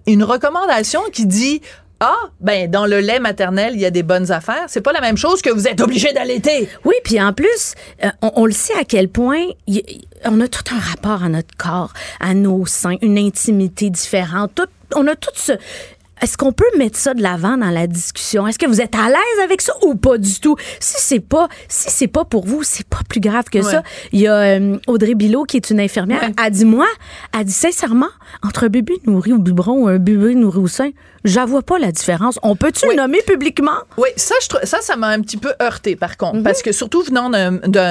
une 0.06 0.24
recommandation 0.24 1.00
qui 1.12 1.26
dit 1.26 1.60
ah, 2.00 2.14
ben 2.40 2.70
dans 2.70 2.84
le 2.84 3.00
lait 3.00 3.20
maternel, 3.20 3.72
il 3.74 3.80
y 3.80 3.86
a 3.86 3.90
des 3.90 4.02
bonnes 4.02 4.30
affaires. 4.30 4.64
C'est 4.68 4.82
pas 4.82 4.92
la 4.92 5.00
même 5.00 5.16
chose 5.16 5.40
que 5.40 5.50
vous 5.50 5.66
êtes 5.66 5.80
obligé 5.80 6.12
d'allaiter. 6.12 6.68
Oui, 6.84 6.94
puis 7.04 7.20
en 7.20 7.32
plus, 7.32 7.74
euh, 8.04 8.08
on, 8.20 8.44
le 8.44 8.52
sait 8.52 8.74
à 8.78 8.84
quel 8.84 9.08
point 9.08 9.44
on 10.24 10.40
a 10.40 10.48
tout 10.48 10.74
un 10.74 10.78
rapport 10.78 11.24
à 11.24 11.28
notre 11.28 11.56
corps, 11.56 11.92
à 12.20 12.34
nos 12.34 12.66
seins, 12.66 12.96
une 13.00 13.18
intimité 13.18 13.88
différente. 13.88 14.60
on 14.94 15.06
a 15.06 15.16
tout 15.16 15.30
ce 15.34 15.52
est-ce 16.22 16.36
qu'on 16.36 16.52
peut 16.52 16.64
mettre 16.78 16.98
ça 16.98 17.14
de 17.14 17.22
l'avant 17.22 17.56
dans 17.56 17.70
la 17.70 17.86
discussion? 17.86 18.46
Est-ce 18.46 18.58
que 18.58 18.66
vous 18.66 18.80
êtes 18.80 18.94
à 18.94 19.08
l'aise 19.08 19.44
avec 19.44 19.60
ça 19.60 19.72
ou 19.82 19.94
pas 19.94 20.18
du 20.18 20.40
tout? 20.40 20.56
Si 20.80 20.96
c'est 20.98 21.20
pas, 21.20 21.48
si 21.68 21.90
c'est 21.90 22.08
pas 22.08 22.24
pour 22.24 22.46
vous, 22.46 22.62
c'est 22.62 22.86
pas 22.86 23.00
plus 23.08 23.20
grave 23.20 23.44
que 23.50 23.62
ça. 23.62 23.82
Il 24.12 24.20
y 24.20 24.26
a 24.26 24.34
euh, 24.34 24.78
Audrey 24.86 25.14
Bilot, 25.14 25.44
qui 25.44 25.56
est 25.56 25.70
une 25.70 25.80
infirmière, 25.80 26.30
a 26.36 26.50
dit, 26.50 26.64
moi, 26.64 26.86
a 27.32 27.44
dit 27.44 27.52
sincèrement, 27.52 28.08
entre 28.42 28.64
un 28.64 28.68
bébé 28.68 28.94
nourri 29.06 29.32
au 29.32 29.38
biberon 29.38 29.84
ou 29.84 29.88
un 29.88 29.98
bébé 29.98 30.34
nourri 30.34 30.58
au 30.58 30.68
sein, 30.68 30.90
vois 31.46 31.62
pas 31.62 31.78
la 31.78 31.92
différence. 31.92 32.38
On 32.42 32.56
peut-tu 32.56 32.86
le 32.88 32.94
nommer 32.94 33.20
publiquement? 33.22 33.78
Oui, 33.96 34.08
ça, 34.16 34.34
je, 34.40 34.66
ça, 34.66 34.78
ça 34.80 34.96
m'a 34.96 35.08
un 35.08 35.20
petit 35.20 35.36
peu 35.36 35.52
heurté, 35.60 35.96
par 35.96 36.16
contre. 36.16 36.36
Mhm. 36.36 36.42
Parce 36.42 36.62
que 36.62 36.72
surtout 36.72 37.02
venant 37.02 37.30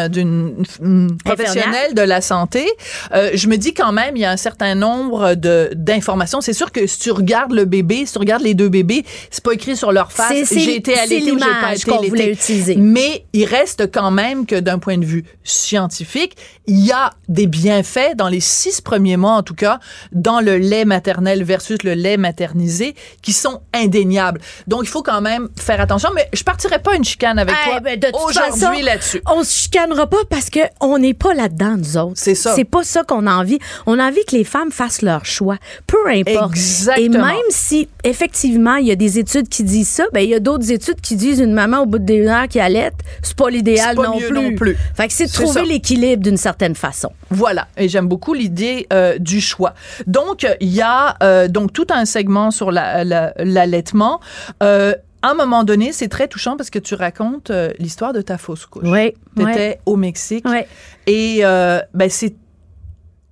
d'une 0.07 1.17
professionnelle 1.23 1.93
de 1.93 2.01
la 2.01 2.21
santé, 2.21 2.65
euh, 3.13 3.31
je 3.33 3.47
me 3.47 3.57
dis 3.57 3.73
quand 3.73 3.91
même, 3.91 4.15
il 4.15 4.21
y 4.21 4.25
a 4.25 4.31
un 4.31 4.37
certain 4.37 4.75
nombre 4.75 5.35
d'informations. 5.35 6.41
C'est 6.41 6.53
sûr 6.53 6.71
que 6.71 6.87
si 6.87 6.99
tu 6.99 7.11
regardes 7.11 7.53
le 7.53 7.65
bébé, 7.65 8.05
tu 8.15 8.19
regardes 8.19 8.43
les 8.43 8.53
deux 8.53 8.69
bébés, 8.69 9.03
c'est 9.29 9.43
pas 9.43 9.51
écrit 9.51 9.75
sur 9.75 9.91
leur 9.91 10.13
face. 10.13 10.53
J'ai 10.53 10.77
été 10.77 10.97
allaitée 10.97 11.33
ou 11.33 11.37
j'ai 11.37 11.45
pas 11.45 11.75
été 11.75 11.91
allaitée. 11.91 12.31
utiliser. 12.31 12.75
Mais 12.77 13.25
il 13.33 13.43
reste 13.43 13.91
quand 13.91 14.09
même 14.09 14.45
que 14.45 14.57
d'un 14.57 14.79
point 14.79 14.97
de 14.97 15.03
vue 15.03 15.25
scientifique, 15.43 16.37
il 16.65 16.79
y 16.79 16.93
a 16.93 17.11
des 17.27 17.45
bienfaits 17.45 18.15
dans 18.15 18.29
les 18.29 18.39
six 18.39 18.79
premiers 18.79 19.17
mois, 19.17 19.33
en 19.33 19.43
tout 19.43 19.53
cas, 19.53 19.79
dans 20.13 20.39
le 20.39 20.57
lait 20.57 20.85
maternel 20.85 21.43
versus 21.43 21.83
le 21.83 21.93
lait 21.93 22.15
maternisé 22.15 22.95
qui 23.21 23.33
sont 23.33 23.59
indéniables. 23.73 24.39
Donc, 24.67 24.83
il 24.83 24.89
faut 24.89 25.03
quand 25.03 25.19
même 25.19 25.49
faire 25.59 25.81
attention. 25.81 26.09
Mais 26.15 26.29
je 26.31 26.43
partirai 26.43 26.79
pas 26.79 26.95
une 26.95 27.03
chicane 27.03 27.37
avec 27.37 27.53
toi 27.65 27.81
ben, 27.81 27.99
aujourd'hui 28.13 28.81
là-dessus. 28.81 29.21
On 29.29 29.43
se 29.43 29.51
chicanera 29.51 30.07
pas 30.07 30.23
parce 30.29 30.49
que 30.49 30.61
on 30.79 30.97
n'est 30.99 31.13
pas 31.13 31.33
là-dedans, 31.33 31.75
nous 31.77 31.97
autres. 31.97 32.13
C'est 32.15 32.35
ça. 32.35 32.55
C'est 32.55 32.63
pas 32.63 32.85
ça 32.85 33.03
qu'on 33.03 33.27
a 33.27 33.33
envie. 33.33 33.59
On 33.85 33.99
a 33.99 34.07
envie 34.07 34.23
que 34.25 34.37
les 34.37 34.45
femmes 34.45 34.71
fassent 34.71 35.01
leur 35.01 35.25
choix. 35.25 35.57
Peu 35.85 35.97
importe. 36.07 36.51
Exactement. 36.51 37.27
Et 37.27 37.33
même 37.33 37.49
si, 37.49 37.89
effectivement, 38.05 38.75
il 38.75 38.87
y 38.87 38.91
a 38.91 38.95
des 38.95 39.19
études 39.19 39.49
qui 39.49 39.63
disent 39.63 39.89
ça, 39.89 40.05
ben, 40.13 40.21
il 40.21 40.29
y 40.29 40.35
a 40.35 40.39
d'autres 40.39 40.71
études 40.71 41.01
qui 41.01 41.15
disent 41.15 41.39
une 41.39 41.53
maman 41.53 41.81
au 41.81 41.85
bout 41.85 41.99
de 41.99 42.05
deux 42.05 42.27
heures 42.27 42.47
qui 42.47 42.59
allait, 42.59 42.91
c'est 43.21 43.35
pas 43.35 43.49
l'idéal 43.49 43.95
non, 43.95 44.17
plus. 44.17 44.31
non 44.31 44.55
plus. 44.55 44.77
Fait 44.95 45.07
que 45.07 45.13
c'est 45.13 45.25
de 45.25 45.31
trouver 45.31 45.65
l'équilibre 45.65 46.23
d'une 46.23 46.37
certaine 46.37 46.75
façon. 46.75 47.11
Voilà. 47.31 47.67
Et 47.77 47.89
j'aime 47.89 48.07
beaucoup 48.07 48.33
l'idée 48.33 48.87
euh, 48.93 49.17
du 49.17 49.41
choix. 49.41 49.73
Donc, 50.05 50.47
il 50.61 50.73
y 50.73 50.81
a 50.81 51.17
euh, 51.23 51.47
donc 51.47 51.73
tout 51.73 51.87
un 51.89 52.05
segment 52.05 52.51
sur 52.51 52.71
la 52.71 53.03
l'allaitement. 53.37 54.19
Euh, 54.61 54.93
à 55.23 55.31
un 55.31 55.33
moment 55.33 55.63
donné, 55.63 55.91
c'est 55.91 56.07
très 56.07 56.27
touchant 56.27 56.55
parce 56.55 56.69
que 56.69 56.77
tu 56.77 56.93
racontes 56.93 57.51
l'histoire 57.79 58.13
de 58.13 58.21
ta 58.21 58.37
fausse 58.37 58.67
couche. 58.67 58.83
Oui. 58.85 59.13
Tu 59.35 59.49
étais 59.49 59.79
au 59.87 59.95
Mexique. 59.95 60.45
Oui. 60.47 60.59
Et 61.07 61.41
ben, 61.41 62.09
c'est 62.09 62.35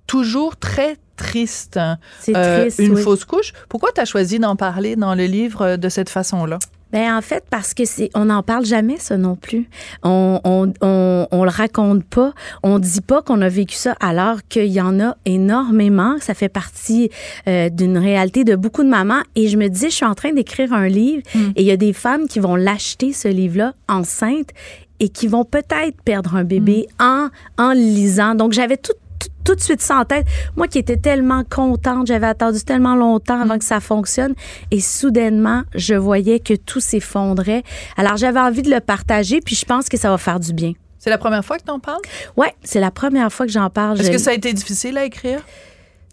toujours 0.06 0.56
très 0.56 0.96
triste, 1.16 1.78
triste 2.20 2.78
une 2.78 2.96
fausse 2.96 3.24
couche. 3.24 3.52
Pourquoi 3.68 3.92
tu 3.92 4.00
as 4.00 4.04
choisi 4.04 4.38
d'en 4.38 4.56
parler 4.56 4.96
dans 4.96 5.14
le 5.14 5.24
livre 5.24 5.76
de 5.76 5.88
cette 5.88 6.10
façon-là? 6.10 6.58
Ben 6.92 7.16
en 7.16 7.22
fait 7.22 7.42
parce 7.50 7.74
que 7.74 7.84
c'est 7.84 8.08
on 8.14 8.26
n'en 8.26 8.44
parle 8.44 8.64
jamais 8.64 8.98
ça 8.98 9.16
non 9.16 9.34
plus. 9.34 9.68
On 10.04 10.40
on, 10.44 10.72
on, 10.80 11.26
on 11.28 11.42
le 11.42 11.50
raconte 11.50 12.04
pas, 12.04 12.32
on 12.62 12.78
dit 12.78 13.00
pas 13.00 13.20
qu'on 13.20 13.42
a 13.42 13.48
vécu 13.48 13.74
ça 13.74 13.96
alors 13.98 14.46
qu'il 14.48 14.66
y 14.66 14.80
en 14.80 15.00
a 15.00 15.16
énormément, 15.24 16.18
ça 16.20 16.34
fait 16.34 16.48
partie 16.48 17.10
euh, 17.48 17.68
d'une 17.68 17.98
réalité 17.98 18.44
de 18.44 18.54
beaucoup 18.54 18.84
de 18.84 18.88
mamans 18.88 19.22
et 19.34 19.48
je 19.48 19.56
me 19.56 19.66
dis 19.66 19.86
je 19.86 19.94
suis 19.96 20.04
en 20.04 20.14
train 20.14 20.32
d'écrire 20.34 20.72
un 20.72 20.86
livre 20.86 21.22
mm. 21.34 21.50
et 21.56 21.62
il 21.62 21.66
y 21.66 21.72
a 21.72 21.76
des 21.76 21.92
femmes 21.92 22.28
qui 22.28 22.38
vont 22.38 22.54
l'acheter 22.54 23.12
ce 23.12 23.26
livre-là 23.26 23.74
enceinte 23.88 24.50
et 25.00 25.08
qui 25.08 25.26
vont 25.26 25.44
peut-être 25.44 26.00
perdre 26.04 26.36
un 26.36 26.44
bébé 26.44 26.86
mm. 27.00 27.02
en 27.02 27.28
en 27.58 27.72
lisant. 27.72 28.36
Donc 28.36 28.52
j'avais 28.52 28.76
tout 28.76 28.92
tout 29.44 29.54
de 29.54 29.60
suite 29.60 29.80
ça 29.80 29.98
en 29.98 30.04
tête. 30.04 30.26
Moi 30.56 30.68
qui 30.68 30.78
étais 30.78 30.96
tellement 30.96 31.44
contente, 31.44 32.06
j'avais 32.06 32.26
attendu 32.26 32.60
tellement 32.62 32.96
longtemps 32.96 33.40
avant 33.40 33.56
mm. 33.56 33.58
que 33.58 33.64
ça 33.64 33.80
fonctionne 33.80 34.34
et 34.70 34.80
soudainement, 34.80 35.62
je 35.74 35.94
voyais 35.94 36.40
que 36.40 36.54
tout 36.54 36.80
s'effondrait. 36.80 37.62
Alors 37.96 38.16
j'avais 38.16 38.40
envie 38.40 38.62
de 38.62 38.70
le 38.70 38.80
partager 38.80 39.40
puis 39.40 39.54
je 39.54 39.64
pense 39.64 39.88
que 39.88 39.96
ça 39.96 40.10
va 40.10 40.18
faire 40.18 40.40
du 40.40 40.52
bien. 40.52 40.72
C'est 40.98 41.10
la 41.10 41.18
première 41.18 41.44
fois 41.44 41.58
que 41.58 41.64
tu 41.64 41.70
en 41.70 41.80
parles? 41.80 42.00
Oui, 42.36 42.46
c'est 42.62 42.80
la 42.80 42.90
première 42.90 43.30
fois 43.30 43.44
que 43.44 43.52
j'en 43.52 43.68
parle. 43.68 44.00
Est-ce 44.00 44.10
que 44.10 44.18
ça 44.18 44.30
a 44.30 44.32
été 44.32 44.54
difficile 44.54 44.96
à 44.96 45.04
écrire? 45.04 45.40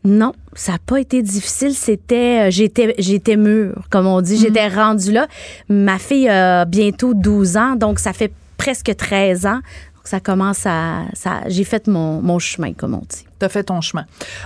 Non, 0.03 0.33
ça 0.53 0.73
n'a 0.73 0.79
pas 0.79 0.99
été 0.99 1.21
difficile. 1.21 1.73
C'était, 1.73 2.47
euh, 2.47 2.51
j'étais, 2.51 2.95
j'étais 2.97 3.37
mûre, 3.37 3.87
comme 3.89 4.07
on 4.07 4.19
dit. 4.19 4.35
Mm. 4.35 4.39
J'étais 4.39 4.67
rendue 4.67 5.11
là. 5.11 5.27
Ma 5.69 5.97
fille 5.97 6.27
a 6.27 6.65
bientôt 6.65 7.13
12 7.13 7.55
ans, 7.55 7.75
donc 7.75 7.99
ça 7.99 8.11
fait 8.11 8.33
presque 8.57 8.95
13 8.95 9.45
ans 9.45 9.59
ça 10.03 10.19
commence 10.19 10.65
à. 10.65 11.03
Ça, 11.13 11.41
j'ai 11.47 11.63
fait 11.63 11.87
mon, 11.87 12.21
mon, 12.21 12.39
chemin, 12.39 12.73
comme 12.73 12.93
on 12.93 13.03
dit. 13.07 13.25
Tu 13.39 13.45
as 13.45 13.49
fait 13.49 13.63
ton 13.63 13.81
chemin. 13.81 14.05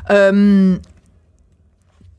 Euh, 0.10 0.78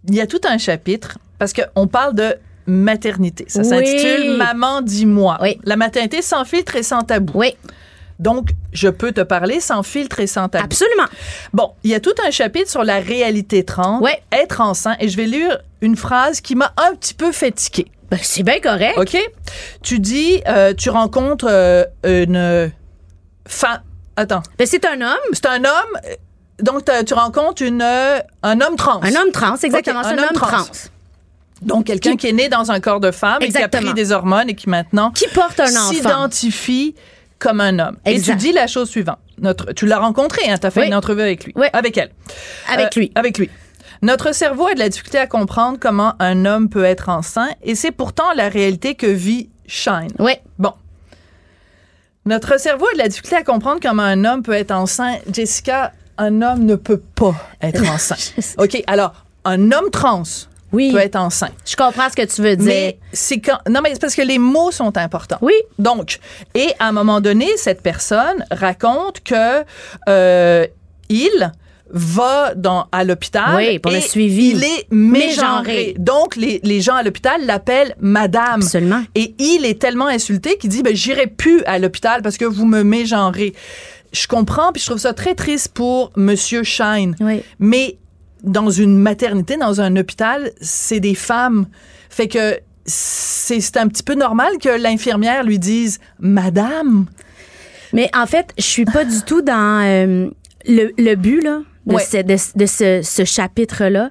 il 0.08 0.14
y 0.14 0.20
a 0.20 0.26
tout 0.26 0.40
un 0.48 0.58
chapitre, 0.58 1.18
parce 1.38 1.52
qu'on 1.52 1.86
parle 1.86 2.14
de 2.14 2.36
maternité. 2.66 3.44
Ça 3.48 3.64
s'intitule 3.64 4.36
Maman, 4.36 4.82
dis-moi. 4.82 5.38
Oui. 5.40 5.58
La 5.64 5.76
maternité 5.76 6.22
sans 6.22 6.44
filtre 6.44 6.76
et 6.76 6.82
sans 6.82 7.02
tabou. 7.02 7.32
Oui. 7.34 7.56
Donc, 8.18 8.50
je 8.72 8.88
peux 8.88 9.12
te 9.12 9.20
parler 9.20 9.60
sans 9.60 9.82
filtre 9.82 10.20
et 10.20 10.26
sans 10.26 10.48
tabou. 10.48 10.64
Absolument. 10.64 11.06
Bon, 11.52 11.72
il 11.84 11.90
y 11.90 11.94
a 11.94 12.00
tout 12.00 12.14
un 12.26 12.30
chapitre 12.30 12.70
sur 12.70 12.82
la 12.82 12.98
réalité 12.98 13.62
trans, 13.64 14.00
oui. 14.02 14.12
être 14.32 14.60
enceint, 14.60 14.96
et 15.00 15.08
je 15.08 15.16
vais 15.16 15.26
lire 15.26 15.58
une 15.82 15.96
phrase 15.96 16.40
qui 16.40 16.54
m'a 16.54 16.72
un 16.76 16.94
petit 16.94 17.14
peu 17.14 17.30
fait 17.32 17.52
tiquer. 17.52 17.86
Ben, 18.10 18.18
c'est 18.22 18.42
bien 18.42 18.60
correct. 18.60 18.96
OK? 18.98 19.18
Tu 19.82 19.98
dis, 19.98 20.40
euh, 20.46 20.72
tu 20.74 20.90
rencontres 20.90 21.48
euh, 21.48 21.84
une 22.04 22.70
Attends. 24.16 24.42
Ben, 24.58 24.66
c'est 24.66 24.84
un 24.86 25.00
homme. 25.00 25.32
C'est 25.32 25.46
un 25.46 25.64
homme. 25.64 26.00
Donc, 26.58 26.84
tu 27.06 27.14
rencontres 27.14 27.62
une, 27.62 27.82
un 27.82 28.60
homme 28.60 28.76
trans. 28.76 29.00
Un 29.02 29.14
homme 29.14 29.30
trans, 29.32 29.56
exactement. 29.56 30.02
c'est 30.02 30.18
un, 30.18 30.18
homme, 30.18 30.32
trans. 30.34 30.64
Donc, 31.62 31.86
quelqu'un 31.86 32.16
qui... 32.16 32.28
est 32.28 32.32
né 32.32 32.48
dans 32.48 32.70
un 32.70 32.80
corps 32.80 33.00
de 33.00 33.10
femme 33.10 33.42
et 33.42 33.48
qui 33.48 33.58
a 33.58 33.68
pris 33.68 33.92
des 33.94 34.12
hormones 34.12 34.48
et 34.48 34.54
qui 34.54 34.68
maintenant. 34.68 35.10
Qui 35.10 35.28
porte 35.28 35.60
un 35.60 35.64
enfant. 35.64 35.92
S'identifie 35.92 36.94
comme 37.38 37.60
un 37.60 37.78
homme. 37.78 37.96
Et 38.06 38.20
tu 38.20 38.34
dis 38.36 38.52
la 38.52 38.66
chose 38.66 38.88
suivante. 38.88 39.18
Notre, 39.38 39.72
tu 39.72 39.86
l'as 39.86 39.98
rencontré, 39.98 40.48
hein, 40.48 40.56
tu 40.58 40.66
as 40.66 40.70
fait 40.70 40.86
une 40.86 40.94
entrevue 40.94 41.20
avec 41.20 41.44
lui. 41.44 41.52
Oui. 41.56 41.66
Avec 41.72 41.98
elle. 41.98 42.10
Avec 42.72 42.96
euh, 42.96 43.00
lui. 43.00 43.12
Avec 43.14 43.38
lui. 43.38 43.50
Notre 44.02 44.34
cerveau 44.34 44.66
a 44.68 44.74
de 44.74 44.78
la 44.78 44.88
difficulté 44.88 45.18
à 45.18 45.26
comprendre 45.26 45.78
comment 45.80 46.14
un 46.18 46.44
homme 46.44 46.68
peut 46.68 46.84
être 46.84 47.08
enceint 47.08 47.48
et 47.62 47.74
c'est 47.74 47.90
pourtant 47.90 48.32
la 48.34 48.48
réalité 48.48 48.94
que 48.94 49.06
vit 49.06 49.50
Shine. 49.66 50.08
Oui. 50.18 50.32
Bon. 50.58 50.72
Notre 52.26 52.58
cerveau 52.58 52.86
a 52.88 52.92
de 52.94 52.98
la 52.98 53.08
difficulté 53.08 53.36
à 53.36 53.44
comprendre 53.44 53.78
comment 53.80 54.02
un 54.02 54.24
homme 54.24 54.42
peut 54.42 54.52
être 54.52 54.72
enceint. 54.72 55.16
Jessica, 55.32 55.92
un 56.18 56.42
homme 56.42 56.64
ne 56.64 56.74
peut 56.74 57.00
pas 57.14 57.36
être 57.62 57.88
enceint. 57.90 58.16
OK, 58.58 58.82
alors, 58.88 59.12
un 59.44 59.70
homme 59.70 59.90
trans 59.92 60.24
oui. 60.72 60.90
peut 60.90 60.98
être 60.98 61.14
enceint. 61.14 61.50
Je 61.64 61.76
comprends 61.76 62.10
ce 62.10 62.16
que 62.16 62.26
tu 62.26 62.42
veux 62.42 62.56
dire. 62.56 62.66
Mais 62.66 62.98
c'est 63.12 63.38
quand 63.38 63.58
non 63.68 63.80
mais 63.80 63.90
c'est 63.92 64.00
parce 64.00 64.16
que 64.16 64.22
les 64.22 64.38
mots 64.38 64.72
sont 64.72 64.96
importants. 64.96 65.38
Oui. 65.40 65.54
Donc 65.78 66.18
et 66.54 66.72
à 66.80 66.88
un 66.88 66.92
moment 66.92 67.20
donné 67.20 67.56
cette 67.56 67.80
personne 67.80 68.44
raconte 68.50 69.22
que 69.22 69.64
euh, 70.08 70.66
il 71.08 71.52
va 71.90 72.54
dans, 72.54 72.86
à 72.92 73.04
l'hôpital. 73.04 73.56
Oui, 73.56 73.78
pour 73.78 73.92
le 73.92 74.00
suivi. 74.00 74.50
Il 74.50 74.64
est 74.64 74.86
mégenré. 74.90 75.94
Donc, 75.98 76.36
les, 76.36 76.60
les, 76.62 76.80
gens 76.80 76.94
à 76.94 77.02
l'hôpital 77.02 77.44
l'appellent 77.44 77.94
madame. 78.00 78.62
Absolument. 78.62 79.02
Et 79.14 79.34
il 79.38 79.64
est 79.64 79.80
tellement 79.80 80.08
insulté 80.08 80.56
qu'il 80.58 80.70
dit, 80.70 80.82
ben, 80.82 80.94
j'irai 80.94 81.26
plus 81.26 81.62
à 81.64 81.78
l'hôpital 81.78 82.22
parce 82.22 82.36
que 82.36 82.44
vous 82.44 82.66
me 82.66 82.82
mégenrez. 82.82 83.54
Je 84.12 84.26
comprends, 84.26 84.72
puis 84.72 84.80
je 84.80 84.86
trouve 84.86 84.98
ça 84.98 85.12
très 85.12 85.34
triste 85.34 85.72
pour 85.74 86.10
Monsieur 86.16 86.62
Shine. 86.62 87.14
Oui. 87.20 87.42
Mais 87.58 87.98
dans 88.42 88.70
une 88.70 88.98
maternité, 88.98 89.56
dans 89.56 89.80
un 89.80 89.96
hôpital, 89.96 90.50
c'est 90.60 91.00
des 91.00 91.14
femmes. 91.14 91.66
Fait 92.10 92.28
que 92.28 92.58
c'est 92.84 93.76
un 93.76 93.88
petit 93.88 94.02
peu 94.02 94.14
normal 94.14 94.58
que 94.60 94.68
l'infirmière 94.68 95.44
lui 95.44 95.58
dise 95.58 95.98
Madame. 96.20 97.06
Mais 97.92 98.10
en 98.14 98.26
fait, 98.26 98.52
je 98.58 98.64
suis 98.64 98.84
pas 98.84 99.04
du 99.04 99.22
tout 99.22 99.42
dans 99.42 99.82
euh, 99.84 100.28
le, 100.66 100.92
le 100.98 101.14
but, 101.14 101.42
là 101.42 101.60
de, 101.86 102.66
ce, 102.66 103.00
ce, 103.02 103.24
chapitre-là, 103.24 104.10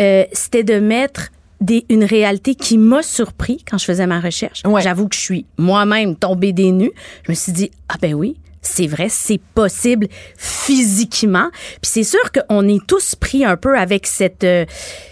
euh, 0.00 0.24
c'était 0.32 0.62
de 0.62 0.78
mettre 0.78 1.30
des, 1.60 1.86
une 1.88 2.04
réalité 2.04 2.54
qui 2.54 2.78
m'a 2.78 3.02
surpris 3.02 3.64
quand 3.68 3.78
je 3.78 3.84
faisais 3.84 4.06
ma 4.06 4.20
recherche. 4.20 4.62
J'avoue 4.82 5.08
que 5.08 5.16
je 5.16 5.20
suis 5.20 5.46
moi-même 5.56 6.16
tombée 6.16 6.52
des 6.52 6.72
nues. 6.72 6.92
Je 7.24 7.32
me 7.32 7.34
suis 7.34 7.52
dit, 7.52 7.70
ah 7.88 7.96
ben 8.00 8.14
oui, 8.14 8.36
c'est 8.60 8.86
vrai, 8.86 9.08
c'est 9.08 9.40
possible 9.54 10.08
physiquement. 10.36 11.50
Puis 11.82 11.90
c'est 11.90 12.04
sûr 12.04 12.32
qu'on 12.32 12.66
est 12.68 12.84
tous 12.86 13.14
pris 13.14 13.44
un 13.44 13.56
peu 13.56 13.78
avec 13.78 14.06
cette, 14.06 14.44
euh, 14.44 14.64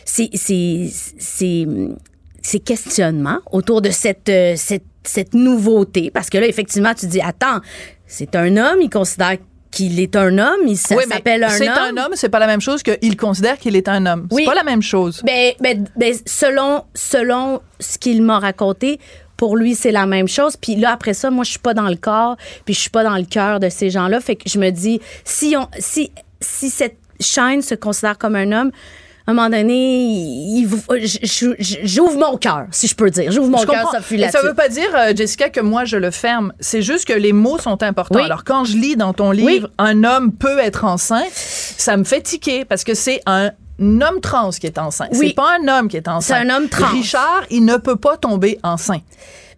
ces, 0.05 0.31
ces, 0.35 0.91
ces, 1.19 1.67
ces, 2.43 2.61
questionnements 2.61 3.41
autour 3.51 3.83
de 3.83 3.91
cette, 3.91 4.29
euh, 4.29 4.55
cette, 4.57 4.85
cette 5.05 5.35
nouveauté. 5.35 6.11
Parce 6.11 6.31
que 6.31 6.39
là, 6.39 6.47
effectivement, 6.47 6.95
tu 6.95 7.07
dis, 7.07 7.21
attends, 7.21 7.61
c'est 8.07 8.35
un 8.37 8.57
homme, 8.57 8.81
il 8.81 8.91
considère 8.91 9.37
qu'il 9.73 9.99
est 9.99 10.15
un 10.15 10.39
homme, 10.39 10.61
il 10.67 10.77
s'appelle 10.77 11.43
un 11.43 11.49
homme. 11.49 11.57
C'est 11.57 11.69
un 11.69 11.97
homme, 11.97 12.13
c'est 12.15 12.29
pas 12.29 12.39
la 12.39 12.47
même 12.47 12.61
chose 12.61 12.83
qu'il 12.83 13.17
considère 13.17 13.59
qu'il 13.59 13.75
est 13.75 13.89
un 13.89 14.07
homme. 14.07 14.29
C'est 14.31 14.45
pas 14.45 14.55
la 14.55 14.63
même 14.63 14.83
chose. 14.83 15.23
Mais, 15.25 15.57
ben, 15.61 15.83
ben, 15.83 15.89
ben, 15.97 16.15
selon, 16.27 16.85
selon 16.95 17.61
ce 17.81 17.99
qu'il 17.99 18.23
m'a 18.23 18.39
raconté, 18.39 19.01
pour 19.37 19.57
lui, 19.57 19.75
c'est 19.75 19.91
la 19.91 20.07
même 20.07 20.29
chose. 20.29 20.57
Puis 20.57 20.77
là, 20.77 20.93
après 20.93 21.15
ça, 21.15 21.31
moi, 21.31 21.43
je 21.43 21.51
suis 21.51 21.59
pas 21.59 21.75
dans 21.75 21.89
le 21.89 21.97
corps, 21.97 22.37
puis 22.65 22.75
je 22.75 22.81
suis 22.81 22.91
pas 22.91 23.03
dans 23.03 23.17
le 23.17 23.25
cœur 23.25 23.59
de 23.59 23.69
ces 23.69 23.91
gens-là. 23.91 24.21
Fait 24.21 24.37
que 24.37 24.49
je 24.49 24.59
me 24.59 24.71
dis, 24.71 25.01
si 25.25 25.57
on, 25.59 25.67
si, 25.79 26.13
si 26.41 26.71
cette 26.71 26.99
chaîne 27.19 27.63
se 27.63 27.75
considère 27.75 28.19
comme 28.19 28.37
un 28.37 28.53
homme, 28.53 28.71
à 29.27 29.31
un 29.31 29.35
moment 29.35 29.51
donné, 29.51 30.67
j'ouvre 31.85 32.19
mon 32.19 32.37
cœur, 32.37 32.67
si 32.73 32.89
je 32.89 32.97
peux 32.97 33.09
dire. 33.09 33.31
J'ouvre 33.31 33.51
mon 33.51 33.65
cœur, 33.65 33.91
Sophie, 33.93 34.17
là 34.17 34.31
Ça 34.31 34.43
veut 34.43 34.55
pas 34.55 34.69
dire, 34.69 34.89
euh, 34.97 35.13
Jessica, 35.15 35.49
que 35.49 35.61
moi, 35.61 35.85
je 35.85 35.97
le 35.97 36.11
ferme. 36.11 36.53
C'est 36.59 36.83
juste 36.83 37.07
que 37.07 37.13
les 37.13 37.33
mots 37.33 37.59
sont 37.59 37.83
importants. 37.83 38.23
Alors, 38.23 38.43
quand 38.43 38.65
je 38.65 38.77
lis 38.77 38.97
dans 38.97 39.13
ton 39.13 39.31
livre, 39.31 39.71
un 39.79 40.03
homme 40.03 40.33
peut 40.33 40.59
être 40.59 40.85
enceint, 40.85 41.25
ça 41.33 41.97
me 41.97 42.05
fait 42.05 42.21
tiquer 42.21 42.65
parce 42.65 42.83
que 42.85 42.95
c'est 42.95 43.21
un 43.27 43.51
homme 43.79 44.21
trans 44.21 44.51
qui 44.51 44.67
est 44.67 44.79
enceint. 44.79 45.09
C'est 45.13 45.35
pas 45.35 45.57
un 45.61 45.69
homme 45.69 45.89
qui 45.89 45.97
est 45.97 46.09
enceint. 46.09 46.35
C'est 46.35 46.51
un 46.51 46.57
homme 46.57 46.69
trans. 46.69 46.89
Richard, 46.93 47.43
il 47.51 47.65
ne 47.65 47.77
peut 47.77 47.97
pas 47.97 48.17
tomber 48.17 48.59
enceint. 48.63 49.01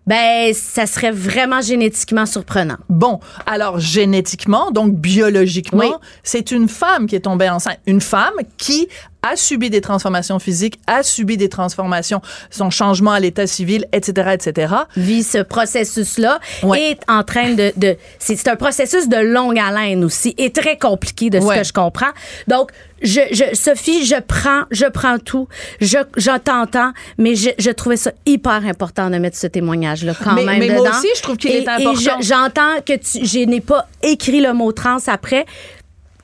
Ben, 0.06 0.52
ça 0.52 0.86
serait 0.86 1.10
vraiment 1.10 1.62
génétiquement 1.62 2.26
surprenant. 2.26 2.76
Bon, 2.90 3.20
alors 3.46 3.80
génétiquement, 3.80 4.70
donc 4.70 4.94
biologiquement, 4.94 5.98
c'est 6.22 6.50
une 6.50 6.68
femme 6.68 7.06
qui 7.06 7.16
est 7.16 7.20
tombée 7.20 7.48
enceinte. 7.48 7.78
Une 7.86 8.02
femme 8.02 8.34
qui 8.58 8.88
a 9.24 9.36
subi 9.36 9.70
des 9.70 9.80
transformations 9.80 10.38
physiques, 10.38 10.78
a 10.86 11.02
subi 11.02 11.36
des 11.36 11.48
transformations, 11.48 12.20
son 12.50 12.70
changement 12.70 13.12
à 13.12 13.20
l'état 13.20 13.46
civil, 13.46 13.86
etc., 13.92 14.30
etc. 14.34 14.74
Vit 14.96 15.22
ce 15.24 15.38
processus-là 15.38 16.40
est 16.76 17.00
en 17.08 17.22
train 17.22 17.54
de, 17.54 17.72
de 17.76 17.96
c'est 18.18 18.46
un 18.48 18.56
processus 18.56 19.08
de 19.08 19.16
longue 19.16 19.58
haleine 19.58 20.04
aussi 20.04 20.34
et 20.36 20.50
très 20.50 20.76
compliqué 20.76 21.30
de 21.30 21.40
ce 21.40 21.46
que 21.46 21.64
je 21.64 21.72
comprends. 21.72 22.12
Donc, 22.48 22.70
je, 23.02 23.20
je, 23.32 23.54
Sophie, 23.54 24.04
je 24.04 24.16
prends, 24.26 24.62
je 24.70 24.86
prends 24.86 25.18
tout. 25.18 25.46
Je, 25.80 25.98
je 26.16 26.36
t'entends, 26.38 26.92
mais 27.18 27.34
je, 27.34 27.50
je 27.58 27.70
trouvais 27.70 27.96
ça 27.96 28.12
hyper 28.24 28.64
important 28.64 29.10
de 29.10 29.18
mettre 29.18 29.36
ce 29.36 29.46
témoignage-là 29.46 30.14
quand 30.22 30.34
même 30.34 30.46
mais 30.46 30.68
dedans. 30.68 30.84
moi 30.84 30.90
aussi, 30.90 31.08
je 31.16 31.22
trouve 31.22 31.36
qu'il 31.36 31.52
est 31.52 31.68
important. 31.68 32.18
Et 32.18 32.22
j'entends 32.22 32.80
que 32.86 32.94
tu, 32.94 33.24
je 33.26 33.44
n'ai 33.44 33.60
pas 33.60 33.86
écrit 34.02 34.40
le 34.40 34.52
mot 34.54 34.72
trans 34.72 34.98
après 35.06 35.44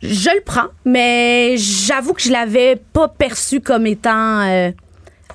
je 0.03 0.31
le 0.31 0.43
prends, 0.45 0.69
mais 0.85 1.57
j'avoue 1.57 2.15
que 2.15 2.23
je 2.23 2.33
l'avais 2.33 2.77
pas 2.77 3.09
perçu 3.09 3.61
comme 3.61 3.87
étant 3.87 4.41
euh, 4.41 4.71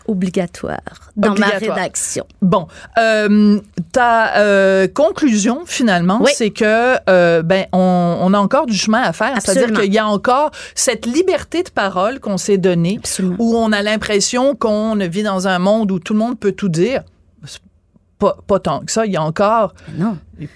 obligatoire 0.08 0.80
dans 1.16 1.36
ma 1.36 1.48
rédaction. 1.48 2.26
Bon, 2.42 2.68
euh, 2.98 3.60
ta 3.92 4.38
euh, 4.38 4.88
conclusion 4.88 5.62
finalement, 5.66 6.24
c'est 6.34 6.50
que 6.50 7.42
ben 7.42 7.66
on, 7.74 8.18
on, 8.22 8.34
a 8.34 8.40
encore 8.40 8.66
du 8.66 8.76
chemin 8.76 9.02
à 9.02 9.14
faire, 9.14 9.36
c'est-à-dire 9.40 9.80
qu'il 9.80 9.94
y 9.94 10.00
a 10.00 10.08
encore 10.08 10.52
cette 10.74 11.06
liberté 11.06 11.64
de 11.64 11.70
parole 11.70 12.20
qu'on 12.20 12.38
s'est 12.38 12.58
donnée, 12.58 13.00
où 13.40 13.56
on 13.56 13.72
a 13.72 13.82
l'impression 13.82 14.56
qu'on 14.56 14.96
vit 14.96 15.24
dans 15.24 15.48
un 15.48 15.60
monde 15.60 15.92
où 15.92 16.00
tout 16.00 16.14
le 16.14 16.20
monde 16.20 16.40
peut 16.40 16.54
tout 16.54 16.70
dire 16.70 17.04
pas, 18.18 18.60
tant 18.60 18.80
que 18.80 18.92
ça. 18.92 19.06
Il 19.06 19.12
y 19.12 19.18
a 19.18 19.24
encore 19.24 19.74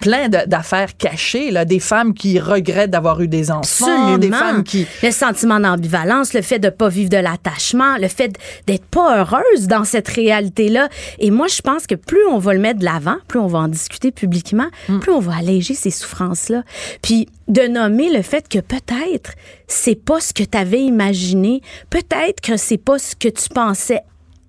plein 0.00 0.28
d'affaires 0.28 0.96
cachées, 0.96 1.50
là, 1.50 1.64
des 1.64 1.80
femmes 1.80 2.14
qui 2.14 2.38
regrettent 2.38 2.90
d'avoir 2.90 3.20
eu 3.20 3.28
des 3.28 3.50
enfants, 3.50 4.18
des 4.18 4.30
femmes 4.30 4.64
qui... 4.64 4.86
Le 5.02 5.10
sentiment 5.10 5.60
d'ambivalence, 5.60 6.34
le 6.34 6.42
fait 6.42 6.58
de 6.58 6.68
pas 6.68 6.88
vivre 6.88 7.10
de 7.10 7.16
l'attachement, 7.16 7.96
le 7.96 8.08
fait 8.08 8.36
d'être 8.66 8.84
pas 8.84 9.20
heureuse 9.20 9.68
dans 9.68 9.84
cette 9.84 10.08
réalité-là. 10.08 10.88
Et 11.18 11.30
moi, 11.30 11.46
je 11.48 11.60
pense 11.62 11.86
que 11.86 11.94
plus 11.94 12.26
on 12.30 12.38
va 12.38 12.54
le 12.54 12.60
mettre 12.60 12.80
de 12.80 12.84
l'avant, 12.84 13.16
plus 13.28 13.38
on 13.38 13.46
va 13.46 13.60
en 13.60 13.68
discuter 13.68 14.10
publiquement, 14.10 14.68
mm. 14.88 14.98
plus 15.00 15.12
on 15.12 15.20
va 15.20 15.36
alléger 15.36 15.74
ces 15.74 15.90
souffrances-là. 15.90 16.62
Puis 17.02 17.28
de 17.48 17.62
nommer 17.62 18.10
le 18.10 18.22
fait 18.22 18.48
que 18.48 18.58
peut-être 18.58 19.32
c'est 19.66 19.96
pas 19.96 20.20
ce 20.20 20.32
que 20.32 20.42
tu 20.42 20.56
avais 20.56 20.82
imaginé, 20.82 21.62
peut-être 21.90 22.40
que 22.40 22.56
c'est 22.56 22.78
pas 22.78 22.98
ce 22.98 23.16
que 23.16 23.28
tu 23.28 23.48
pensais 23.48 24.00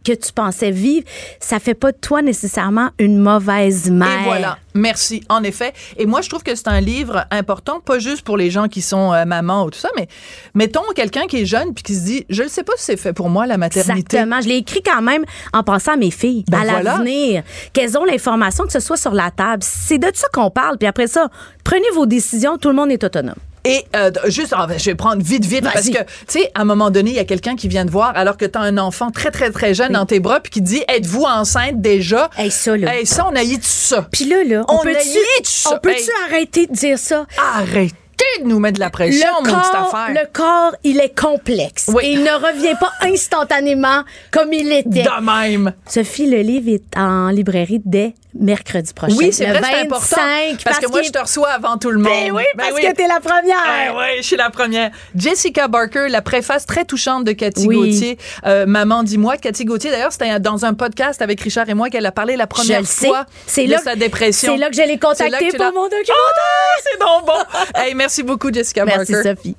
que 0.03 0.13
tu 0.13 0.31
pensais 0.33 0.71
vivre, 0.71 1.05
ça 1.39 1.59
fait 1.59 1.73
pas 1.73 1.91
de 1.91 1.97
toi 1.97 2.21
nécessairement 2.21 2.89
une 2.99 3.17
mauvaise 3.17 3.89
mère. 3.89 4.21
Et 4.21 4.23
voilà. 4.23 4.57
Merci. 4.73 5.23
En 5.29 5.43
effet. 5.43 5.73
Et 5.97 6.05
moi, 6.05 6.21
je 6.21 6.29
trouve 6.29 6.43
que 6.43 6.55
c'est 6.55 6.67
un 6.67 6.79
livre 6.79 7.25
important, 7.29 7.79
pas 7.79 7.99
juste 7.99 8.21
pour 8.21 8.37
les 8.37 8.49
gens 8.49 8.67
qui 8.67 8.81
sont 8.81 9.13
euh, 9.13 9.25
mamans 9.25 9.65
ou 9.65 9.69
tout 9.69 9.79
ça, 9.79 9.89
mais 9.97 10.07
mettons 10.53 10.81
quelqu'un 10.95 11.27
qui 11.27 11.41
est 11.41 11.45
jeune 11.45 11.73
puis 11.73 11.83
qui 11.83 11.95
se 11.95 12.05
dit, 12.05 12.25
je 12.29 12.43
ne 12.43 12.47
sais 12.47 12.63
pas 12.63 12.73
si 12.77 12.85
c'est 12.85 12.97
fait 12.97 13.13
pour 13.13 13.29
moi 13.29 13.45
la 13.45 13.57
maternité. 13.57 13.99
Exactement. 13.99 14.41
Je 14.41 14.47
l'ai 14.47 14.57
écrit 14.57 14.81
quand 14.81 15.01
même 15.01 15.25
en 15.53 15.63
pensant 15.63 15.93
à 15.93 15.97
mes 15.97 16.11
filles, 16.11 16.45
ben 16.49 16.61
à 16.61 16.81
l'avenir, 16.81 17.43
qu'elles 17.73 17.97
ont 17.97 18.05
l'information, 18.05 18.65
que 18.65 18.71
ce 18.71 18.79
soit 18.79 18.97
sur 18.97 19.13
la 19.13 19.31
table. 19.31 19.63
C'est 19.63 19.97
de 19.97 20.09
ça 20.13 20.27
qu'on 20.33 20.49
parle. 20.49 20.77
Puis 20.77 20.87
après 20.87 21.07
ça, 21.07 21.29
prenez 21.63 21.89
vos 21.93 22.05
décisions. 22.05 22.57
Tout 22.57 22.69
le 22.69 22.75
monde 22.75 22.91
est 22.91 23.03
autonome. 23.03 23.35
Et 23.63 23.85
euh, 23.95 24.11
juste, 24.25 24.53
ah, 24.57 24.65
ben, 24.67 24.79
je 24.79 24.85
vais 24.85 24.95
prendre 24.95 25.21
vite, 25.21 25.45
vite, 25.45 25.63
parce 25.63 25.89
que, 25.89 25.99
tu 25.99 26.05
sais, 26.27 26.51
à 26.55 26.61
un 26.61 26.65
moment 26.65 26.89
donné, 26.89 27.11
il 27.11 27.15
y 27.15 27.19
a 27.19 27.25
quelqu'un 27.25 27.55
qui 27.55 27.67
vient 27.67 27.85
te 27.85 27.91
voir 27.91 28.11
alors 28.15 28.37
que 28.37 28.45
tu 28.45 28.57
as 28.57 28.61
un 28.61 28.77
enfant 28.77 29.11
très, 29.11 29.29
très, 29.29 29.51
très 29.51 29.73
jeune 29.73 29.93
dans 29.93 30.05
tes 30.05 30.19
bras 30.19 30.39
puis 30.39 30.51
qui 30.51 30.61
dit 30.61 30.83
Êtes-vous 30.87 31.23
enceinte 31.23 31.81
déjà? 31.81 32.29
Hey, 32.37 32.49
ça, 32.49 32.75
là. 32.75 32.95
Hey, 32.95 33.05
ça, 33.05 33.27
on 33.31 33.35
a 33.35 33.43
eu 33.43 33.55
tout 33.55 33.61
ça. 33.63 34.07
Puis 34.11 34.25
là, 34.25 34.43
là, 34.43 34.65
on, 34.67 34.79
peut-tu 34.79 35.67
on 35.71 35.77
peut 35.77 35.93
arrêter 36.27 36.67
de 36.67 36.73
dire 36.73 36.97
ça? 36.97 37.25
Arrête 37.55 37.93
de 38.41 38.47
nous 38.47 38.59
mettre 38.59 38.75
de 38.75 38.79
la 38.79 38.89
pression, 38.89 39.27
le 39.43 39.49
mon 39.49 39.55
corps, 39.55 39.93
affaire. 39.93 40.13
Le 40.13 40.27
corps, 40.31 40.75
il 40.83 40.99
est 40.99 41.17
complexe. 41.17 41.89
Oui. 41.93 42.03
Et 42.05 42.11
il 42.13 42.23
ne 42.23 42.31
revient 42.31 42.75
pas 42.79 42.91
instantanément 43.01 44.03
comme 44.31 44.53
il 44.53 44.71
était. 44.71 45.03
De 45.03 45.21
même. 45.23 45.73
Sophie, 45.87 46.29
le 46.29 46.41
livre 46.41 46.69
est 46.69 46.97
en 46.97 47.29
librairie 47.29 47.81
dès 47.83 48.13
mercredi 48.33 48.93
prochain. 48.93 49.15
Oui, 49.17 49.33
c'est 49.33 49.45
vrai, 49.45 49.61
c'est 49.61 49.81
important. 49.81 50.15
Parce, 50.15 50.63
parce 50.63 50.79
que 50.79 50.89
moi, 50.89 51.01
je 51.01 51.09
te 51.11 51.19
reçois 51.19 51.49
avant 51.49 51.77
tout 51.77 51.91
le 51.91 52.01
ben 52.01 52.09
monde. 52.09 52.27
Ben 52.27 52.35
oui, 52.35 52.43
parce 52.57 52.73
que 52.73 52.93
t'es 52.93 53.07
la 53.07 53.19
première. 53.19 53.63
Ben 53.65 53.93
oui, 53.97 54.17
je 54.17 54.23
suis 54.23 54.35
la 54.35 54.49
première. 54.49 54.91
Jessica 55.15 55.67
Barker, 55.67 56.07
la 56.09 56.21
préface 56.21 56.65
très 56.65 56.85
touchante 56.85 57.25
de 57.25 57.33
Cathy 57.33 57.67
Gauthier. 57.67 58.17
Euh, 58.45 58.65
Maman, 58.65 59.03
dis-moi. 59.03 59.37
Cathy 59.37 59.65
Gauthier, 59.65 59.91
d'ailleurs, 59.91 60.11
c'était 60.11 60.39
dans 60.39 60.65
un 60.65 60.73
podcast 60.73 61.21
avec 61.21 61.41
Richard 61.41 61.69
et 61.69 61.73
moi 61.73 61.89
qu'elle 61.89 62.05
a 62.05 62.11
parlé 62.11 62.35
la 62.35 62.47
première 62.47 62.83
fois 62.83 63.25
de 63.57 63.69
là, 63.69 63.79
sa 63.79 63.95
dépression. 63.95 64.53
C'est 64.53 64.59
là 64.59 64.69
que 64.69 64.75
j'allais 64.75 64.97
contacter 64.97 65.49
pour 65.49 65.73
mon 65.73 65.83
documentaire. 65.83 66.15
Oh, 66.15 66.81
c'est 66.83 66.99
donc 66.99 67.25
bon. 67.25 67.59
hey, 67.75 67.93
merci 67.95 68.10
beaucoup, 68.19 68.51
Jessica 68.51 68.85
merci, 68.85 69.11
Barker. 69.13 69.29
Merci, 69.29 69.41
Sophie. 69.43 69.55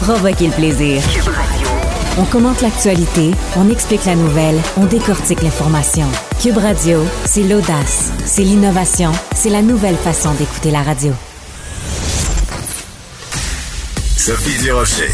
Provoquez 0.00 0.46
le 0.46 0.52
plaisir. 0.52 1.02
On 2.18 2.24
commente 2.24 2.60
l'actualité, 2.60 3.30
on 3.56 3.70
explique 3.70 4.04
la 4.04 4.16
nouvelle, 4.16 4.60
on 4.76 4.84
décortique 4.84 5.42
l'information. 5.42 6.06
Cube 6.42 6.58
Radio, 6.58 7.00
c'est 7.24 7.42
l'audace, 7.42 8.12
c'est 8.26 8.42
l'innovation, 8.42 9.12
c'est 9.34 9.48
la 9.48 9.62
nouvelle 9.62 9.96
façon 9.96 10.34
d'écouter 10.34 10.70
la 10.70 10.82
radio. 10.82 11.12
Sophie 14.16 14.62
Durocher. 14.62 15.10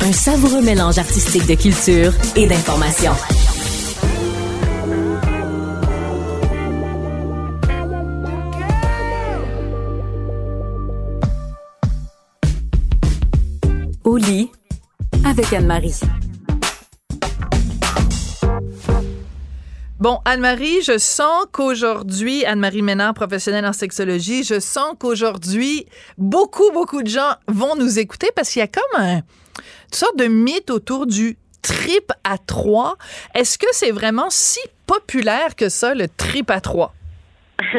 Un 0.00 0.12
savoureux 0.12 0.62
mélange 0.62 0.98
artistique 0.98 1.46
de 1.46 1.54
culture 1.54 2.12
et 2.36 2.46
d'information. 2.46 3.12
Au 14.02 14.16
lit 14.16 14.50
avec 15.26 15.52
Anne-Marie. 15.52 16.00
Bon, 19.98 20.20
Anne-Marie, 20.24 20.80
je 20.82 20.96
sens 20.96 21.44
qu'aujourd'hui, 21.52 22.46
Anne-Marie 22.46 22.80
Ménard, 22.80 23.12
professionnelle 23.12 23.66
en 23.66 23.74
sexologie, 23.74 24.42
je 24.42 24.58
sens 24.58 24.94
qu'aujourd'hui, 24.98 25.84
beaucoup, 26.16 26.70
beaucoup 26.72 27.02
de 27.02 27.08
gens 27.08 27.34
vont 27.46 27.76
nous 27.76 27.98
écouter 27.98 28.28
parce 28.34 28.50
qu'il 28.50 28.60
y 28.60 28.62
a 28.62 28.68
comme 28.68 29.02
un, 29.02 29.16
une 29.16 29.22
sorte 29.92 30.16
de 30.16 30.24
mythe 30.24 30.70
autour 30.70 31.06
du 31.06 31.36
trip 31.60 32.10
à 32.24 32.38
trois. 32.38 32.96
Est-ce 33.34 33.58
que 33.58 33.66
c'est 33.72 33.90
vraiment 33.90 34.30
si 34.30 34.60
populaire 34.86 35.54
que 35.56 35.68
ça, 35.68 35.94
le 35.94 36.08
trip 36.08 36.50
à 36.50 36.62
trois? 36.62 36.94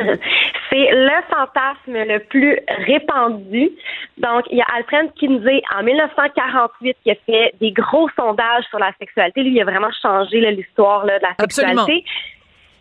C'est 0.72 0.90
le 0.92 1.22
fantasme 1.30 1.98
le 2.08 2.20
plus 2.20 2.58
répandu. 2.86 3.72
Donc, 4.18 4.46
il 4.52 4.58
y 4.58 4.62
a 4.62 4.66
Alfred 4.74 5.12
Kinsey 5.20 5.62
en 5.76 5.84
1948 5.84 6.98
qui 7.04 7.12
a 7.12 7.16
fait 7.26 7.54
des 7.60 7.72
gros 7.72 8.08
sondages 8.16 8.64
sur 8.70 8.80
la 8.80 8.94
sexualité. 8.98 9.44
Lui, 9.44 9.52
il 9.52 9.62
a 9.62 9.66
vraiment 9.66 9.92
changé 10.02 10.40
l'histoire 10.52 11.04
de 11.04 11.12
la 11.12 11.36
sexualité. 11.38 12.06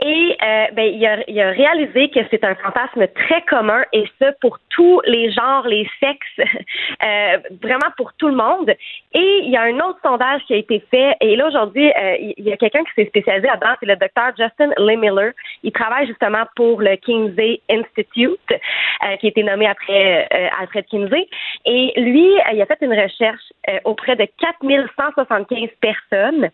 Et 0.03 0.37
euh, 0.43 0.67
ben, 0.73 0.95
il, 0.95 1.07
a, 1.07 1.19
il 1.29 1.39
a 1.41 1.51
réalisé 1.51 2.09
que 2.09 2.21
c'est 2.31 2.43
un 2.43 2.55
fantasme 2.55 3.07
très 3.09 3.43
commun 3.43 3.83
et 3.93 4.05
ça 4.19 4.33
pour 4.41 4.59
tous 4.71 5.01
les 5.05 5.31
genres, 5.31 5.67
les 5.67 5.89
sexes, 6.01 6.39
euh, 7.05 7.39
vraiment 7.63 7.91
pour 7.99 8.15
tout 8.15 8.29
le 8.29 8.35
monde. 8.35 8.71
Et 9.13 9.41
il 9.45 9.51
y 9.51 9.57
a 9.57 9.63
un 9.63 9.79
autre 9.81 9.99
sondage 10.03 10.41
qui 10.47 10.55
a 10.55 10.57
été 10.57 10.83
fait 10.91 11.17
et 11.21 11.37
là 11.37 11.49
aujourd'hui, 11.49 11.91
euh, 11.91 12.17
il 12.19 12.45
y 12.45 12.53
a 12.53 12.57
quelqu'un 12.57 12.83
qui 12.85 12.93
s'est 12.97 13.09
spécialisé 13.09 13.47
là-dedans, 13.47 13.75
c'est 13.79 13.87
le 13.87 13.97
docteur 13.97 14.33
Justin 14.39 14.71
Lee 14.79 14.97
Miller. 14.97 15.33
Il 15.63 15.73
travaille 15.73 16.07
justement 16.07 16.45
pour 16.57 16.81
le 16.81 16.97
Kinsey 16.97 17.61
Institute, 17.69 18.41
euh, 18.51 19.17
qui 19.17 19.27
a 19.27 19.29
été 19.29 19.43
nommé 19.43 19.67
après 19.67 20.29
euh, 20.33 20.49
Alfred 20.61 20.87
Kinsey. 20.87 21.29
Et 21.67 21.93
lui, 22.01 22.27
il 22.53 22.63
a 22.63 22.67
fait 22.67 22.79
une 22.81 22.99
recherche 22.99 23.43
auprès 23.85 24.17
de 24.17 24.27
4175 24.41 25.69
personnes 25.81 26.51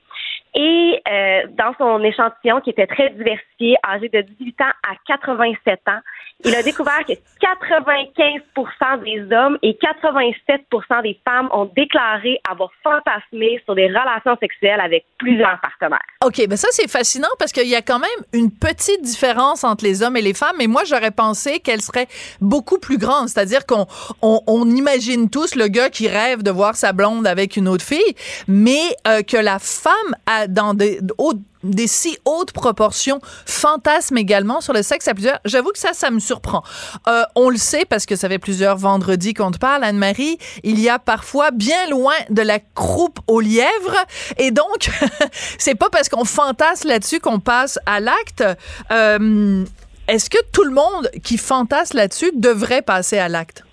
Et 0.58 1.02
euh, 1.06 1.42
dans 1.50 1.74
son 1.76 2.02
échantillon 2.02 2.62
qui 2.62 2.70
était 2.70 2.86
très 2.86 3.10
diversifié, 3.10 3.76
âgé 3.86 4.08
de 4.08 4.22
18 4.22 4.60
ans 4.62 4.72
à 4.88 4.94
87 5.06 5.80
ans, 5.88 6.00
il 6.44 6.54
a 6.54 6.62
découvert 6.62 7.04
que 7.06 7.12
95% 7.12 9.04
des 9.04 9.36
hommes 9.36 9.58
et 9.62 9.72
87% 9.74 11.02
des 11.02 11.20
femmes 11.28 11.50
ont 11.52 11.70
déclaré 11.76 12.40
avoir 12.50 12.70
fantasmé 12.82 13.60
sur 13.66 13.74
des 13.74 13.88
relations 13.88 14.36
sexuelles 14.40 14.80
avec 14.80 15.04
plusieurs 15.18 15.60
partenaires. 15.60 15.98
OK, 16.24 16.46
ben 16.48 16.56
ça 16.56 16.68
c'est 16.70 16.90
fascinant 16.90 17.28
parce 17.38 17.52
qu'il 17.52 17.68
y 17.68 17.74
a 17.74 17.82
quand 17.82 17.98
même 17.98 18.08
une 18.32 18.50
petite 18.50 19.02
différence 19.02 19.62
entre 19.62 19.84
les 19.84 20.02
hommes 20.02 20.16
et 20.16 20.22
les 20.22 20.34
femmes, 20.34 20.56
mais 20.58 20.66
moi 20.66 20.84
j'aurais 20.84 21.10
pensé 21.10 21.60
qu'elle 21.60 21.82
serait 21.82 22.08
beaucoup 22.40 22.78
plus 22.78 22.98
grande, 22.98 23.28
c'est-à-dire 23.28 23.66
qu'on 23.66 23.86
on, 24.22 24.66
imagine 24.70 25.30
tous 25.30 25.54
le 25.54 25.68
gars 25.68 25.90
qui 25.90 26.08
rêve 26.08 26.42
de 26.42 26.50
voir 26.50 26.76
sa 26.76 26.92
blonde 26.92 27.26
avec 27.26 27.56
une 27.56 27.68
autre 27.68 27.84
fille, 27.84 28.14
mais 28.48 28.82
euh, 29.06 29.22
que 29.22 29.36
la 29.36 29.58
femme 29.58 29.92
a 30.26 30.45
dans 30.48 30.74
des 30.74 31.86
si 31.86 32.18
hautes 32.24 32.52
proportions 32.52 33.18
fantasmes 33.46 34.18
également 34.18 34.60
sur 34.60 34.72
le 34.72 34.82
sexe 34.82 35.08
à 35.08 35.14
plusieurs. 35.14 35.38
J'avoue 35.44 35.72
que 35.72 35.78
ça, 35.78 35.92
ça 35.92 36.10
me 36.10 36.20
surprend. 36.20 36.62
Euh, 37.08 37.22
on 37.34 37.50
le 37.50 37.56
sait 37.56 37.84
parce 37.84 38.06
que 38.06 38.16
ça 38.16 38.28
fait 38.28 38.38
plusieurs 38.38 38.76
vendredis 38.76 39.34
qu'on 39.34 39.50
te 39.50 39.58
parle, 39.58 39.84
Anne-Marie. 39.84 40.38
Il 40.62 40.80
y 40.80 40.88
a 40.88 40.98
parfois 40.98 41.50
bien 41.50 41.88
loin 41.90 42.14
de 42.30 42.42
la 42.42 42.58
croupe 42.74 43.18
aux 43.26 43.40
lièvres. 43.40 44.04
Et 44.38 44.50
donc, 44.50 44.88
c'est 45.58 45.74
pas 45.74 45.88
parce 45.90 46.08
qu'on 46.08 46.24
fantasme 46.24 46.88
là-dessus 46.88 47.20
qu'on 47.20 47.40
passe 47.40 47.78
à 47.86 48.00
l'acte. 48.00 48.44
Euh, 48.90 49.64
est-ce 50.08 50.30
que 50.30 50.38
tout 50.52 50.64
le 50.64 50.70
monde 50.70 51.10
qui 51.24 51.36
fantasme 51.36 51.96
là-dessus 51.96 52.30
devrait 52.34 52.82
passer 52.82 53.18
à 53.18 53.28
l'acte? 53.28 53.64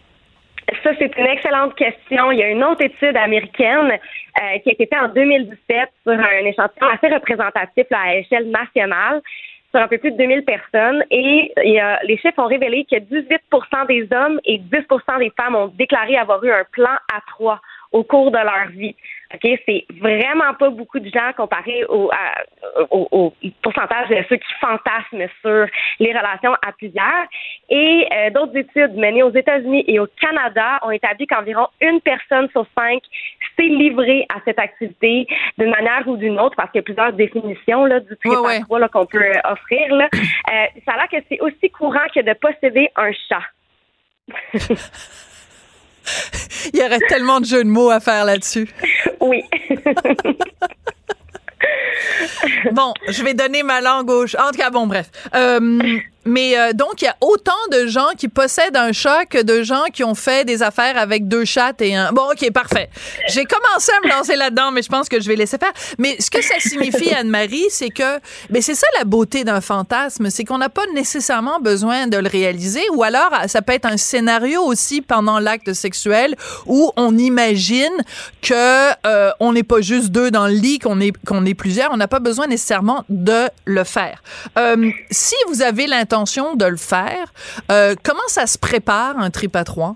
Ça, 0.84 0.92
c'est 0.98 1.16
une 1.18 1.28
excellente 1.28 1.76
question. 1.76 2.32
Il 2.32 2.40
y 2.40 2.44
a 2.44 2.50
une 2.50 2.64
autre 2.64 2.84
étude 2.84 3.16
américaine 3.18 3.92
euh, 4.42 4.60
qui 4.60 4.70
a 4.70 4.74
été 4.74 4.88
faite 4.88 5.00
en 5.00 5.10
2017 5.10 5.90
sur 6.04 6.14
un 6.14 6.46
échantillon 6.46 6.88
assez 6.88 7.14
représentatif 7.14 7.86
à 7.92 8.16
échelle 8.16 8.50
nationale 8.50 9.22
sur 9.72 9.82
un 9.82 9.88
peu 9.88 9.98
plus 9.98 10.12
de 10.12 10.18
2000 10.18 10.46
personnes 10.46 11.04
et 11.10 11.52
les 11.58 12.18
chiffres 12.18 12.38
ont 12.38 12.48
révélé 12.48 12.86
que 12.86 12.96
18% 12.96 13.88
des 13.88 14.08
hommes 14.16 14.40
et 14.46 14.60
10% 14.60 15.18
des 15.18 15.32
femmes 15.36 15.56
ont 15.56 15.68
déclaré 15.68 16.16
avoir 16.16 16.44
eu 16.44 16.52
un 16.52 16.64
plan 16.72 16.94
à 17.12 17.22
trois 17.28 17.60
au 17.94 18.04
cours 18.04 18.32
de 18.32 18.38
leur 18.38 18.68
vie. 18.70 18.96
OK, 19.34 19.60
c'est 19.66 19.86
vraiment 20.00 20.54
pas 20.60 20.70
beaucoup 20.70 21.00
de 21.00 21.10
gens 21.10 21.32
comparé 21.36 21.86
au, 21.86 22.12
au, 22.92 23.34
pourcentage 23.62 24.10
de 24.10 24.24
ceux 24.30 24.36
qui 24.36 24.54
fantasment 24.60 25.28
sur 25.42 25.66
les 26.00 26.10
relations 26.10 26.54
à 26.66 26.72
plusieurs. 26.78 27.26
Et 27.70 28.08
euh, 28.12 28.30
d'autres 28.32 28.58
études 28.58 28.96
menées 28.96 29.24
aux 29.24 29.34
États-Unis 29.34 29.86
et 29.88 30.00
au 30.00 30.08
Canada 30.20 30.80
ont 30.84 30.92
établi 30.92 31.26
qu'environ 31.26 31.68
une 31.82 32.02
personne 32.02 32.50
sur 32.50 32.66
cinq 32.78 33.02
s'est 33.58 33.68
livrée 33.68 34.26
à 34.34 34.40
cette 34.46 34.60
activité 34.60 35.28
d'une 35.58 35.72
manière 35.72 36.08
ou 36.08 36.16
d'une 36.18 36.40
autre, 36.40 36.56
parce 36.56 36.72
qu'il 36.72 36.80
y 36.80 36.82
a 36.82 36.84
plusieurs 36.84 37.14
définitions 37.14 37.86
là, 37.86 38.00
du 38.00 38.16
trip 38.18 38.40
ouais, 38.40 38.62
qu'on 38.92 39.06
peut 39.06 39.22
euh, 39.22 39.52
offrir. 39.52 39.96
Là. 39.96 40.10
Euh, 40.14 40.66
ça 40.86 40.94
a 40.94 40.98
l'air 40.98 41.10
que 41.10 41.18
c'est 41.30 41.40
aussi 41.42 41.70
courant 41.70 42.08
que 42.14 42.22
de 42.22 42.34
posséder 42.34 42.90
un 42.96 43.12
chat. 43.30 43.44
Il 46.74 46.80
y 46.80 46.84
aurait 46.84 47.00
tellement 47.08 47.40
de 47.40 47.46
jeux 47.46 47.64
de 47.64 47.70
mots 47.70 47.90
à 47.90 48.00
faire 48.00 48.26
là-dessus. 48.26 48.68
Oui. 49.20 49.44
bon, 52.72 52.94
je 53.10 53.24
vais 53.24 53.34
donner 53.34 53.64
ma 53.64 53.82
langue 53.82 54.06
gauche. 54.08 54.36
En 54.36 54.52
tout 54.52 54.58
cas, 54.58 54.70
bon, 54.70 54.88
bref. 54.88 55.10
Euh, 55.34 56.00
mais 56.26 56.58
euh, 56.58 56.74
donc, 56.74 57.02
il 57.02 57.06
y 57.06 57.08
a 57.08 57.18
autant 57.22 57.52
de 57.72 57.88
gens 57.88 58.10
qui 58.18 58.28
possèdent 58.28 58.78
un 58.78 58.92
chat 58.92 59.26
que 59.26 59.42
de 59.42 59.64
gens 59.64 59.84
qui 59.94 60.04
ont 60.04 60.16
fait 60.16 60.46
des 60.46 60.64
affaires 60.64 60.98
avec 60.98 61.28
deux 61.28 61.46
chats 61.46 61.74
et 61.80 61.96
un. 61.96 62.12
Bon, 62.12 62.24
OK, 62.32 62.50
parfait. 62.52 62.90
J'ai 63.30 63.46
commencé 63.46 63.92
à 63.92 64.08
me 64.08 64.10
lancer 64.10 64.36
là-dedans, 64.36 64.72
mais 64.72 64.82
je 64.82 64.90
pense 64.90 65.10
que 65.10 65.20
je 65.20 65.28
vais 65.28 65.36
laisser 65.36 65.58
faire. 65.58 65.74
Mais 65.98 66.16
ce 66.20 66.30
que 66.30 66.42
ça 66.42 66.56
signifie, 66.60 67.14
Anne-Marie, 67.14 67.66
c'est 67.70 67.90
que. 67.90 68.20
Mais 68.50 68.62
c'est 68.62 68.76
ça 68.76 68.88
la 68.98 69.04
beauté 69.04 69.44
d'un 69.44 69.62
fantasme, 69.62 70.30
c'est 70.30 70.44
qu'on 70.44 70.58
n'a 70.58 70.70
pas 70.70 70.86
nécessairement 70.94 71.60
besoin 71.60 72.08
de 72.08 72.18
le 72.18 72.30
réaliser, 72.30 72.84
ou 72.94 73.04
alors 73.04 73.32
ça 73.48 73.62
peut 73.62 73.74
être 73.74 73.86
un 73.86 73.98
scénario 73.98 74.62
aussi 74.62 75.02
pendant 75.02 75.40
l'acte 75.40 75.74
sexuel 75.74 76.36
où 76.66 76.92
on 76.96 77.18
imagine 77.18 77.92
que 78.42 79.08
euh, 79.08 79.32
on 79.40 79.54
n'est 79.54 79.64
pas 79.64 79.82
juste 79.82 80.10
deux 80.10 80.32
dans 80.32 80.48
le 80.48 80.54
lit, 80.54 80.80
qu'on 80.80 81.00
est 81.00 81.14
qu'on 81.26 81.46
est 81.46 81.54
plusieurs. 81.54 81.92
On 81.92 81.98
n'a 81.98 82.08
pas 82.08 82.20
besoin 82.20 82.48
nécessairement 82.48 83.04
de 83.10 83.50
le 83.66 83.84
faire. 83.84 84.24
Euh, 84.58 84.90
si 85.12 85.36
vous 85.48 85.62
avez 85.62 85.88
l'intention 85.88 86.13
de 86.14 86.66
le 86.66 86.78
faire. 86.78 87.34
Euh, 87.72 87.96
comment 88.04 88.28
ça 88.28 88.46
se 88.46 88.58
prépare 88.60 89.18
un 89.18 89.32
trip 89.32 89.56
à 89.56 89.64
trois? 89.64 89.96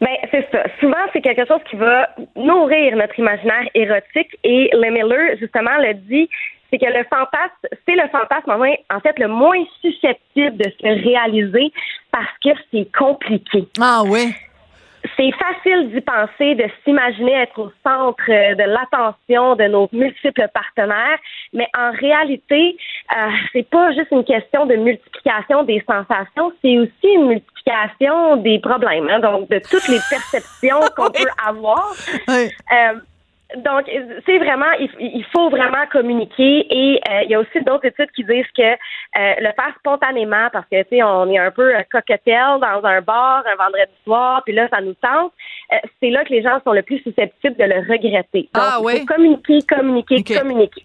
Ben, 0.00 0.16
c'est 0.30 0.46
ça. 0.50 0.64
Souvent, 0.80 1.04
c'est 1.12 1.20
quelque 1.20 1.46
chose 1.46 1.60
qui 1.70 1.76
va 1.76 2.08
nourrir 2.34 2.96
notre 2.96 3.18
imaginaire 3.18 3.68
érotique 3.74 4.38
et 4.42 4.70
le 4.72 4.90
Miller, 4.90 5.36
justement, 5.38 5.76
le 5.78 5.94
dit, 5.94 6.28
c'est 6.70 6.78
que 6.78 6.86
le 6.86 7.04
fantasme, 7.04 7.76
c'est 7.86 7.94
le 7.94 8.08
fantasme, 8.08 8.50
en 8.50 9.00
fait, 9.00 9.18
le 9.18 9.28
moins 9.28 9.62
susceptible 9.82 10.56
de 10.56 10.70
se 10.80 11.04
réaliser 11.04 11.72
parce 12.10 12.32
que 12.42 12.50
c'est 12.70 12.88
compliqué. 12.96 13.68
Ah 13.80 14.02
oui 14.06 14.34
c'est 15.16 15.32
facile 15.32 15.90
d'y 15.92 16.00
penser, 16.00 16.54
de 16.54 16.64
s'imaginer 16.84 17.32
être 17.42 17.58
au 17.58 17.72
centre 17.84 18.22
euh, 18.28 18.54
de 18.54 18.62
l'attention 18.62 19.56
de 19.56 19.64
nos 19.64 19.88
multiples 19.92 20.48
partenaires, 20.52 21.18
mais 21.52 21.66
en 21.76 21.90
réalité, 21.92 22.76
euh, 23.16 23.30
c'est 23.52 23.68
pas 23.68 23.92
juste 23.92 24.10
une 24.10 24.24
question 24.24 24.66
de 24.66 24.76
multiplication 24.76 25.64
des 25.64 25.82
sensations, 25.88 26.52
c'est 26.62 26.78
aussi 26.78 27.14
une 27.14 27.28
multiplication 27.28 28.36
des 28.36 28.58
problèmes, 28.60 29.08
hein, 29.08 29.20
donc 29.20 29.48
de 29.48 29.58
toutes 29.58 29.88
les 29.88 30.00
perceptions 30.08 30.80
qu'on 30.96 31.10
peut 31.10 31.30
avoir. 31.46 31.92
Euh, 32.28 32.94
donc, 33.56 33.84
c'est 34.26 34.38
vraiment, 34.38 34.70
il, 34.78 35.24
faut 35.32 35.50
vraiment 35.50 35.86
communiquer 35.90 36.66
et 36.70 37.00
euh, 37.08 37.22
il 37.24 37.30
y 37.30 37.34
a 37.34 37.40
aussi 37.40 37.60
d'autres 37.64 37.86
études 37.86 38.10
qui 38.12 38.24
disent 38.24 38.50
que 38.56 38.62
euh, 38.62 39.34
le 39.38 39.52
faire 39.52 39.74
spontanément, 39.78 40.48
parce 40.52 40.66
que, 40.70 40.82
tu 40.82 40.88
sais, 40.90 41.02
on 41.02 41.30
est 41.30 41.38
un 41.38 41.50
peu 41.50 41.72
cocktail 41.90 42.60
dans 42.60 42.84
un 42.84 43.00
bar 43.00 43.44
un 43.46 43.56
vendredi 43.56 43.92
soir, 44.04 44.42
puis 44.44 44.54
là, 44.54 44.68
ça 44.68 44.80
nous 44.80 44.94
tente, 44.94 45.32
euh, 45.72 45.76
c'est 46.00 46.10
là 46.10 46.24
que 46.24 46.32
les 46.32 46.42
gens 46.42 46.60
sont 46.64 46.72
le 46.72 46.82
plus 46.82 46.98
susceptibles 46.98 47.56
de 47.56 47.64
le 47.64 47.80
regretter. 47.80 48.48
Donc, 48.54 48.62
ah, 48.62 48.78
il 48.80 49.00
faut 49.00 49.06
communiquer, 49.06 49.58
communiquer, 49.68 50.22
communiquer. 50.22 50.84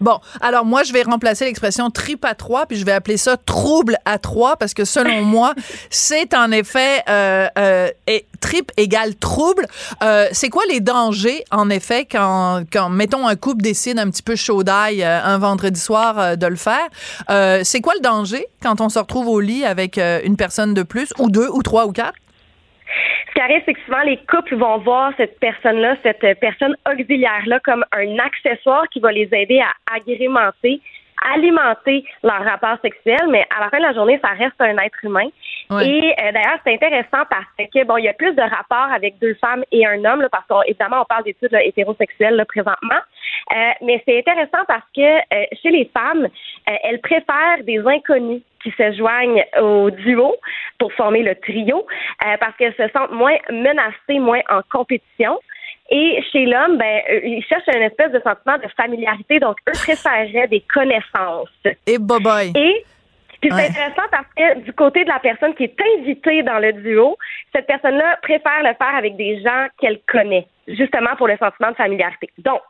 Bon, 0.00 0.18
alors 0.40 0.64
moi, 0.64 0.82
je 0.82 0.92
vais 0.92 1.02
remplacer 1.02 1.44
l'expression 1.44 1.90
trip 1.90 2.24
à 2.24 2.34
trois, 2.34 2.66
puis 2.66 2.76
je 2.76 2.84
vais 2.84 2.92
appeler 2.92 3.16
ça 3.16 3.36
trouble 3.36 3.96
à 4.04 4.18
trois, 4.18 4.56
parce 4.56 4.74
que 4.74 4.84
selon 4.84 5.22
moi, 5.24 5.54
c'est 5.90 6.34
en 6.34 6.50
effet 6.50 7.02
euh, 7.08 7.48
euh, 7.58 7.88
trip 8.40 8.70
égale 8.76 9.14
trouble. 9.14 9.66
Euh, 10.02 10.26
c'est 10.32 10.50
quoi 10.50 10.62
les 10.68 10.80
dangers, 10.80 11.44
en 11.50 11.70
effet, 11.70 12.06
quand, 12.10 12.62
quand, 12.72 12.90
mettons, 12.90 13.26
un 13.26 13.36
couple 13.36 13.62
décide 13.62 13.98
un 13.98 14.10
petit 14.10 14.22
peu 14.22 14.36
chaud 14.36 14.62
d'ail 14.62 15.02
euh, 15.02 15.22
un 15.22 15.38
vendredi 15.38 15.80
soir 15.80 16.18
euh, 16.18 16.36
de 16.36 16.46
le 16.46 16.56
faire? 16.56 16.86
Euh, 17.30 17.60
c'est 17.64 17.80
quoi 17.80 17.94
le 17.94 18.00
danger 18.00 18.46
quand 18.62 18.80
on 18.80 18.88
se 18.88 18.98
retrouve 18.98 19.28
au 19.28 19.40
lit 19.40 19.64
avec 19.64 19.98
une 19.98 20.36
personne 20.36 20.74
de 20.74 20.82
plus, 20.82 21.12
ou 21.18 21.30
deux, 21.30 21.48
ou 21.48 21.62
trois, 21.62 21.86
ou 21.86 21.92
quatre? 21.92 22.14
Ce 23.28 23.34
qui 23.34 23.40
arrive, 23.40 23.62
c'est 23.66 23.74
que 23.74 23.80
souvent 23.84 24.02
les 24.02 24.18
couples 24.28 24.56
vont 24.56 24.78
voir 24.78 25.12
cette 25.16 25.38
personne-là, 25.40 25.96
cette 26.02 26.38
personne 26.40 26.76
auxiliaire-là, 26.90 27.60
comme 27.60 27.84
un 27.92 28.18
accessoire 28.18 28.88
qui 28.88 29.00
va 29.00 29.12
les 29.12 29.28
aider 29.32 29.60
à 29.60 29.72
agrémenter, 29.94 30.80
alimenter 31.34 32.04
leur 32.22 32.44
rapport 32.44 32.78
sexuel, 32.82 33.20
mais 33.30 33.46
à 33.56 33.60
la 33.64 33.70
fin 33.70 33.78
de 33.78 33.82
la 33.82 33.92
journée, 33.92 34.18
ça 34.22 34.30
reste 34.30 34.60
un 34.60 34.76
être 34.78 34.98
humain. 35.04 35.28
Et 35.80 36.14
euh, 36.18 36.32
d'ailleurs, 36.32 36.58
c'est 36.64 36.74
intéressant 36.74 37.24
parce 37.30 37.68
que 37.72 37.84
bon, 37.84 37.96
il 37.96 38.04
y 38.04 38.08
a 38.08 38.12
plus 38.12 38.34
de 38.34 38.42
rapports 38.42 38.92
avec 38.92 39.18
deux 39.18 39.34
femmes 39.34 39.64
et 39.72 39.86
un 39.86 40.04
homme, 40.04 40.20
là, 40.20 40.28
parce 40.30 40.46
qu'évidemment, 40.46 41.02
on 41.02 41.04
parle 41.04 41.24
d'études 41.24 41.56
hétérosexuelles 41.62 42.36
là, 42.36 42.44
présentement. 42.44 43.00
Euh, 43.54 43.70
mais 43.82 44.02
c'est 44.06 44.18
intéressant 44.18 44.64
parce 44.68 44.86
que 44.94 45.00
euh, 45.00 45.46
chez 45.62 45.70
les 45.70 45.90
femmes, 45.96 46.28
elles 46.66 47.00
préfèrent 47.00 47.62
des 47.62 47.78
inconnus 47.78 48.42
qui 48.64 48.72
se 48.76 48.92
joignent 48.96 49.44
au 49.60 49.90
duo 49.90 50.34
pour 50.78 50.92
former 50.94 51.22
le 51.22 51.36
trio 51.36 51.86
parce 52.40 52.56
qu'elles 52.56 52.74
se 52.74 52.88
sentent 52.88 53.12
moins 53.12 53.36
menacées, 53.50 54.18
moins 54.18 54.40
en 54.50 54.60
compétition. 54.72 55.38
Et 55.90 56.24
chez 56.32 56.46
l'homme, 56.46 56.78
ben, 56.78 57.02
ils 57.22 57.44
cherchent 57.46 57.68
une 57.68 57.82
espèce 57.82 58.10
de 58.10 58.20
sentiment 58.20 58.56
de 58.56 58.66
familiarité, 58.74 59.38
donc 59.38 59.58
eux 59.68 59.72
préféreraient 59.72 60.48
des 60.48 60.62
connaissances. 60.62 61.50
Et 61.86 61.98
bye 61.98 62.22
bye. 62.22 62.52
Et 62.56 62.84
puis 63.42 63.50
c'est 63.52 63.68
intéressant 63.68 64.08
parce 64.10 64.26
que 64.34 64.60
du 64.60 64.72
côté 64.72 65.04
de 65.04 65.10
la 65.10 65.18
personne 65.18 65.54
qui 65.54 65.64
est 65.64 65.76
invitée 65.98 66.42
dans 66.42 66.58
le 66.58 66.72
duo, 66.72 67.18
cette 67.54 67.66
personne-là 67.66 68.18
préfère 68.22 68.62
le 68.62 68.72
faire 68.74 68.96
avec 68.96 69.16
des 69.16 69.42
gens 69.42 69.66
qu'elle 69.78 70.00
connaît, 70.10 70.46
justement 70.66 71.14
pour 71.18 71.28
le 71.28 71.36
sentiment 71.36 71.70
de 71.70 71.76
familiarité. 71.76 72.30
Donc, 72.38 72.62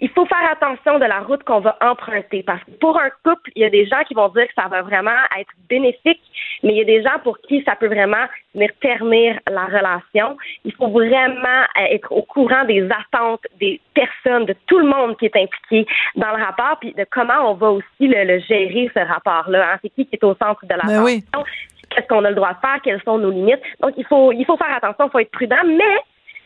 il 0.00 0.08
faut 0.10 0.26
faire 0.26 0.50
attention 0.50 0.98
de 0.98 1.04
la 1.04 1.20
route 1.20 1.42
qu'on 1.42 1.60
va 1.60 1.76
emprunter 1.80 2.42
parce 2.44 2.62
que 2.64 2.70
pour 2.72 2.98
un 2.98 3.10
couple, 3.24 3.50
il 3.56 3.62
y 3.62 3.64
a 3.64 3.70
des 3.70 3.86
gens 3.86 4.02
qui 4.06 4.14
vont 4.14 4.28
dire 4.28 4.46
que 4.46 4.54
ça 4.54 4.68
va 4.68 4.82
vraiment 4.82 5.10
être 5.36 5.50
bénéfique, 5.68 6.20
mais 6.62 6.72
il 6.72 6.78
y 6.78 6.80
a 6.80 6.84
des 6.84 7.02
gens 7.02 7.18
pour 7.24 7.38
qui 7.40 7.62
ça 7.64 7.74
peut 7.74 7.88
vraiment 7.88 8.24
venir 8.54 8.70
ternir 8.80 9.38
la 9.50 9.64
relation. 9.64 10.36
Il 10.64 10.72
faut 10.72 10.88
vraiment 10.88 11.62
euh, 11.80 11.86
être 11.90 12.12
au 12.12 12.22
courant 12.22 12.64
des 12.64 12.84
attentes 12.84 13.44
des 13.58 13.80
personnes, 13.92 14.46
de 14.46 14.54
tout 14.66 14.78
le 14.78 14.86
monde 14.86 15.16
qui 15.16 15.26
est 15.26 15.36
impliqué 15.36 15.86
dans 16.14 16.36
le 16.36 16.44
rapport, 16.44 16.78
puis 16.80 16.92
de 16.92 17.04
comment 17.10 17.50
on 17.50 17.54
va 17.54 17.70
aussi 17.70 17.84
le, 18.00 18.38
gérer 18.40 18.90
ce 18.94 19.00
rapport-là. 19.00 19.72
Hein. 19.72 19.78
C'est 19.82 19.90
qui 19.90 20.06
qui 20.06 20.14
est 20.14 20.24
au 20.24 20.34
centre 20.34 20.64
de 20.64 20.74
la 20.74 20.84
ben 20.84 21.00
relation? 21.00 21.44
Qu'est-ce 21.90 22.06
qu'on 22.06 22.24
a 22.24 22.30
le 22.30 22.36
droit 22.36 22.52
de 22.52 22.60
faire? 22.60 22.80
Quelles 22.84 23.02
sont 23.02 23.18
nos 23.18 23.30
limites? 23.30 23.62
Donc 23.80 23.94
il 23.96 24.04
faut 24.04 24.30
il 24.30 24.44
faut 24.44 24.56
faire 24.56 24.76
attention, 24.76 25.06
il 25.06 25.10
faut 25.10 25.18
être 25.18 25.30
prudent, 25.30 25.56
mais 25.64 25.98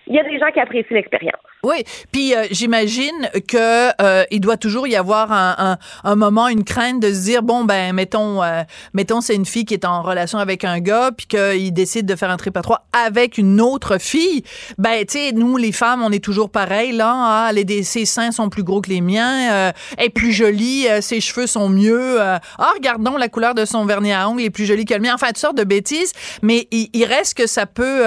il 0.07 0.15
y 0.15 0.21
a 0.21 0.25
des 0.25 0.39
gens 0.39 0.51
qui 0.51 0.61
apprécient 0.61 0.97
l'expérience. 0.97 1.52
Oui, 1.65 1.85
puis 2.11 2.35
euh, 2.35 2.47
j'imagine 2.51 3.31
que 3.47 3.91
euh, 4.03 4.25
il 4.33 4.41
doit 4.41 4.57
toujours 4.57 4.89
y 4.89 4.97
avoir 4.97 5.31
un, 5.31 5.79
un, 6.03 6.17
moment, 6.17 6.49
une 6.49 6.65
crainte 6.65 6.99
de 6.99 7.15
se 7.15 7.21
dire 7.21 7.45
bon 7.45 7.63
ben 7.63 7.93
mettons 7.93 8.43
euh, 8.43 8.63
mettons 8.95 9.21
c'est 9.21 9.37
une 9.37 9.47
fille 9.47 9.65
qui 9.65 9.75
est 9.75 9.85
en 9.85 10.03
relation 10.03 10.41
avec 10.41 10.65
un 10.65 10.81
gars 10.81 11.13
puis 11.17 11.27
qu'il 11.27 11.73
décide 11.73 12.05
de 12.05 12.17
faire 12.17 12.31
un 12.31 12.37
trip 12.37 12.57
à 12.57 12.63
trois 12.63 12.89
avec 12.93 13.39
une 13.39 13.61
autre 13.61 13.99
fille. 13.99 14.43
Ben 14.77 15.07
tu 15.07 15.19
sais 15.19 15.31
nous 15.31 15.57
les 15.57 15.71
femmes 15.71 16.03
on 16.03 16.11
est 16.11 16.19
toujours 16.19 16.51
pareil 16.51 16.91
là. 16.91 17.13
Hein, 17.13 17.53
les 17.53 17.85
ses 17.85 18.07
seins 18.07 18.33
sont 18.33 18.49
plus 18.49 18.65
gros 18.65 18.81
que 18.81 18.91
les 18.91 19.01
miens, 19.01 19.73
elle 19.97 20.07
est 20.07 20.11
plus 20.11 20.33
jolie, 20.33 20.89
ses 21.01 21.21
cheveux 21.21 21.47
sont 21.47 21.69
mieux. 21.69 22.21
ah 22.21 22.41
regardons 22.75 23.17
la 23.17 23.29
couleur 23.29 23.55
de 23.55 23.65
son 23.67 23.87
vernis 23.87 24.13
à 24.13 24.29
ongles 24.29 24.43
est 24.43 24.51
plus 24.51 24.67
jolie 24.67 24.85
que 24.85 24.95
le 24.95 25.01
mien. 25.01 25.15
Enfin 25.15 25.29
toutes 25.29 25.39
sortes 25.39 25.59
de 25.59 25.63
bêtises, 25.63 26.11
mais 26.43 26.67
il, 26.73 26.89
il 26.93 27.05
reste 27.05 27.35
que 27.35 27.47
ça 27.47 27.67
peut 27.67 28.03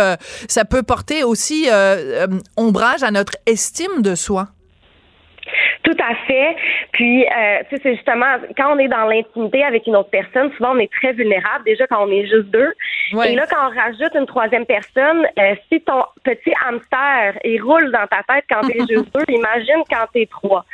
ça 0.50 0.66
peut 0.66 0.84
porter 0.84 1.24
aussi 1.24 1.70
ombrage 2.58 3.02
à 3.02 3.12
notre 3.12 3.38
estime 3.46 4.02
de 4.02 4.16
soi? 4.16 4.48
Tout 5.84 5.98
à 6.00 6.16
fait. 6.26 6.56
Puis, 6.94 7.24
euh, 7.26 7.60
tu 7.70 7.76
sais, 7.76 7.82
c'est 7.84 7.96
justement 7.96 8.38
quand 8.58 8.76
on 8.76 8.80
est 8.80 8.88
dans 8.88 9.06
l'intimité 9.06 9.64
avec 9.64 9.86
une 9.86 9.96
autre 9.96 10.10
personne, 10.10 10.52
souvent 10.58 10.72
on 10.74 10.80
est 10.80 10.92
très 10.92 11.14
vulnérable. 11.14 11.64
Déjà 11.66 11.86
quand 11.86 12.08
on 12.08 12.12
est 12.12 12.26
juste 12.26 12.48
deux. 12.48 12.74
Et 13.24 13.36
là, 13.36 13.46
quand 13.48 13.68
on 13.68 13.76
rajoute 13.76 14.16
une 14.16 14.26
troisième 14.26 14.66
personne, 14.66 15.28
euh, 15.38 15.56
si 15.70 15.80
ton 15.82 16.04
petit 16.24 16.54
hamster 16.66 17.38
il 17.44 17.62
roule 17.62 17.92
dans 17.92 18.08
ta 18.08 18.24
tête 18.24 18.46
quand 18.50 18.62
t'es 18.68 18.80
juste 18.90 19.14
deux, 19.14 19.34
imagine 19.34 19.84
quand 19.90 20.08
t'es 20.12 20.26
trois 20.26 20.66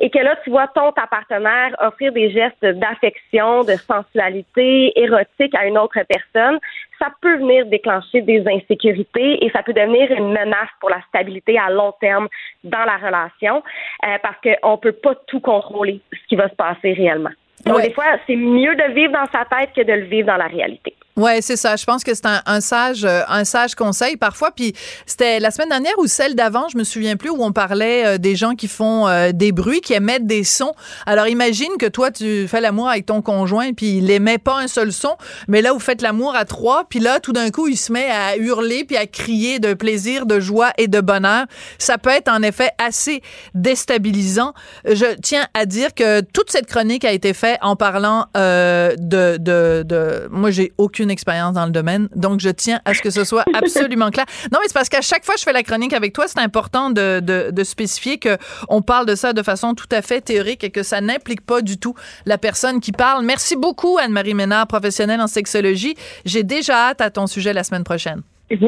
et 0.00 0.08
que 0.08 0.18
là, 0.18 0.34
tu 0.42 0.50
vois 0.50 0.66
ton 0.68 0.92
ta 0.92 1.06
partenaire 1.06 1.76
offrir 1.78 2.12
des 2.12 2.30
gestes 2.30 2.64
d'affection, 2.64 3.64
de 3.64 3.74
sensualité 3.74 4.98
érotique 4.98 5.54
à 5.54 5.66
une 5.66 5.78
autre 5.78 5.98
personne, 6.08 6.58
ça 6.98 7.08
peut 7.20 7.36
venir 7.36 7.66
déclencher 7.66 8.22
des 8.22 8.42
insécurités 8.48 9.44
et 9.44 9.50
ça 9.50 9.62
peut 9.62 9.74
devenir 9.74 10.10
une 10.10 10.32
menace 10.32 10.70
pour 10.80 10.90
la 10.90 11.00
stabilité 11.08 11.58
à 11.58 11.70
long 11.70 11.92
terme 12.00 12.28
dans 12.64 12.84
la 12.84 12.96
relation 12.96 13.62
euh, 14.06 14.16
parce 14.22 14.36
qu'on 14.42 14.72
ne 14.72 14.76
peut 14.76 14.92
pas 14.92 15.14
tout 15.26 15.40
contrôler 15.40 16.00
ce 16.12 16.26
qui 16.28 16.36
va 16.36 16.48
se 16.48 16.54
passer 16.54 16.92
réellement. 16.94 17.30
Donc, 17.66 17.82
des 17.82 17.92
fois, 17.92 18.16
c'est 18.26 18.36
mieux 18.36 18.74
de 18.74 18.94
vivre 18.94 19.12
dans 19.12 19.26
sa 19.26 19.44
tête 19.44 19.70
que 19.76 19.82
de 19.82 19.92
le 19.92 20.06
vivre 20.06 20.28
dans 20.28 20.38
la 20.38 20.46
réalité. 20.46 20.94
Ouais, 21.16 21.42
c'est 21.42 21.56
ça. 21.56 21.74
Je 21.76 21.84
pense 21.84 22.04
que 22.04 22.14
c'est 22.14 22.24
un, 22.24 22.60
sage, 22.60 23.04
euh, 23.04 23.22
un 23.28 23.44
sage 23.44 23.74
conseil 23.74 24.16
parfois. 24.16 24.52
Puis 24.52 24.74
c'était 25.06 25.40
la 25.40 25.50
semaine 25.50 25.68
dernière 25.68 25.98
ou 25.98 26.06
celle 26.06 26.34
d'avant, 26.34 26.68
je 26.72 26.78
me 26.78 26.84
souviens 26.84 27.16
plus, 27.16 27.30
où 27.30 27.42
on 27.42 27.52
parlait 27.52 28.06
euh, 28.06 28.18
des 28.18 28.36
gens 28.36 28.54
qui 28.54 28.68
font 28.68 29.08
euh, 29.08 29.32
des 29.32 29.50
bruits, 29.50 29.80
qui 29.80 29.92
émettent 29.92 30.26
des 30.26 30.44
sons. 30.44 30.72
Alors 31.06 31.26
imagine 31.26 31.76
que 31.78 31.86
toi, 31.86 32.12
tu 32.12 32.46
fais 32.46 32.60
l'amour 32.60 32.88
avec 32.88 33.06
ton 33.06 33.22
conjoint, 33.22 33.72
puis 33.72 33.98
il 33.98 34.10
émet 34.10 34.38
pas 34.38 34.60
un 34.60 34.68
seul 34.68 34.92
son, 34.92 35.16
mais 35.48 35.62
là, 35.62 35.72
vous 35.72 35.80
faites 35.80 36.00
l'amour 36.00 36.34
à 36.36 36.44
trois, 36.44 36.84
puis 36.88 37.00
là, 37.00 37.18
tout 37.18 37.32
d'un 37.32 37.50
coup, 37.50 37.66
il 37.66 37.76
se 37.76 37.92
met 37.92 38.08
à 38.08 38.36
hurler 38.36 38.84
puis 38.84 38.96
à 38.96 39.06
crier 39.06 39.58
de 39.58 39.74
plaisir, 39.74 40.26
de 40.26 40.38
joie 40.38 40.70
et 40.78 40.86
de 40.86 41.00
bonheur. 41.00 41.46
Ça 41.78 41.98
peut 41.98 42.10
être 42.10 42.28
en 42.28 42.40
effet 42.42 42.70
assez 42.78 43.20
déstabilisant. 43.54 44.54
Je 44.84 45.16
tiens 45.20 45.46
à 45.54 45.66
dire 45.66 45.92
que 45.92 46.20
toute 46.20 46.50
cette 46.50 46.66
chronique 46.66 47.04
a 47.04 47.12
été 47.12 47.34
faite 47.34 47.58
en 47.62 47.74
parlant 47.74 48.26
de, 48.34 48.96
de, 48.96 49.82
de, 49.82 50.28
moi, 50.30 50.50
j'ai 50.50 50.72
aucune 50.78 50.99
expérience 51.08 51.54
dans 51.54 51.64
le 51.64 51.72
domaine, 51.72 52.08
donc 52.14 52.40
je 52.40 52.50
tiens 52.50 52.80
à 52.84 52.94
ce 52.94 53.00
que 53.00 53.10
ce 53.10 53.24
soit 53.24 53.44
absolument 53.54 54.10
clair. 54.10 54.26
Non, 54.52 54.58
mais 54.60 54.66
c'est 54.66 54.74
parce 54.74 54.88
qu'à 54.88 55.00
chaque 55.00 55.24
fois 55.24 55.34
que 55.34 55.40
je 55.40 55.44
fais 55.44 55.52
la 55.52 55.62
chronique 55.62 55.92
avec 55.92 56.12
toi, 56.12 56.26
c'est 56.28 56.40
important 56.40 56.90
de, 56.90 57.20
de, 57.20 57.50
de 57.50 57.64
spécifier 57.64 58.18
que 58.18 58.36
on 58.68 58.82
parle 58.82 59.06
de 59.06 59.14
ça 59.14 59.32
de 59.32 59.42
façon 59.42 59.74
tout 59.74 59.88
à 59.92 60.02
fait 60.02 60.20
théorique 60.20 60.64
et 60.64 60.70
que 60.70 60.82
ça 60.82 61.00
n'implique 61.00 61.40
pas 61.40 61.62
du 61.62 61.78
tout 61.78 61.94
la 62.26 62.38
personne 62.38 62.80
qui 62.80 62.92
parle. 62.92 63.24
Merci 63.24 63.56
beaucoup, 63.56 63.98
Anne-Marie 63.98 64.34
Ménard, 64.34 64.66
professionnelle 64.66 65.20
en 65.20 65.26
sexologie. 65.26 65.94
J'ai 66.24 66.42
déjà 66.42 66.88
hâte 66.88 67.00
à 67.00 67.10
ton 67.10 67.26
sujet 67.26 67.52
la 67.52 67.64
semaine 67.64 67.84
prochaine. 67.84 68.22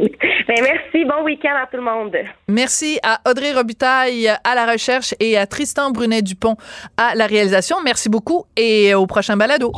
Ben, 0.48 0.56
merci. 0.60 1.04
Bon 1.04 1.24
week-end 1.24 1.54
à 1.62 1.66
tout 1.66 1.76
le 1.76 1.82
monde. 1.82 2.16
Merci 2.48 2.98
à 3.02 3.20
Audrey 3.30 3.52
Robitaille 3.52 4.28
à 4.28 4.54
la 4.54 4.70
recherche 4.70 5.14
et 5.20 5.38
à 5.38 5.46
Tristan 5.46 5.92
Brunet-Dupont 5.92 6.56
à 6.96 7.14
la 7.14 7.26
réalisation. 7.26 7.76
Merci 7.84 8.08
beaucoup 8.08 8.44
et 8.56 8.92
au 8.94 9.06
prochain 9.06 9.36
balado. 9.36 9.72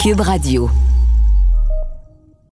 Cube 0.00 0.22
Radio. 0.22 0.89